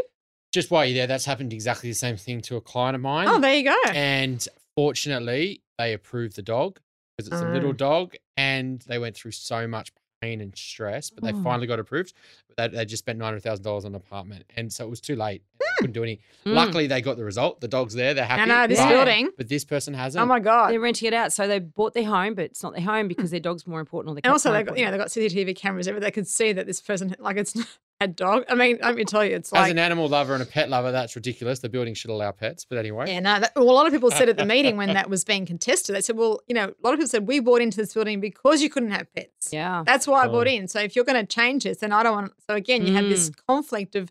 Just 0.52 0.70
while 0.70 0.84
you're 0.84 0.94
there, 0.94 1.06
that's 1.06 1.24
happened 1.24 1.54
exactly 1.54 1.88
the 1.88 1.94
same 1.94 2.18
thing 2.18 2.42
to 2.42 2.56
a 2.56 2.60
client 2.60 2.96
of 2.96 3.00
mine. 3.00 3.28
Oh, 3.28 3.40
there 3.40 3.56
you 3.56 3.64
go. 3.64 3.76
And 3.94 4.46
fortunately, 4.76 5.62
they 5.78 5.94
approved 5.94 6.36
the 6.36 6.42
dog 6.42 6.80
because 7.16 7.32
it's 7.32 7.42
a 7.42 7.48
little 7.52 7.70
Oh. 7.70 7.72
dog 7.74 8.14
and 8.36 8.80
they 8.88 8.98
went 8.98 9.16
through 9.16 9.30
so 9.32 9.66
much 9.66 9.92
pain 10.20 10.40
and 10.40 10.56
stress, 10.56 11.10
but 11.10 11.22
they 11.22 11.32
Oh. 11.32 11.42
finally 11.42 11.66
got 11.66 11.78
approved. 11.78 12.14
But 12.56 12.70
they, 12.72 12.78
they 12.78 12.84
just 12.86 13.00
spent 13.04 13.18
$900,000 13.18 13.84
on 13.84 13.90
an 13.92 13.94
apartment. 13.96 14.44
And 14.56 14.72
so 14.72 14.84
it 14.86 14.88
was 14.88 15.00
too 15.00 15.16
late. 15.16 15.42
They 15.58 15.66
couldn't 15.80 15.92
do 15.92 16.02
any. 16.02 16.20
Mm. 16.46 16.54
Luckily, 16.54 16.86
they 16.86 17.02
got 17.02 17.16
the 17.16 17.24
result. 17.24 17.60
The 17.60 17.68
dog's 17.68 17.94
there. 17.94 18.14
They're 18.14 18.24
happy. 18.24 18.42
I 18.42 18.44
know 18.46 18.66
this 18.66 18.78
Yeah. 18.78 18.88
building. 18.90 19.30
But 19.36 19.48
this 19.48 19.64
person 19.64 19.92
hasn't. 19.92 20.22
Oh 20.22 20.26
my 20.26 20.38
god! 20.40 20.70
They're 20.70 20.80
renting 20.80 21.08
it 21.08 21.14
out, 21.14 21.32
so 21.32 21.46
they 21.48 21.58
bought 21.58 21.92
their 21.94 22.04
home, 22.04 22.34
but 22.34 22.44
it's 22.46 22.62
not 22.62 22.72
their 22.74 22.84
home 22.84 23.08
because 23.08 23.30
their 23.32 23.40
dog's 23.40 23.66
more 23.66 23.80
important 23.80 24.12
or 24.12 24.14
their 24.14 24.20
And 24.24 24.32
also, 24.32 24.50
more 24.50 24.58
they 24.58 24.62
got 24.64 24.78
you 24.78 24.84
know 24.84 24.92
important. 24.92 25.14
they 25.14 25.24
got 25.26 25.30
CCTV 25.32 25.56
cameras 25.56 25.88
everywhere. 25.88 26.06
They 26.08 26.12
could 26.12 26.28
see 26.28 26.52
that 26.52 26.66
this 26.66 26.80
person 26.80 27.14
like 27.18 27.36
it's 27.36 27.52
had 27.58 27.66
dog. 28.06 28.44
I 28.48 28.54
mean, 28.54 28.78
let 28.82 28.94
me 28.96 29.04
tell 29.04 29.24
you, 29.24 29.34
it's 29.36 29.50
like 29.52 29.64
As 29.64 29.70
an 29.70 29.78
animal 29.78 30.08
lover 30.08 30.34
and 30.34 30.42
a 30.42 30.46
pet 30.46 30.68
lover, 30.68 30.92
that's 30.92 31.16
ridiculous. 31.16 31.60
The 31.60 31.68
building 31.68 31.94
should 31.94 32.10
allow 32.10 32.32
pets. 32.32 32.66
But 32.68 32.78
anyway. 32.78 33.06
yeah, 33.08 33.20
no. 33.20 33.40
That, 33.40 33.52
well, 33.56 33.64
a 33.70 33.72
lot 33.72 33.86
of 33.86 33.92
people 33.92 34.10
said 34.10 34.28
at 34.28 34.36
the 34.36 34.44
meeting 34.54 34.76
when 34.76 34.92
that 34.94 35.08
was 35.08 35.24
being 35.24 35.46
contested, 35.46 35.94
they 35.94 36.00
said, 36.00 36.16
well, 36.16 36.40
you 36.46 36.54
know, 36.54 36.64
a 36.64 36.74
lot 36.82 36.92
of 36.92 36.98
people 36.98 37.08
said 37.08 37.26
we 37.26 37.40
bought 37.40 37.60
into 37.62 37.76
this 37.78 37.94
building 37.94 38.20
because 38.20 38.62
you 38.62 38.68
couldn't 38.68 38.90
have 38.90 39.12
pets. 39.14 39.50
yeah. 39.52 39.82
That's 39.86 40.06
why 40.06 40.24
I 40.24 40.28
bought 40.28 40.46
Oh. 40.46 40.50
in. 40.50 40.68
So 40.68 40.80
if 40.80 40.94
you're 40.96 41.04
going 41.04 41.24
to 41.24 41.26
change 41.26 41.64
this, 41.64 41.78
then 41.78 41.92
I 41.92 42.02
don't 42.02 42.14
want. 42.14 42.32
So 42.48 42.54
again, 42.56 42.86
you 42.86 42.92
have 42.94 43.04
this 43.08 43.30
Mm. 43.30 43.34
conflict 43.48 43.94
of 43.96 44.10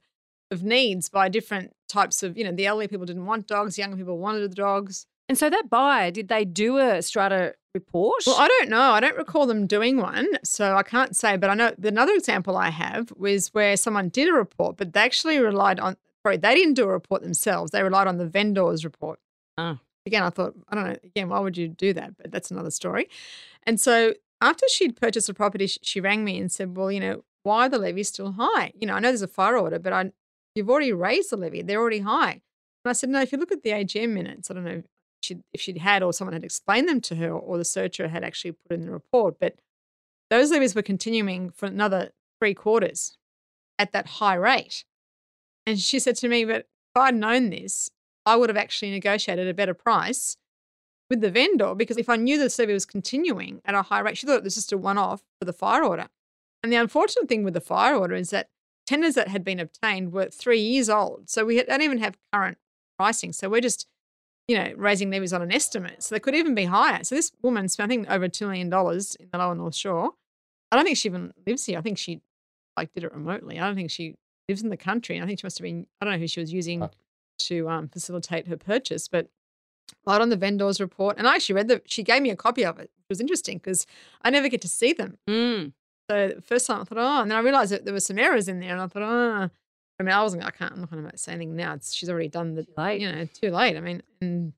of 0.52 0.62
needs 0.64 1.10
by 1.10 1.30
different 1.30 1.74
types 1.90 2.22
of 2.22 2.38
you 2.38 2.44
know 2.44 2.52
the 2.52 2.68
elderly 2.68 2.88
people 2.88 3.06
didn't 3.08 3.26
want 3.26 3.48
dogs, 3.48 3.78
younger 3.78 3.98
people 3.98 4.18
wanted 4.20 4.42
the 4.52 4.56
dogs. 4.56 5.08
And 5.34 5.38
so 5.40 5.50
that 5.50 5.68
buyer, 5.68 6.12
did 6.12 6.28
they 6.28 6.46
do 6.46 6.78
a 6.78 7.02
strata 7.02 7.56
report? 7.74 8.22
Well, 8.28 8.36
I 8.38 8.48
don't 8.48 8.70
know. 8.70 8.92
I 8.92 9.00
don't 9.00 9.18
recall 9.18 9.48
them 9.48 9.66
doing 9.66 9.98
one, 9.98 10.28
so 10.44 10.76
I 10.76 10.84
can't 10.84 11.16
say. 11.16 11.38
But 11.38 11.50
I 11.50 11.56
know 11.56 11.74
another 11.82 12.14
example 12.14 12.56
I 12.56 12.70
have 12.70 13.12
was 13.18 13.48
where 13.48 13.76
someone 13.76 14.10
did 14.10 14.30
a 14.30 14.34
report, 14.34 14.78
but 14.78 14.94
they 14.94 15.00
actually 15.00 15.40
relied 15.40 15.80
on. 15.80 15.98
Sorry, 16.24 16.38
they 16.38 16.54
didn't 16.54 16.76
do 16.76 16.84
a 16.84 16.88
report 16.88 17.24
themselves. 17.24 17.72
They 17.72 17.82
relied 17.82 18.06
on 18.06 18.20
the 18.20 18.28
vendor's 18.28 18.86
report. 18.86 19.18
Oh. 19.58 19.80
Again, 20.06 20.22
I 20.22 20.30
thought 20.30 20.54
I 20.70 20.76
don't 20.76 20.86
know. 20.86 20.98
Again, 21.04 21.30
why 21.30 21.40
would 21.40 21.58
you 21.58 21.68
do 21.68 21.94
that? 21.94 22.16
But 22.16 22.32
that's 22.32 22.52
another 22.52 22.70
story. 22.70 23.10
And 23.64 23.82
so 23.82 24.14
after 24.40 24.68
she'd 24.70 24.96
purchased 24.96 25.26
the 25.26 25.34
property, 25.34 25.66
she 25.66 26.00
rang 26.00 26.24
me 26.24 26.38
and 26.38 26.52
said, 26.52 26.78
"Well, 26.78 26.92
you 26.92 27.00
know, 27.00 27.24
why 27.42 27.66
are 27.66 27.70
the 27.70 27.80
levies 27.80 28.10
still 28.10 28.34
high? 28.34 28.72
You 28.80 28.86
know, 28.86 28.94
I 28.94 29.00
know 29.00 29.08
there's 29.08 29.24
a 29.24 29.28
fire 29.28 29.58
order, 29.58 29.80
but 29.80 29.94
I 29.94 30.12
you've 30.54 30.70
already 30.70 30.94
raised 30.94 31.32
the 31.32 31.38
levy. 31.38 31.64
They're 31.64 31.82
already 31.82 32.02
high." 32.02 32.34
And 32.34 32.92
I 32.92 32.94
said, 32.94 33.10
"No. 33.10 33.20
If 33.20 33.32
you 33.32 33.40
look 33.40 33.52
at 33.52 33.64
the 33.64 33.72
AGM 33.72 34.10
minutes, 34.10 34.52
I 34.52 34.54
don't 34.54 34.66
know 34.66 34.84
she 35.24 35.38
if 35.54 35.62
she'd 35.62 35.78
had 35.78 36.04
or 36.04 36.14
someone 36.14 36.34
had 36.34 36.44
explained 36.44 36.88
them 36.88 37.02
to 37.02 37.16
her 37.16 37.32
or 37.32 37.58
the 37.58 37.66
searcher 37.66 38.08
had 38.08 38.24
actually 38.24 38.52
put 38.52 38.76
in 38.76 38.86
the 38.86 38.92
report, 38.92 39.40
but 39.40 39.56
those 40.30 40.52
levies 40.52 40.76
were 40.76 40.82
continuing 40.82 41.50
for 41.52 41.66
another 41.66 42.12
three 42.40 42.54
quarters 42.54 43.18
at 43.78 43.92
that 43.92 44.08
high 44.08 44.36
rate. 44.36 44.86
And 45.66 45.80
she 45.80 46.00
said 46.00 46.16
to 46.18 46.28
me, 46.28 46.46
But 46.46 46.68
if 46.96 47.02
I'd 47.02 47.16
known 47.16 47.50
this, 47.50 47.90
I 48.26 48.36
would 48.36 48.50
have 48.50 48.58
actually 48.58 48.92
negotiated 48.92 49.48
a 49.48 49.54
better 49.54 49.74
price 49.74 50.38
with 51.10 51.22
the 51.22 51.32
vendor 51.32 51.76
because 51.76 51.98
if 51.98 52.10
I 52.10 52.16
knew 52.16 52.38
the 52.38 52.54
levy 52.58 52.74
was 52.74 52.86
continuing 52.86 53.62
at 53.66 53.76
a 53.76 53.84
high 53.84 54.00
rate, 54.00 54.18
she 54.18 54.26
thought 54.26 54.38
it 54.38 54.44
was 54.44 54.56
just 54.56 54.72
a 54.72 54.78
one 54.78 54.98
off 54.98 55.22
for 55.40 55.46
the 55.46 55.54
fire 55.54 55.84
order. 55.84 56.08
And 56.62 56.72
the 56.72 56.78
unfortunate 56.78 57.28
thing 57.28 57.44
with 57.44 57.54
the 57.54 57.62
fire 57.62 57.96
order 57.96 58.16
is 58.16 58.30
that 58.30 58.50
tenders 58.88 59.16
that 59.16 59.28
had 59.28 59.44
been 59.44 59.60
obtained 59.60 60.14
were 60.14 60.28
three 60.28 60.62
years 60.62 60.90
old. 60.90 61.30
So 61.30 61.46
we 61.46 61.62
don't 61.62 61.82
even 61.82 62.00
have 62.00 62.18
current 62.32 62.58
pricing. 62.98 63.34
So 63.34 63.50
we're 63.50 63.62
just 63.62 63.88
you 64.48 64.58
know, 64.58 64.74
raising 64.76 65.10
levies 65.10 65.34
on 65.34 65.42
an 65.42 65.52
estimate. 65.52 66.04
So 66.04 66.16
they 66.16 66.20
could 66.20 66.36
even 66.36 66.56
be 66.56 66.66
higher. 66.66 67.04
So 67.04 67.16
this 67.16 67.32
woman 67.42 67.70
spent, 67.70 67.92
I 67.92 67.96
think, 67.96 68.10
over 68.10 68.28
$2 68.28 68.42
million 68.42 68.68
in 68.68 69.30
the 69.32 69.38
lower 69.38 69.56
North 69.56 69.76
Shore. 69.76 70.12
I 70.72 70.76
don't 70.76 70.86
think 70.86 70.98
she 70.98 71.10
even 71.10 71.34
lives 71.46 71.66
here. 71.66 71.78
I 71.78 71.82
think 71.82 71.98
she 71.98 72.22
like 72.76 72.94
did 72.94 73.04
it 73.04 73.14
remotely. 73.14 73.60
I 73.60 73.66
don't 73.66 73.76
think 73.76 73.92
she 73.92 74.16
lives 74.50 74.62
in 74.62 74.70
the 74.70 74.78
country. 74.78 75.22
I 75.22 75.26
think 75.26 75.40
she 75.40 75.46
must 75.46 75.60
have 75.60 75.64
been, 75.64 75.88
I 76.02 76.06
don't 76.06 76.16
know 76.16 76.20
who 76.20 76.28
she 76.28 76.40
was 76.40 76.52
using 76.52 76.90
to 77.40 77.70
um, 77.70 77.88
facilitate 77.88 78.48
her 78.48 78.58
purchase, 78.58 79.08
but 79.08 79.30
right 80.06 80.22
on 80.22 80.30
the 80.30 80.36
vendor's 80.36 80.82
report. 80.82 81.18
And 81.18 81.28
I 81.28 81.36
actually 81.36 81.56
read 81.56 81.68
that 81.70 81.90
she 81.90 82.04
gave 82.04 82.22
me 82.22 82.30
a 82.30 82.36
copy 82.36 82.66
of 82.66 82.80
it, 82.80 82.86
It 82.98 83.10
was 83.10 83.22
interesting 83.22 83.58
because 83.58 83.86
I 84.22 84.30
never 84.30 84.50
get 84.50 84.62
to 84.62 84.68
see 84.68 84.94
them. 84.94 85.18
Mm. 85.30 85.74
So 86.10 86.34
the 86.36 86.42
first 86.42 86.68
time 86.68 86.82
I 86.82 86.84
thought, 86.84 86.98
oh, 86.98 87.22
and 87.22 87.32
then 87.32 87.38
I 87.38 87.42
realized 87.42 87.72
that 87.72 87.86
there 87.86 87.94
were 87.94 88.00
some 88.00 88.20
errors 88.20 88.48
in 88.48 88.60
there, 88.60 88.72
and 88.72 88.82
I 88.82 88.88
thought, 88.88 89.04
oh, 89.04 89.50
I 90.04 90.06
mean, 90.12 90.16
I 90.16 90.22
wasn't, 90.22 90.44
I 90.44 90.52
can't, 90.52 90.74
I'm 90.74 90.82
not 90.82 90.92
going 90.92 91.10
to 91.10 91.18
say 91.18 91.32
anything 91.34 91.56
now. 91.56 91.74
It's, 91.74 91.94
she's 91.94 92.10
already 92.10 92.28
done 92.30 92.56
the, 92.56 92.66
late. 92.78 93.02
you 93.02 93.12
know, 93.12 93.26
too 93.26 93.50
late. 93.52 93.78
I 93.78 93.80
mean, 93.80 94.04
and 94.22 94.54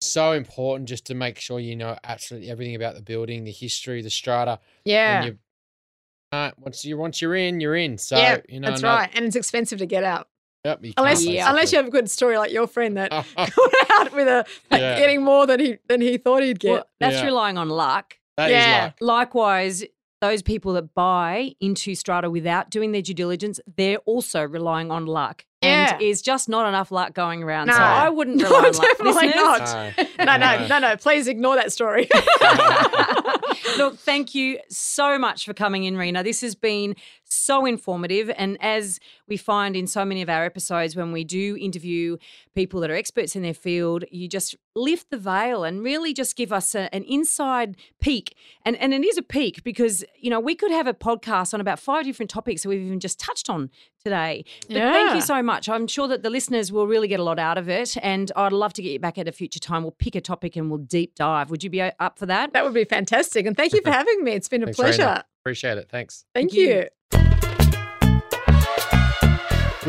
So 0.00 0.32
important 0.32 0.88
just 0.88 1.06
to 1.06 1.14
make 1.14 1.38
sure 1.38 1.58
you 1.60 1.76
know 1.76 1.96
absolutely 2.04 2.50
everything 2.50 2.74
about 2.74 2.94
the 2.94 3.02
building, 3.02 3.44
the 3.44 3.52
history, 3.52 4.02
the 4.02 4.10
strata. 4.10 4.58
yeah, 4.84 5.20
When 5.20 5.26
you're 5.28 5.36
Uh, 6.32 6.50
once 6.58 6.84
you 6.84 6.96
once 6.96 7.20
you're 7.20 7.34
in, 7.34 7.60
you're 7.60 7.74
in. 7.76 7.98
So 7.98 8.16
yeah, 8.16 8.38
you 8.48 8.60
know, 8.60 8.68
that's 8.68 8.82
no- 8.82 8.88
right. 8.88 9.10
And 9.14 9.24
it's 9.24 9.36
expensive 9.36 9.78
to 9.80 9.86
get 9.86 10.04
out. 10.04 10.28
Yep, 10.64 10.84
you 10.84 10.92
Unless, 10.98 11.24
can't 11.24 11.48
unless 11.48 11.72
you 11.72 11.78
have 11.78 11.86
a 11.86 11.90
good 11.90 12.10
story 12.10 12.36
like 12.36 12.52
your 12.52 12.66
friend 12.66 12.96
that 12.98 13.10
got 13.36 13.90
out 13.92 14.12
with 14.14 14.28
a 14.28 14.44
like, 14.70 14.80
Yeah. 14.82 14.98
getting 14.98 15.22
more 15.24 15.46
than 15.46 15.58
he 15.58 15.78
than 15.88 16.00
he 16.02 16.18
thought 16.18 16.42
he'd 16.42 16.60
get. 16.60 16.70
Well, 16.72 16.86
that's 17.00 17.16
Yeah. 17.16 17.24
relying 17.24 17.56
on 17.58 17.68
luck. 17.70 18.18
that 18.36 18.50
is 18.50 18.52
yeah. 18.56 18.84
luck. 18.84 18.94
Likewise, 19.00 19.84
those 20.20 20.42
people 20.42 20.74
that 20.74 20.94
buy 20.94 21.52
into 21.60 21.94
strata 21.94 22.30
without 22.30 22.70
doing 22.70 22.92
their 22.92 23.02
due 23.02 23.14
diligence, 23.14 23.58
they're 23.76 23.98
also 23.98 24.42
relying 24.42 24.90
on 24.90 25.06
luck. 25.06 25.44
Yeah. 25.62 25.92
And 25.94 26.02
is 26.02 26.22
just 26.22 26.48
not 26.48 26.66
enough 26.66 26.90
luck 26.90 27.12
going 27.12 27.42
around. 27.42 27.66
No. 27.66 27.74
So 27.74 27.80
I 27.80 28.08
wouldn't 28.08 28.38
No, 28.38 28.48
rely 28.48 28.58
on 28.58 28.72
luck. 28.72 28.82
Definitely 28.82 29.28
not. 29.28 29.96
No. 30.18 30.24
no, 30.24 30.36
no, 30.36 30.66
no, 30.68 30.78
no. 30.78 30.96
Please 30.96 31.28
ignore 31.28 31.56
that 31.56 31.70
story. 31.72 32.08
Look, 33.76 33.98
thank 33.98 34.34
you 34.34 34.58
so 34.68 35.18
much 35.18 35.44
for 35.44 35.54
coming 35.54 35.84
in, 35.84 35.94
Reena. 35.96 36.24
This 36.24 36.40
has 36.40 36.54
been 36.54 36.96
so 37.32 37.66
informative. 37.66 38.30
And 38.36 38.56
as 38.60 38.98
we 39.28 39.36
find 39.36 39.76
in 39.76 39.86
so 39.86 40.04
many 40.04 40.22
of 40.22 40.28
our 40.28 40.44
episodes, 40.44 40.96
when 40.96 41.12
we 41.12 41.24
do 41.24 41.56
interview 41.58 42.16
people 42.54 42.80
that 42.80 42.90
are 42.90 42.94
experts 42.94 43.36
in 43.36 43.42
their 43.42 43.54
field, 43.54 44.04
you 44.10 44.28
just 44.28 44.56
lift 44.76 45.10
the 45.10 45.18
veil 45.18 45.64
and 45.64 45.82
really 45.82 46.12
just 46.12 46.36
give 46.36 46.52
us 46.52 46.74
a- 46.74 46.92
an 46.94 47.02
inside 47.04 47.76
peek. 48.00 48.34
And, 48.64 48.76
and 48.76 48.94
it 48.94 49.04
is 49.04 49.18
a 49.18 49.22
peek 49.22 49.64
because, 49.64 50.04
you 50.18 50.30
know, 50.30 50.40
we 50.40 50.54
could 50.54 50.70
have 50.70 50.86
a 50.86 50.94
podcast 50.94 51.54
on 51.54 51.60
about 51.60 51.78
five 51.78 52.04
different 52.04 52.30
topics 52.30 52.62
that 52.62 52.68
we've 52.68 52.80
even 52.80 53.00
just 53.00 53.18
touched 53.18 53.50
on 53.50 53.70
today. 54.04 54.44
But 54.68 54.76
thank 54.76 55.14
you 55.14 55.20
so 55.20 55.42
much. 55.42 55.68
I'm 55.68 55.86
sure 55.86 56.08
that 56.08 56.22
the 56.22 56.30
listeners 56.30 56.70
will 56.72 56.86
really 56.86 57.08
get 57.08 57.20
a 57.20 57.24
lot 57.24 57.38
out 57.38 57.58
of 57.58 57.68
it. 57.68 57.96
And 58.02 58.30
I'd 58.36 58.52
love 58.52 58.72
to 58.74 58.82
get 58.82 58.92
you 58.92 58.98
back 59.00 59.18
at 59.18 59.28
a 59.28 59.32
future 59.32 59.58
time. 59.60 59.82
We'll 59.82 59.90
pick 59.92 60.14
a 60.14 60.20
topic 60.20 60.56
and 60.56 60.70
we'll 60.70 60.78
deep 60.78 61.14
dive. 61.16 61.50
Would 61.50 61.64
you 61.64 61.70
be 61.70 61.82
uh, 61.82 61.90
up 61.98 62.18
for 62.18 62.26
that? 62.26 62.52
that 62.52 62.64
would 62.64 62.74
be 62.74 62.84
fantastic. 62.84 63.46
And 63.46 63.56
thank 63.56 63.72
you 63.72 63.80
for 63.84 63.90
having 63.90 64.22
me. 64.24 64.32
It's 64.32 64.48
been 64.48 64.62
a 64.62 64.66
Thanks, 64.66 64.76
pleasure. 64.78 65.22
Appreciate 65.42 65.78
it. 65.78 65.88
Thanks. 65.90 66.24
Thank 66.34 66.50
Thank 66.50 66.60
you. 66.60 66.68
you. 66.68 66.86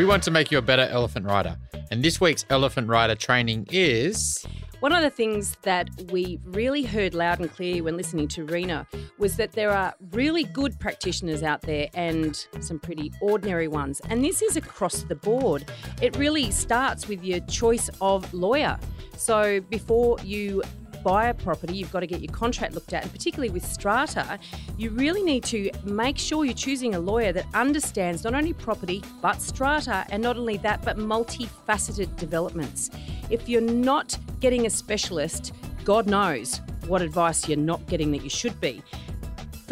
We 0.01 0.07
want 0.07 0.23
to 0.23 0.31
make 0.31 0.49
you 0.49 0.57
a 0.57 0.63
better 0.63 0.87
elephant 0.89 1.27
rider. 1.27 1.55
And 1.91 2.01
this 2.01 2.19
week's 2.19 2.43
elephant 2.49 2.87
rider 2.87 3.13
training 3.13 3.67
is 3.69 4.43
One 4.79 4.93
of 4.93 5.03
the 5.03 5.11
things 5.11 5.57
that 5.61 5.91
we 6.11 6.39
really 6.43 6.81
heard 6.81 7.13
loud 7.13 7.39
and 7.39 7.53
clear 7.53 7.83
when 7.83 7.97
listening 7.97 8.27
to 8.29 8.43
Reena 8.43 8.87
was 9.19 9.35
that 9.35 9.51
there 9.51 9.69
are 9.69 9.93
really 10.09 10.43
good 10.43 10.79
practitioners 10.79 11.43
out 11.43 11.61
there 11.61 11.87
and 11.93 12.47
some 12.61 12.79
pretty 12.79 13.11
ordinary 13.21 13.67
ones. 13.67 14.01
And 14.09 14.25
this 14.25 14.41
is 14.41 14.57
across 14.57 15.03
the 15.03 15.13
board. 15.13 15.71
It 16.01 16.17
really 16.17 16.49
starts 16.49 17.07
with 17.07 17.23
your 17.23 17.41
choice 17.41 17.91
of 18.01 18.33
lawyer. 18.33 18.79
So 19.17 19.61
before 19.69 20.17
you 20.23 20.63
buy 21.03 21.27
a 21.27 21.33
property, 21.33 21.75
you've 21.75 21.91
got 21.91 22.01
to 22.01 22.07
get 22.07 22.21
your 22.21 22.31
contract 22.31 22.73
looked 22.73 22.93
at. 22.93 23.03
And 23.03 23.11
particularly 23.11 23.49
with 23.49 23.65
strata, 23.65 24.39
you 24.77 24.89
really 24.91 25.23
need 25.23 25.43
to 25.45 25.71
make 25.83 26.17
sure 26.17 26.45
you're 26.45 26.53
choosing 26.53 26.95
a 26.95 26.99
lawyer 26.99 27.31
that 27.33 27.45
understands 27.53 28.23
not 28.23 28.33
only 28.33 28.53
property, 28.53 29.03
but 29.21 29.41
strata, 29.41 30.05
and 30.09 30.21
not 30.21 30.37
only 30.37 30.57
that, 30.57 30.83
but 30.83 30.97
multifaceted 30.97 32.15
developments. 32.17 32.89
If 33.29 33.47
you're 33.47 33.61
not 33.61 34.17
getting 34.39 34.65
a 34.65 34.69
specialist, 34.69 35.53
God 35.83 36.07
knows 36.07 36.61
what 36.87 37.01
advice 37.01 37.47
you're 37.47 37.57
not 37.57 37.85
getting 37.87 38.11
that 38.11 38.23
you 38.23 38.29
should 38.29 38.59
be. 38.59 38.81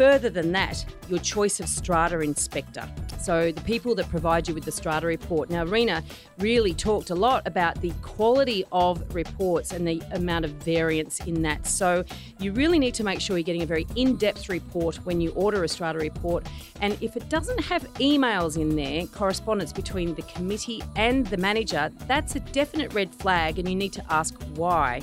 Further 0.00 0.30
than 0.30 0.50
that, 0.52 0.82
your 1.10 1.18
choice 1.18 1.60
of 1.60 1.68
strata 1.68 2.20
inspector. 2.20 2.88
So, 3.20 3.52
the 3.52 3.60
people 3.60 3.94
that 3.96 4.08
provide 4.08 4.48
you 4.48 4.54
with 4.54 4.64
the 4.64 4.72
strata 4.72 5.06
report. 5.06 5.50
Now, 5.50 5.62
Reena 5.66 6.02
really 6.38 6.72
talked 6.72 7.10
a 7.10 7.14
lot 7.14 7.46
about 7.46 7.78
the 7.82 7.92
quality 8.00 8.64
of 8.72 9.14
reports 9.14 9.72
and 9.72 9.86
the 9.86 10.02
amount 10.12 10.46
of 10.46 10.52
variance 10.52 11.20
in 11.26 11.42
that. 11.42 11.66
So, 11.66 12.02
you 12.38 12.52
really 12.52 12.78
need 12.78 12.94
to 12.94 13.04
make 13.04 13.20
sure 13.20 13.36
you're 13.36 13.44
getting 13.44 13.60
a 13.60 13.66
very 13.66 13.86
in 13.94 14.16
depth 14.16 14.48
report 14.48 14.96
when 15.04 15.20
you 15.20 15.32
order 15.32 15.64
a 15.64 15.68
strata 15.68 15.98
report. 15.98 16.48
And 16.80 16.96
if 17.02 17.14
it 17.14 17.28
doesn't 17.28 17.60
have 17.64 17.82
emails 17.98 18.56
in 18.56 18.76
there, 18.76 19.04
correspondence 19.08 19.70
between 19.70 20.14
the 20.14 20.22
committee 20.22 20.82
and 20.96 21.26
the 21.26 21.36
manager, 21.36 21.92
that's 22.06 22.36
a 22.36 22.40
definite 22.40 22.94
red 22.94 23.14
flag, 23.14 23.58
and 23.58 23.68
you 23.68 23.76
need 23.76 23.92
to 23.92 24.04
ask 24.10 24.34
why. 24.54 25.02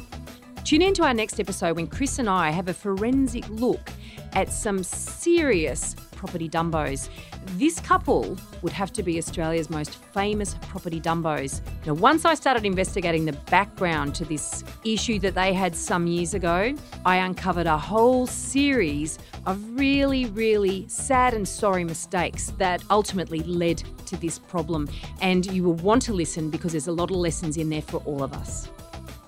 Tune 0.64 0.82
in 0.82 0.94
to 0.96 1.04
our 1.04 1.14
next 1.14 1.40
episode 1.40 1.76
when 1.76 1.86
Chris 1.86 2.18
and 2.18 2.28
I 2.28 2.50
have 2.50 2.68
a 2.68 2.74
forensic 2.74 3.48
look 3.48 3.92
at 4.34 4.52
some 4.52 4.84
serious 4.84 5.96
property 6.18 6.50
dumbos. 6.50 7.10
This 7.58 7.80
couple 7.80 8.38
would 8.62 8.74
have 8.74 8.92
to 8.94 9.04
be 9.04 9.18
Australia's 9.18 9.70
most 9.70 9.96
famous 10.14 10.56
property 10.62 11.00
dumbos. 11.00 11.62
Now, 11.86 11.94
once 11.94 12.26
I 12.26 12.34
started 12.34 12.66
investigating 12.66 13.26
the 13.26 13.34
background 13.50 14.16
to 14.16 14.26
this 14.26 14.64
issue 14.84 15.20
that 15.20 15.36
they 15.36 15.54
had 15.54 15.76
some 15.76 16.08
years 16.08 16.34
ago, 16.34 16.76
I 17.06 17.18
uncovered 17.18 17.68
a 17.68 17.78
whole 17.78 18.28
series 18.28 19.20
of 19.46 19.64
really, 19.80 20.26
really 20.26 20.86
sad 20.90 21.34
and 21.34 21.48
sorry 21.48 21.84
mistakes 21.84 22.52
that 22.58 22.84
ultimately 22.90 23.40
led 23.40 23.82
to 24.08 24.18
this 24.18 24.40
problem. 24.40 24.90
And 25.22 25.46
you 25.46 25.64
will 25.64 25.76
want 25.76 26.02
to 26.04 26.14
listen 26.14 26.50
because 26.50 26.74
there's 26.74 26.88
a 26.88 26.92
lot 26.92 27.12
of 27.12 27.18
lessons 27.18 27.58
in 27.58 27.70
there 27.70 27.82
for 27.82 27.98
all 28.06 28.24
of 28.24 28.34
us. 28.34 28.68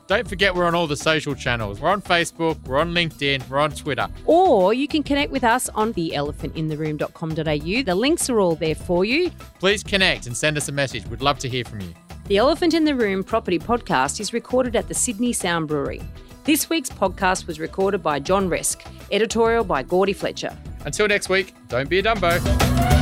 Don't 0.09 0.27
forget 0.27 0.53
we're 0.55 0.65
on 0.65 0.73
all 0.73 0.87
the 0.87 0.97
social 0.97 1.35
channels. 1.35 1.79
We're 1.79 1.91
on 1.91 2.01
Facebook, 2.01 2.61
we're 2.67 2.79
on 2.79 2.93
LinkedIn, 2.95 3.47
we're 3.47 3.59
on 3.59 3.71
Twitter. 3.71 4.07
Or 4.25 4.73
you 4.73 4.87
can 4.87 5.03
connect 5.03 5.31
with 5.31 5.43
us 5.43 5.69
on 5.69 5.93
theelephantintheroom.com.au. 5.93 7.83
The 7.83 7.95
links 7.95 8.27
are 8.29 8.39
all 8.39 8.55
there 8.55 8.73
for 8.73 9.05
you. 9.05 9.29
Please 9.59 9.83
connect 9.83 10.25
and 10.25 10.35
send 10.35 10.57
us 10.57 10.67
a 10.67 10.71
message. 10.71 11.05
We'd 11.05 11.21
love 11.21 11.37
to 11.39 11.47
hear 11.47 11.63
from 11.63 11.81
you. 11.81 11.93
The 12.25 12.37
Elephant 12.37 12.73
in 12.73 12.85
the 12.85 12.95
Room 12.95 13.23
property 13.23 13.59
podcast 13.59 14.19
is 14.19 14.33
recorded 14.33 14.75
at 14.75 14.87
the 14.87 14.95
Sydney 14.95 15.31
Sound 15.31 15.67
Brewery. 15.67 16.01
This 16.43 16.69
week's 16.71 16.89
podcast 16.89 17.45
was 17.45 17.59
recorded 17.59 18.01
by 18.01 18.19
John 18.19 18.49
Resk, 18.49 18.81
editorial 19.11 19.63
by 19.63 19.83
Gordy 19.83 20.13
Fletcher. 20.13 20.57
Until 20.85 21.07
next 21.07 21.29
week, 21.29 21.53
don't 21.67 21.87
be 21.87 21.99
a 21.99 22.03
Dumbo. 22.03 22.98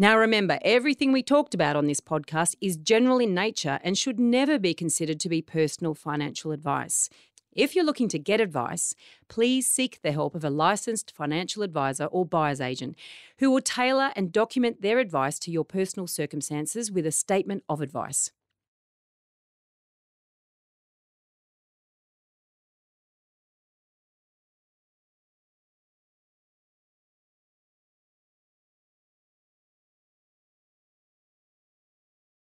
Now, 0.00 0.16
remember, 0.16 0.58
everything 0.62 1.12
we 1.12 1.22
talked 1.22 1.52
about 1.52 1.76
on 1.76 1.86
this 1.86 2.00
podcast 2.00 2.56
is 2.62 2.78
general 2.78 3.18
in 3.18 3.34
nature 3.34 3.78
and 3.84 3.98
should 3.98 4.18
never 4.18 4.58
be 4.58 4.72
considered 4.72 5.20
to 5.20 5.28
be 5.28 5.42
personal 5.42 5.92
financial 5.92 6.52
advice. 6.52 7.10
If 7.52 7.76
you're 7.76 7.84
looking 7.84 8.08
to 8.08 8.18
get 8.18 8.40
advice, 8.40 8.94
please 9.28 9.68
seek 9.68 10.00
the 10.00 10.12
help 10.12 10.34
of 10.34 10.42
a 10.42 10.48
licensed 10.48 11.14
financial 11.14 11.62
advisor 11.62 12.06
or 12.06 12.24
buyer's 12.24 12.62
agent 12.62 12.96
who 13.40 13.50
will 13.50 13.60
tailor 13.60 14.10
and 14.16 14.32
document 14.32 14.80
their 14.80 15.00
advice 15.00 15.38
to 15.40 15.50
your 15.50 15.66
personal 15.66 16.06
circumstances 16.06 16.90
with 16.90 17.04
a 17.04 17.12
statement 17.12 17.62
of 17.68 17.82
advice. 17.82 18.30